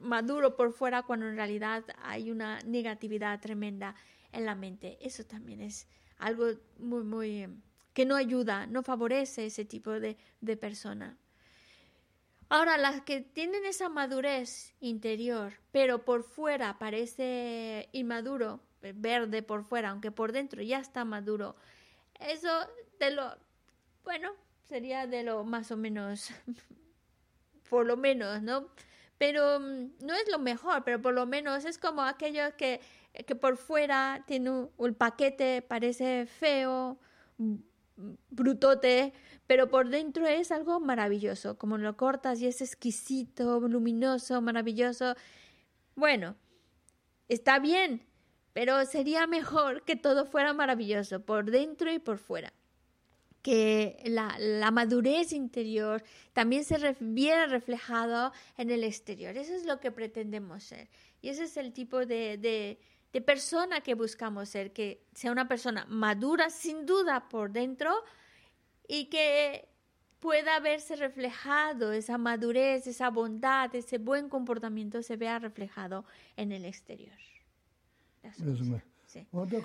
[0.00, 3.94] maduro por fuera cuando en realidad hay una negatividad tremenda
[4.32, 6.46] en la mente, eso también es algo
[6.78, 7.48] muy, muy,
[7.92, 11.18] que no ayuda, no favorece ese tipo de persona.
[12.52, 19.88] Ahora, las que tienen esa madurez interior, pero por fuera parece inmaduro, verde por fuera,
[19.88, 21.56] aunque por dentro ya está maduro,
[22.20, 22.50] eso
[22.98, 23.34] de lo,
[24.04, 24.32] bueno,
[24.68, 26.28] sería de lo más o menos,
[27.70, 28.68] por lo menos, ¿no?
[29.16, 32.82] Pero mm, no es lo mejor, pero por lo menos es como aquellos que
[33.26, 36.98] que por fuera tiene un, el paquete, parece feo,
[38.30, 39.12] brutote,
[39.52, 45.14] pero por dentro es algo maravilloso, como lo cortas y es exquisito, luminoso, maravilloso.
[45.94, 46.36] Bueno,
[47.28, 48.02] está bien,
[48.54, 52.50] pero sería mejor que todo fuera maravilloso, por dentro y por fuera.
[53.42, 56.02] Que la, la madurez interior
[56.32, 59.36] también se viera reflejado en el exterior.
[59.36, 60.88] Eso es lo que pretendemos ser.
[61.20, 62.78] Y ese es el tipo de, de
[63.12, 68.02] de persona que buscamos ser, que sea una persona madura sin duda por dentro
[68.92, 69.66] y que
[70.20, 76.04] pueda verse reflejado esa madurez, esa bondad, ese buen comportamiento se vea reflejado
[76.36, 77.16] en el exterior.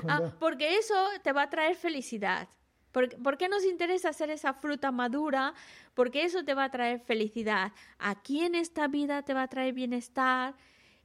[0.07, 2.47] Ah, porque eso te va a traer felicidad.
[2.93, 5.53] ¿Por, qué nos interesa hacer esa fruta madura?
[5.93, 7.73] Porque eso te va a traer felicidad.
[7.99, 10.55] Aquí en esta vida te va a traer bienestar,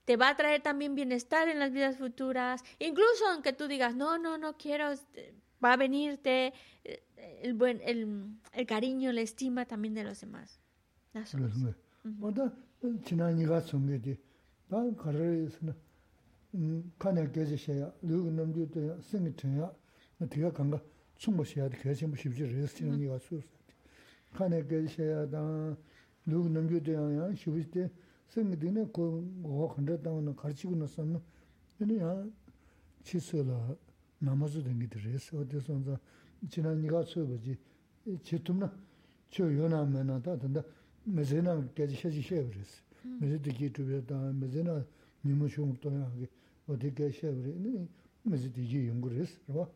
[0.04, 2.62] te va a traer también bienestar en las vidas futuras.
[2.78, 6.52] Incluso aunque tú digas, no, no, no quiero, este, va a venirte
[6.84, 7.02] eh,
[7.42, 10.60] el, buen, el, el cariño, la estima también de los demás.
[48.54, 49.66] Tī jī yōng gu rēs, rā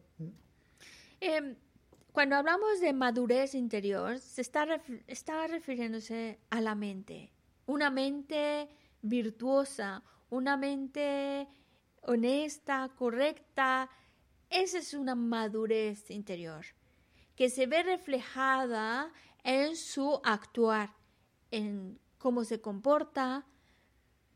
[2.12, 4.66] Cuando hablamos de madurez interior, se está,
[5.06, 7.30] está refiriéndose a la mente.
[7.66, 8.68] Una mente
[9.02, 11.46] virtuosa, una mente
[12.02, 13.90] honesta, correcta.
[14.50, 16.64] Esa es una madurez interior
[17.36, 19.12] que se ve reflejada
[19.44, 20.94] en su actuar,
[21.50, 23.46] en cómo se comporta,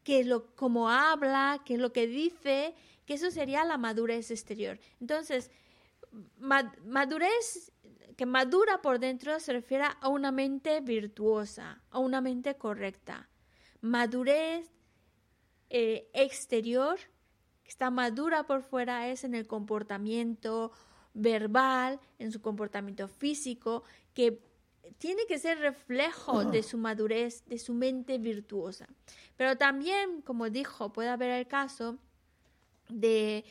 [0.04, 2.74] qué lo, cómo habla, qué es lo que dice,
[3.06, 4.78] que eso sería la madurez exterior.
[5.00, 5.50] Entonces,
[6.38, 7.72] madurez
[8.16, 13.30] que madura por dentro se refiere a una mente virtuosa, a una mente correcta.
[13.80, 14.70] Madurez
[15.70, 16.98] eh, exterior,
[17.70, 20.72] está madura por fuera, es en el comportamiento
[21.14, 24.42] verbal, en su comportamiento físico, que
[24.98, 28.88] tiene que ser reflejo de su madurez, de su mente virtuosa.
[29.36, 31.98] Pero también, como dijo, puede haber el caso
[32.88, 33.44] de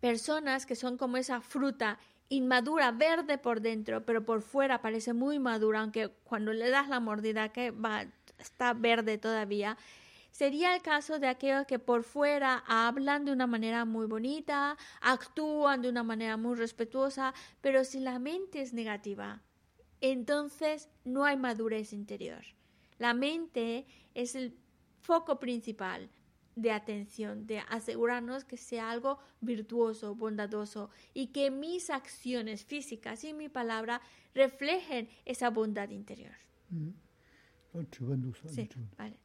[0.00, 5.38] personas que son como esa fruta inmadura, verde por dentro, pero por fuera parece muy
[5.38, 8.06] madura, aunque cuando le das la mordida que va,
[8.36, 9.76] está verde todavía.
[10.30, 15.82] Sería el caso de aquellos que por fuera hablan de una manera muy bonita, actúan
[15.82, 19.42] de una manera muy respetuosa, pero si la mente es negativa,
[20.00, 22.44] entonces no hay madurez interior.
[22.98, 24.56] La mente es el
[25.00, 26.10] foco principal,
[26.56, 33.32] de atención, de asegurarnos que sea algo virtuoso, bondadoso y que mis acciones físicas y
[33.32, 34.00] mi palabra
[34.34, 36.34] reflejen esa bondad interior.
[36.68, 36.90] Mm.
[38.48, 39.18] Sí, vale.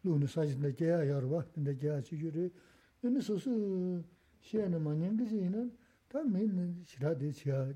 [0.01, 2.51] luni sajitna kya yarwa, tende kya chigiri,
[3.01, 4.03] ina soso
[4.39, 5.69] shia ni ma nyengen che ina,
[6.07, 7.73] ta me shirade shia,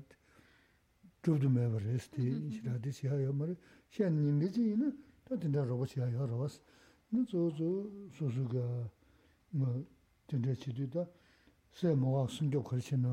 [1.22, 3.56] chubdu mewa res, shirade shia ya mara,
[3.94, 4.88] xian nin de ji ne
[5.24, 6.60] ta den da ro bo xia yo ro was.
[7.12, 7.68] Ne zo zo
[8.14, 8.64] su su ga
[9.52, 9.66] mo
[10.28, 11.06] den de chi du da
[11.70, 13.12] se mo wa sun jo kor chi ne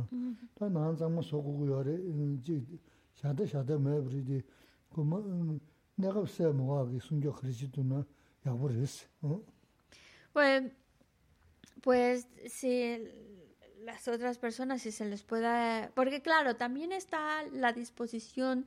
[0.56, 2.56] ta nan zang mo so gu gu yo re mm, ji
[3.18, 4.44] xia de xia de me bri di
[4.92, 5.60] ku mo mm,
[6.02, 8.00] ne ga se mo wa gi sun jo kor chi du ne
[8.44, 9.42] ya bu res mm.
[10.34, 10.64] pues
[11.84, 12.72] pues si
[13.88, 18.66] las otras personas si se les pueda porque claro también está la disposición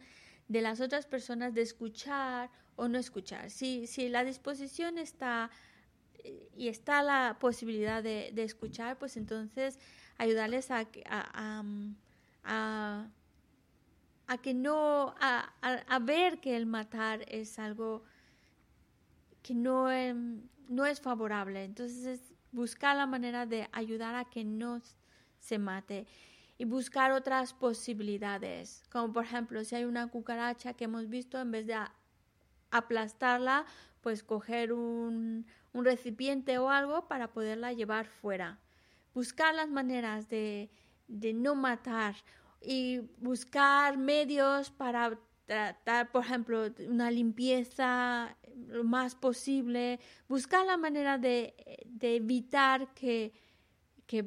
[0.49, 3.51] de las otras personas de escuchar o no escuchar.
[3.51, 5.51] Si, si la disposición está
[6.57, 9.79] y está la posibilidad de, escuchar, pues entonces
[10.17, 11.65] ayudarles a, a,
[12.45, 13.09] a,
[14.27, 18.05] a que no, a, ver que el matar es algo
[19.43, 19.89] que no,
[20.69, 21.65] no es favorable.
[21.65, 24.81] Entonces buscar la manera de ayudar a que no
[25.39, 26.07] se mate
[26.59, 31.51] y buscar otras posibilidades, como por ejemplo si hay una cucaracha que hemos visto, en
[31.51, 31.77] vez de
[32.71, 33.67] aplastarla,
[34.01, 38.59] pues coger un, un recipiente o algo para poderla llevar fuera.
[39.15, 40.71] Buscar las maneras de,
[41.09, 42.15] de no matar
[42.61, 48.37] y buscar medios para tratar, por ejemplo, una limpieza
[48.69, 51.55] lo más posible, buscar la manera de,
[51.87, 53.33] de evitar que,
[54.07, 54.25] que,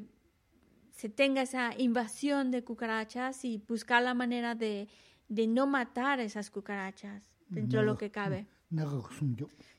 [0.97, 4.87] se tenga esa invasión de cucarachas y buscar la manera de,
[5.29, 8.47] de no matar esas cucarachas dentro de lo que cabe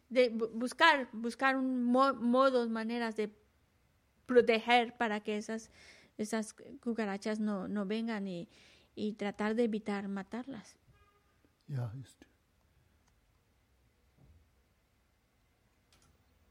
[0.08, 3.30] de buscar, buscar un modos, maneras de
[4.26, 5.70] proteger para que esas
[6.18, 8.48] esas cucarachas no, no vengan y,
[8.94, 10.76] y tratar de evitar matarlas.
[11.66, 12.26] Ya, este.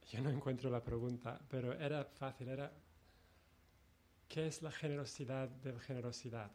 [0.10, 2.72] Yo no encuentro la pregunta, pero era fácil, era
[4.28, 6.52] ¿Qué es la generosidad de generosidad?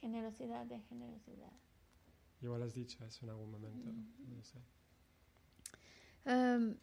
[0.00, 1.52] Generosidad de generosidad.
[2.42, 3.90] Igual has dicho eso en algún momento.
[3.90, 4.36] Mm -hmm.
[4.36, 4.58] no sé.
[6.26, 6.76] um,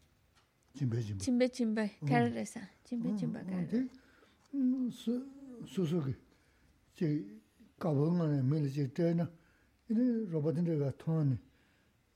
[0.74, 1.24] chimbe chimbe.
[1.24, 1.92] Chimbe chimbe.
[2.02, 2.06] Oh.
[2.84, 3.40] Chimbe oh, chimbe.
[3.46, 3.90] Carresa.
[4.54, 4.90] Mm,
[5.66, 6.16] Susuki.
[6.94, 7.42] Che
[8.44, 9.30] mele che tena.
[9.90, 11.38] Ine robotin de ga thone.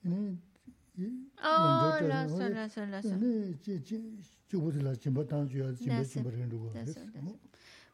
[0.03, 0.37] Ine
[1.43, 3.01] Oh, la son, la.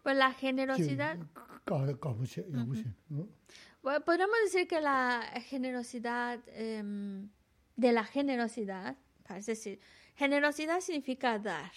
[0.04, 1.18] Pues la generosidad...
[3.10, 3.30] Uh-huh.
[3.82, 7.28] Bueno, podríamos decir que la generosidad eh,
[7.76, 8.98] de la generosidad,
[9.28, 9.80] parece decir,
[10.16, 11.72] generosidad significa dar.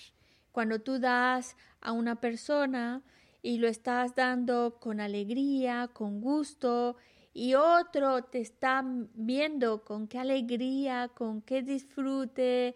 [0.53, 3.03] Cuando tú das a una persona
[3.43, 6.97] y lo estás dando con alegría, con gusto,
[7.39, 8.83] y otro te está
[9.13, 12.75] viendo con qué alegría, con qué disfrute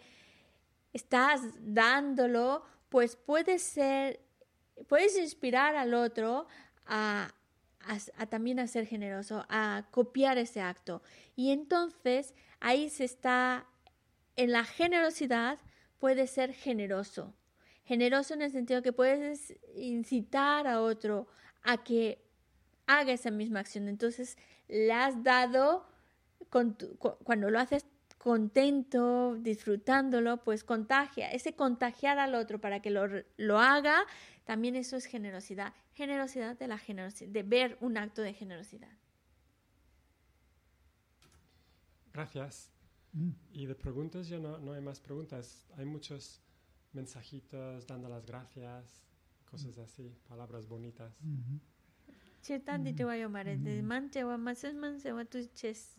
[0.93, 4.19] estás dándolo, pues puede ser,
[4.87, 6.45] puedes inspirar al otro
[6.85, 7.33] a,
[8.17, 11.01] a- también a ser generoso, a copiar ese acto.
[11.35, 13.65] Y entonces ahí se está,
[14.35, 15.57] en la generosidad
[15.97, 17.33] puede ser generoso.
[17.83, 21.25] Generoso en el sentido que puedes incitar a otro
[21.63, 22.30] a que
[22.87, 23.87] haga esa misma acción.
[23.87, 24.37] Entonces,
[24.67, 25.85] le has dado,
[26.49, 27.85] cuando lo haces
[28.17, 34.05] contento, disfrutándolo, pues contagia, ese contagiar al otro para que lo, lo haga,
[34.43, 38.91] también eso es generosidad, generosidad de la generosidad, de ver un acto de generosidad.
[42.13, 42.71] Gracias.
[43.13, 43.31] Mm.
[43.53, 45.65] Y de preguntas, yo no, no, hay más preguntas.
[45.77, 46.41] Hay muchos
[46.93, 49.01] mensajitos dando las gracias,
[49.49, 49.81] cosas mm.
[49.81, 51.19] así, palabras bonitas.
[51.23, 51.59] Mm-hmm.
[52.41, 55.95] 7단디와 요 말했는데 만제와 마스만세와 두체스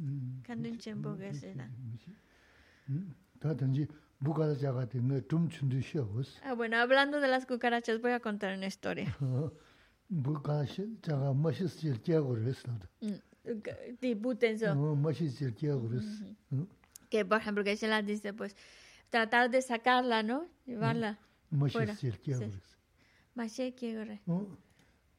[5.28, 5.48] tum
[6.44, 9.16] Ah bueno hablando de las cucarachas voy a contar una historia.
[10.12, 12.62] Bucaracha ga mashis chir kagores
[14.00, 16.04] de butenso no mashis chir kagores
[17.08, 18.54] que por ejemplo que se la dice pues
[19.08, 21.18] tratar de sacarla no llevarla
[21.50, 22.76] mashis chir kagores
[23.34, 24.20] mashis kagores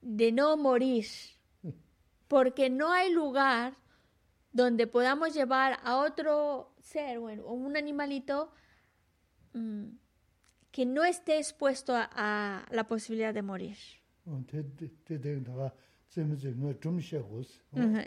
[0.00, 1.06] de no morir,
[2.28, 3.74] porque no hay lugar
[4.52, 8.50] donde podamos llevar a otro ser o un animalito
[9.52, 9.86] mm,
[10.70, 13.76] que no esté expuesto a, la posibilidad de morir.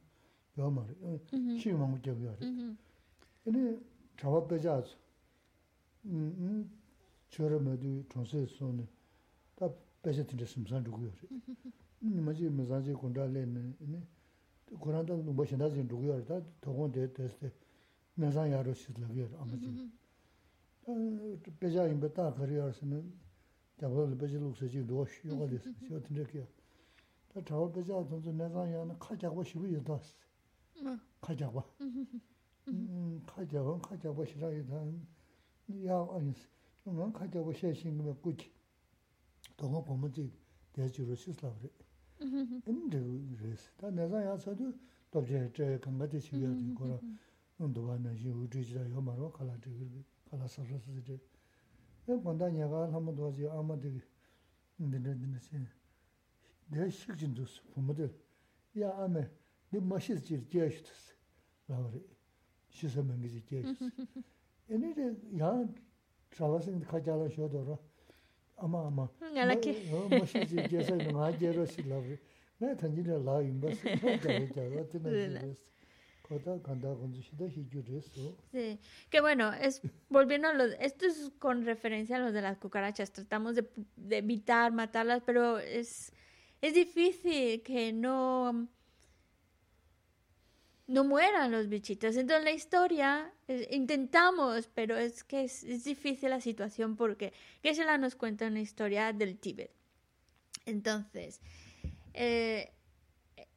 [0.58, 0.94] 여 말이
[1.58, 2.36] 시망 저기요.
[2.40, 2.76] Ujú.
[3.44, 3.80] 근데
[4.18, 4.96] 잡아 빼자서
[6.06, 6.70] 음
[7.30, 8.86] 저러면도 정세 손에
[9.56, 9.70] 다
[10.02, 11.10] 빼졌는데 심산 누구요.
[12.02, 13.74] 음 맞지 메사지 건달래네.
[13.80, 14.02] 네.
[14.80, 16.24] 고란다 뭐 신다진 누구요.
[16.24, 17.52] 다 도건데 됐을
[18.14, 19.28] 메사야로 시들어요.
[19.38, 19.90] 아마지.
[21.60, 23.12] 빼자 임베 다 그리어서는
[23.80, 25.70] 잡을 빼지 룩서지 도 쉬어가 됐어.
[25.88, 26.44] 저 tindeki야.
[27.28, 29.82] 다 잡아 빼자 돈도 메사야는 카자고 싶어요.
[29.84, 30.00] 다.
[31.20, 31.62] 카자고.
[32.68, 34.66] 음, 카자고 카자고 싫어요.
[34.66, 34.74] 다.
[35.84, 36.32] 야 아니.
[36.84, 38.50] 뭐 카자고 셰신 거면 꾸지.
[39.56, 40.30] 동어 보면지
[40.72, 41.70] 대주로 시슬라 그래.
[42.64, 42.98] 근데
[43.36, 44.72] 그래서 다 내가 야서도
[45.10, 46.98] 또제 제 강가대 시위야 되 거라.
[47.58, 49.86] 운도 가는 시 우주지다 요 말로 갈라 되게
[50.30, 51.18] 갈라 서서스지.
[52.08, 53.82] 에 본다 내가 한번 도지 아마도
[54.76, 55.68] 근데 근데
[56.68, 57.44] 내 식진도
[57.74, 58.12] 부모들
[58.80, 59.28] 야 아메
[59.70, 61.14] 네 멋있지 제시스.
[61.68, 62.00] 라그래.
[62.68, 63.90] 시서면 게 제시스.
[64.70, 65.66] 얘네들 야
[66.30, 67.78] trabasen kajala shodoro
[68.58, 69.72] ama ama Ngala ke.
[70.10, 72.18] moshi ji jesa nga jero si labre
[72.60, 75.40] na tanji de la imba si ja ja ja tena Rila.
[75.40, 75.64] jes
[78.51, 78.79] Sí,
[79.09, 83.11] que bueno, es volviendo a los, esto es con referencia a los de las cucarachas,
[83.11, 86.13] tratamos de, de evitar matarlas, pero es,
[86.61, 88.67] es difícil que no
[90.91, 92.17] no mueran los bichitos.
[92.17, 97.33] Entonces la historia, eh, intentamos, pero es que es, difícil la situación porque
[97.63, 99.71] la nos cuenta una historia del Tíbet.
[100.65, 101.39] Entonces,
[102.13, 102.73] eh,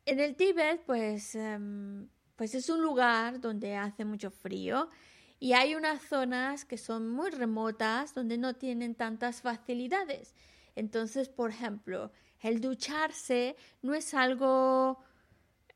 [0.07, 4.89] en el Tíbet, pues, em, pues es un lugar donde hace mucho frío
[5.41, 10.35] y hay unas zonas que son muy remotas donde no tienen tantas facilidades.
[10.75, 14.99] Entonces, por ejemplo, el ducharse no es algo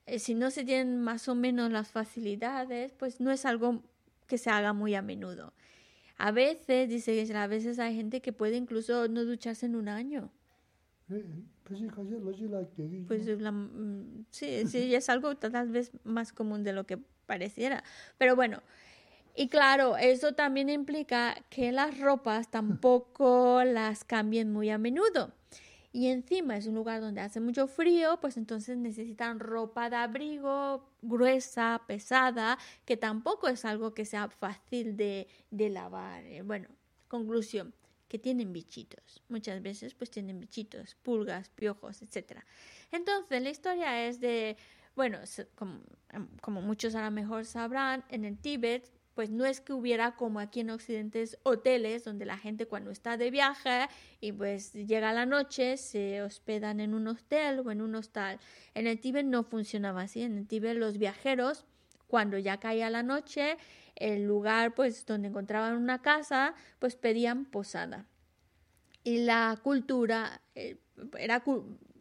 [0.09, 3.82] eh, si no se tienen más o menos las facilidades, pues no es algo
[4.26, 5.52] que se haga muy a menudo.
[6.16, 10.32] A veces, dice a veces hay gente que puede incluso no ducharse en un año.
[13.06, 17.82] Pues mm, sí, sí, es algo tal vez más común de lo que pareciera.
[18.16, 18.62] Pero bueno,
[19.35, 25.32] y claro, eso también implica que las ropas tampoco las cambien muy a menudo
[25.93, 30.89] y encima es un lugar donde hace mucho frío, pues entonces necesitan ropa de abrigo
[31.02, 36.24] gruesa, pesada, que tampoco es algo que sea fácil de, de lavar.
[36.24, 36.68] Eh, bueno,
[37.09, 37.72] conclusión,
[38.09, 39.22] que tienen bichitos.
[39.28, 42.40] Muchas veces pues tienen bichitos, pulgas, piojos, etc.
[42.90, 44.56] Entonces la historia es de,
[44.97, 45.18] bueno,
[45.55, 45.80] como,
[46.40, 50.39] como muchos a lo mejor sabrán, en el Tíbet pues no es que hubiera como
[50.39, 53.89] aquí en Occidente hoteles donde la gente cuando está de viaje
[54.20, 58.39] y pues llega la noche se hospedan en un hotel o en un hostal.
[58.74, 60.22] En el Tíbet no funcionaba así.
[60.22, 61.64] En el Tíbet los viajeros
[62.06, 63.56] cuando ya caía la noche
[63.98, 68.06] el lugar pues donde encontraban una casa pues pedían posada.
[69.04, 70.78] Y la cultura eh,
[71.18, 71.42] era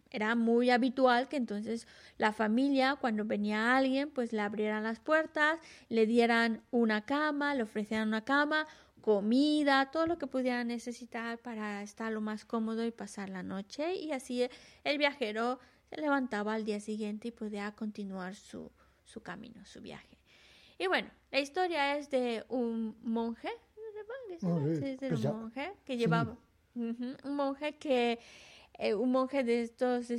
[0.09, 1.87] era muy habitual que entonces
[2.17, 5.59] la familia, cuando venía alguien, pues le abrieran las puertas,
[5.89, 8.67] le dieran una cama, le ofrecieran una cama,
[9.01, 13.95] comida, todo lo que pudiera necesitar para estar lo más cómodo y pasar la noche.
[13.95, 14.47] Y así
[14.83, 15.59] el viajero
[15.89, 18.71] se levantaba al día siguiente y podía continuar su,
[19.05, 20.16] su camino, su viaje.
[20.77, 23.49] Y bueno, la historia es de un monje,
[24.41, 26.37] un monje que llevaba,
[26.75, 28.19] un monje que
[28.77, 30.11] eh, un monje de estos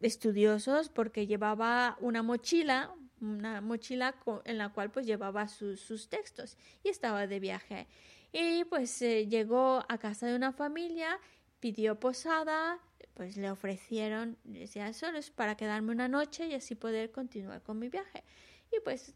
[0.00, 4.14] estudiosos porque llevaba una mochila, una mochila
[4.44, 7.88] en la cual pues llevaba sus textos y estaba de viaje.
[8.32, 11.18] Y pues eh, llegó a casa de una familia,
[11.60, 12.78] pidió posada,
[13.14, 17.78] pues le ofrecieron, decía, solo es para quedarme una noche y así poder continuar con
[17.78, 18.24] mi viaje.
[18.72, 19.14] Y pues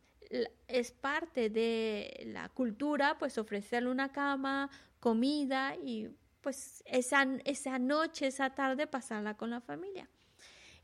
[0.69, 4.70] es parte de la cultura, pues ofrecerle una cama,
[5.01, 6.09] comida y
[6.40, 10.09] pues esa, esa noche, esa tarde, pasarla con la familia.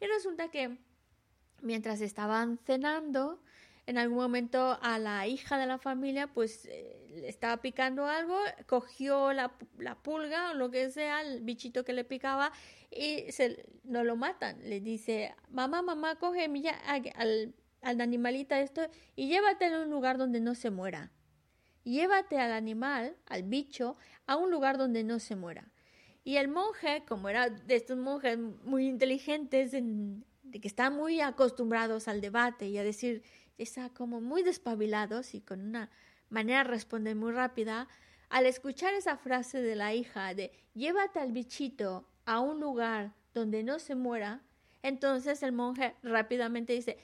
[0.00, 0.78] Y resulta que
[1.60, 3.40] mientras estaban cenando,
[3.86, 8.38] en algún momento a la hija de la familia pues eh, le estaba picando algo,
[8.66, 9.52] cogió la,
[10.02, 12.52] pulga o lo que sea, el bichito que le picaba
[12.90, 14.58] y se, no lo matan.
[14.62, 16.48] Le dice, mamá, mamá, coge
[17.16, 18.82] al, al animalito esto
[19.16, 21.12] y llévatelo a un lugar donde no se muera
[21.84, 23.96] llévate al animal, al bicho,
[24.26, 25.70] a un lugar donde no se muera.
[26.24, 32.08] Y el monje, como era de estos monjes muy inteligentes, de que están muy acostumbrados
[32.08, 33.22] al debate y a decir,
[33.58, 35.90] está como muy despabilados y con una
[36.28, 37.88] manera de responder muy rápida,
[38.28, 43.62] al escuchar esa frase de la hija de llévate al bichito a un lugar donde
[43.62, 44.42] no se muera,
[44.82, 46.98] entonces el monje rápidamente dice,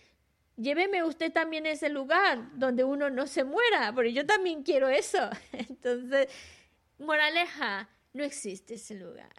[0.58, 4.88] lléveme usted también a ese lugar donde uno no se muera, porque yo también quiero
[4.88, 5.18] eso.
[5.52, 6.28] Entonces,
[6.98, 9.32] moraleja, no existe ese lugar.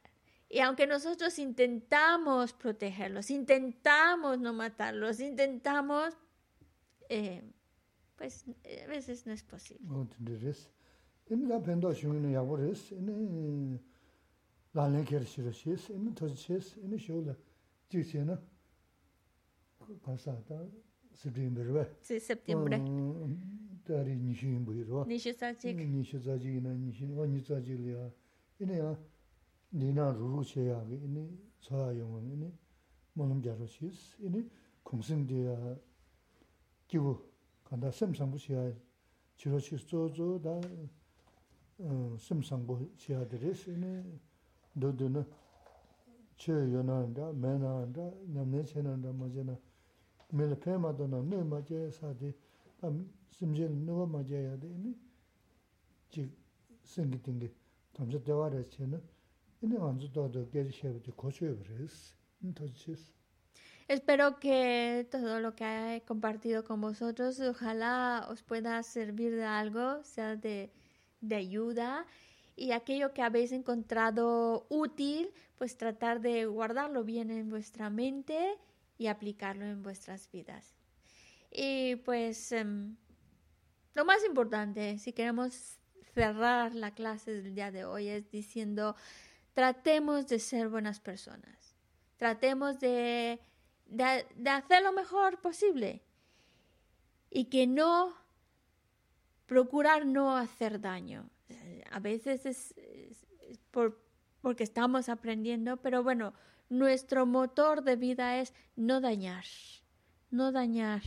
[0.50, 6.18] Y aunque nosotros intentamos protegerlos, intentamos no matarlos, intentamos,
[7.08, 7.44] eh,
[8.16, 8.46] pues
[8.84, 9.86] a veces no es posible.
[21.20, 21.98] septembre.
[22.02, 22.78] Sí, septiembre.
[22.78, 23.38] Um,
[23.84, 25.06] tari nishu yinbu yirwa.
[25.06, 25.78] Nishu sajik.
[25.78, 28.12] Mm, nishu sajik ina nishu, o nishu sajik liya.
[28.60, 28.98] Ina ya,
[29.72, 31.28] nina ruru che ya, ina
[31.60, 32.50] tsaya yunga, ina
[33.16, 34.44] monam jaru shis, ina
[34.84, 35.78] kungsing diya
[36.88, 37.20] kivu,
[37.64, 38.74] kanda semsangbu shiya,
[39.36, 40.58] chiro shis zo zo da
[41.78, 44.04] um, semsangbu shiya diris, ina
[44.72, 45.26] dodo na
[46.36, 49.58] che yonanda, menanda, nyamne che nanda, mazena,
[63.88, 65.66] Espero que todo lo que
[65.96, 70.72] he compartido con vosotros, ojalá os pueda servir de algo, sea de,
[71.22, 72.06] de ayuda.
[72.56, 78.60] Y aquello que habéis encontrado útil, pues tratar de guardarlo bien en vuestra mente
[79.00, 80.76] y aplicarlo en vuestras vidas.
[81.50, 82.96] Y pues em,
[83.96, 85.80] lo más importante, si queremos
[86.14, 88.96] cerrar la clase del día de hoy, es diciendo,
[89.54, 91.76] tratemos de ser buenas personas,
[92.18, 93.40] tratemos de,
[93.86, 96.04] de, hacer lo mejor posible
[97.32, 98.14] y que no
[99.46, 101.30] procurar no hacer daño.
[101.90, 102.76] A veces es,
[103.72, 103.98] por,
[104.42, 106.34] porque estamos aprendiendo, pero bueno,
[106.70, 109.44] nuestro motor de vida es no dañar,
[110.30, 111.02] no dañar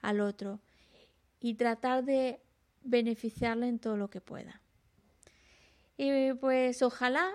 [0.00, 0.60] al otro
[1.40, 2.40] y tratar de
[2.82, 4.60] beneficiarle en todo lo que pueda.
[5.96, 7.30] Y pues ojalá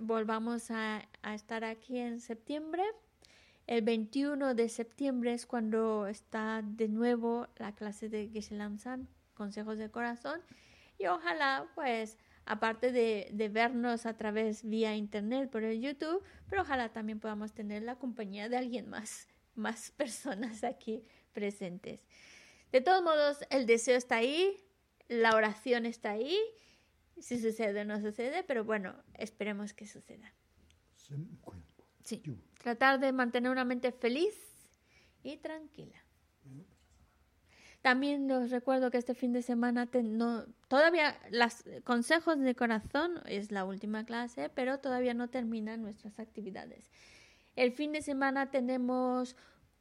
[0.00, 1.02] volvamos a,
[1.34, 2.82] estar aquí en septiembre.
[3.66, 9.76] El 21 de septiembre es cuando está de nuevo la clase de geshe San, Consejos
[9.76, 10.40] de Corazón.
[10.98, 12.16] Y ojalá, pues,
[12.46, 17.52] aparte de, de, vernos a través vía internet por el YouTube, pero ojalá también podamos
[17.52, 22.06] tener la compañía de alguien más, más personas aquí presentes.
[22.72, 24.64] De todos modos, el deseo está ahí,
[25.08, 26.38] la oración está ahí.
[27.18, 30.32] Si sucede o no sucede, pero bueno, esperemos que suceda.
[32.04, 32.22] Sí.
[32.62, 34.34] Tratar de mantener una mente feliz
[35.22, 36.05] y tranquila.
[37.86, 43.52] También os recuerdo que este fin de semana no, todavía los consejos de corazón es
[43.52, 46.90] la última clase, pero todavía no terminan nuestras actividades.
[47.54, 49.36] El fin de semana tenemos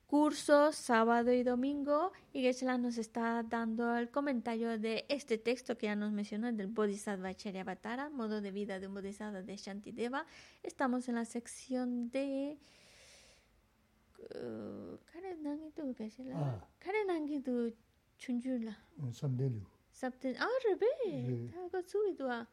[0.06, 5.88] cursos sábado y domingo y Geshe nos está dando el comentario de este texto que
[5.88, 10.28] ya nos mencionó del Bodhisattva Charyavatara, modo de vida de un Bodhisattva de Shantideva.
[10.62, 12.60] Estamos en la sección de
[18.16, 19.12] uh, ah.
[19.12, 19.68] chunjula.
[22.30, 22.48] Ah,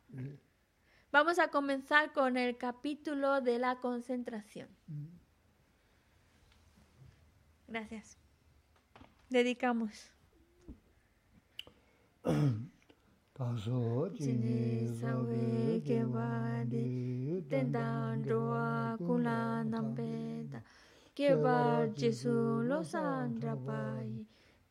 [1.13, 4.69] Vamos a comenzar con el capítulo de la concentración.
[4.87, 5.07] Mm.
[7.69, 8.19] Gracias.
[9.29, 10.11] Dedicamos.
[13.33, 20.63] Taso chini sawe kewadi tendan roa kula nampeta
[21.15, 23.57] kewa jesu lo sandra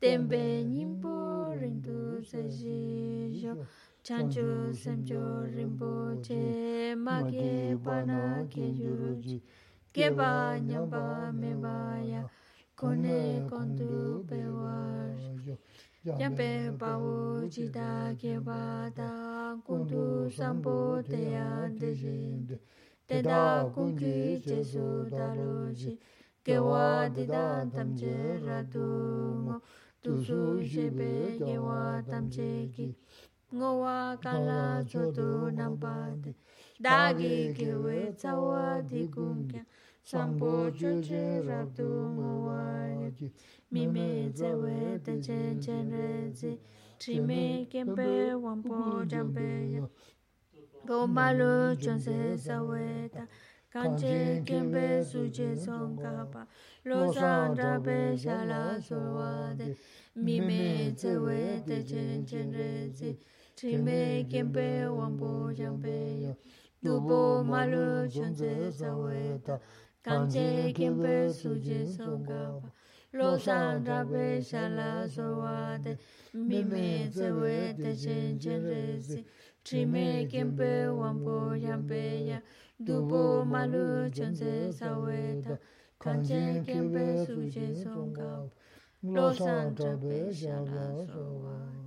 [0.01, 1.13] tenpe nyingpo
[1.61, 1.97] rinpo
[2.29, 3.53] saji yo
[4.01, 9.37] chancho samcho rinpo che ma ke pa na ke yu ji
[9.93, 11.77] ke pa nyamba me pa
[12.11, 12.23] ya.
[12.75, 15.05] Kone kondu pe wa
[16.19, 16.49] yampe
[16.79, 22.59] pa wo ji da ke pa da kundu sampo te ya de jin
[23.07, 25.93] te da kungi che su da lo ji
[26.43, 28.81] ke wa di da tam che ra tu
[29.45, 29.61] mo.
[30.03, 32.95] dusu shebe gewa tamche ki
[33.55, 36.33] ngowa kala chodu nampate
[36.79, 39.63] dagi gewe tsawa di kumkya
[40.03, 41.87] sambo chunche rabdu
[42.17, 43.31] ngowa ki
[43.71, 46.57] mime zewe tenche chenre zi
[46.97, 49.83] trime kempe wampo jampe ya
[50.87, 53.27] gomalu chonse sawe ta
[53.69, 56.47] kanche kempe suje songka pa.
[56.83, 59.21] 罗刹被杀，所获
[59.55, 59.75] 得
[60.13, 63.15] 秘密，所谓天辰日食，
[63.55, 65.25] 天命千倍万倍
[65.55, 66.35] 千倍呀，
[66.81, 69.13] 杜甫马六千岁，三万
[69.45, 69.59] 打，
[70.01, 70.43] 干将
[70.73, 72.61] 千倍苏杰三万。
[73.11, 75.43] 罗刹被杀，所获
[75.83, 75.95] 得
[76.31, 79.23] 秘密，所谓天辰日食，
[79.63, 82.41] 天命千倍万倍千倍呀，
[82.83, 85.51] 杜甫马六千岁，三万打。
[86.01, 88.49] 看见前辈白素贞升高
[89.01, 91.80] 木上站着想要说话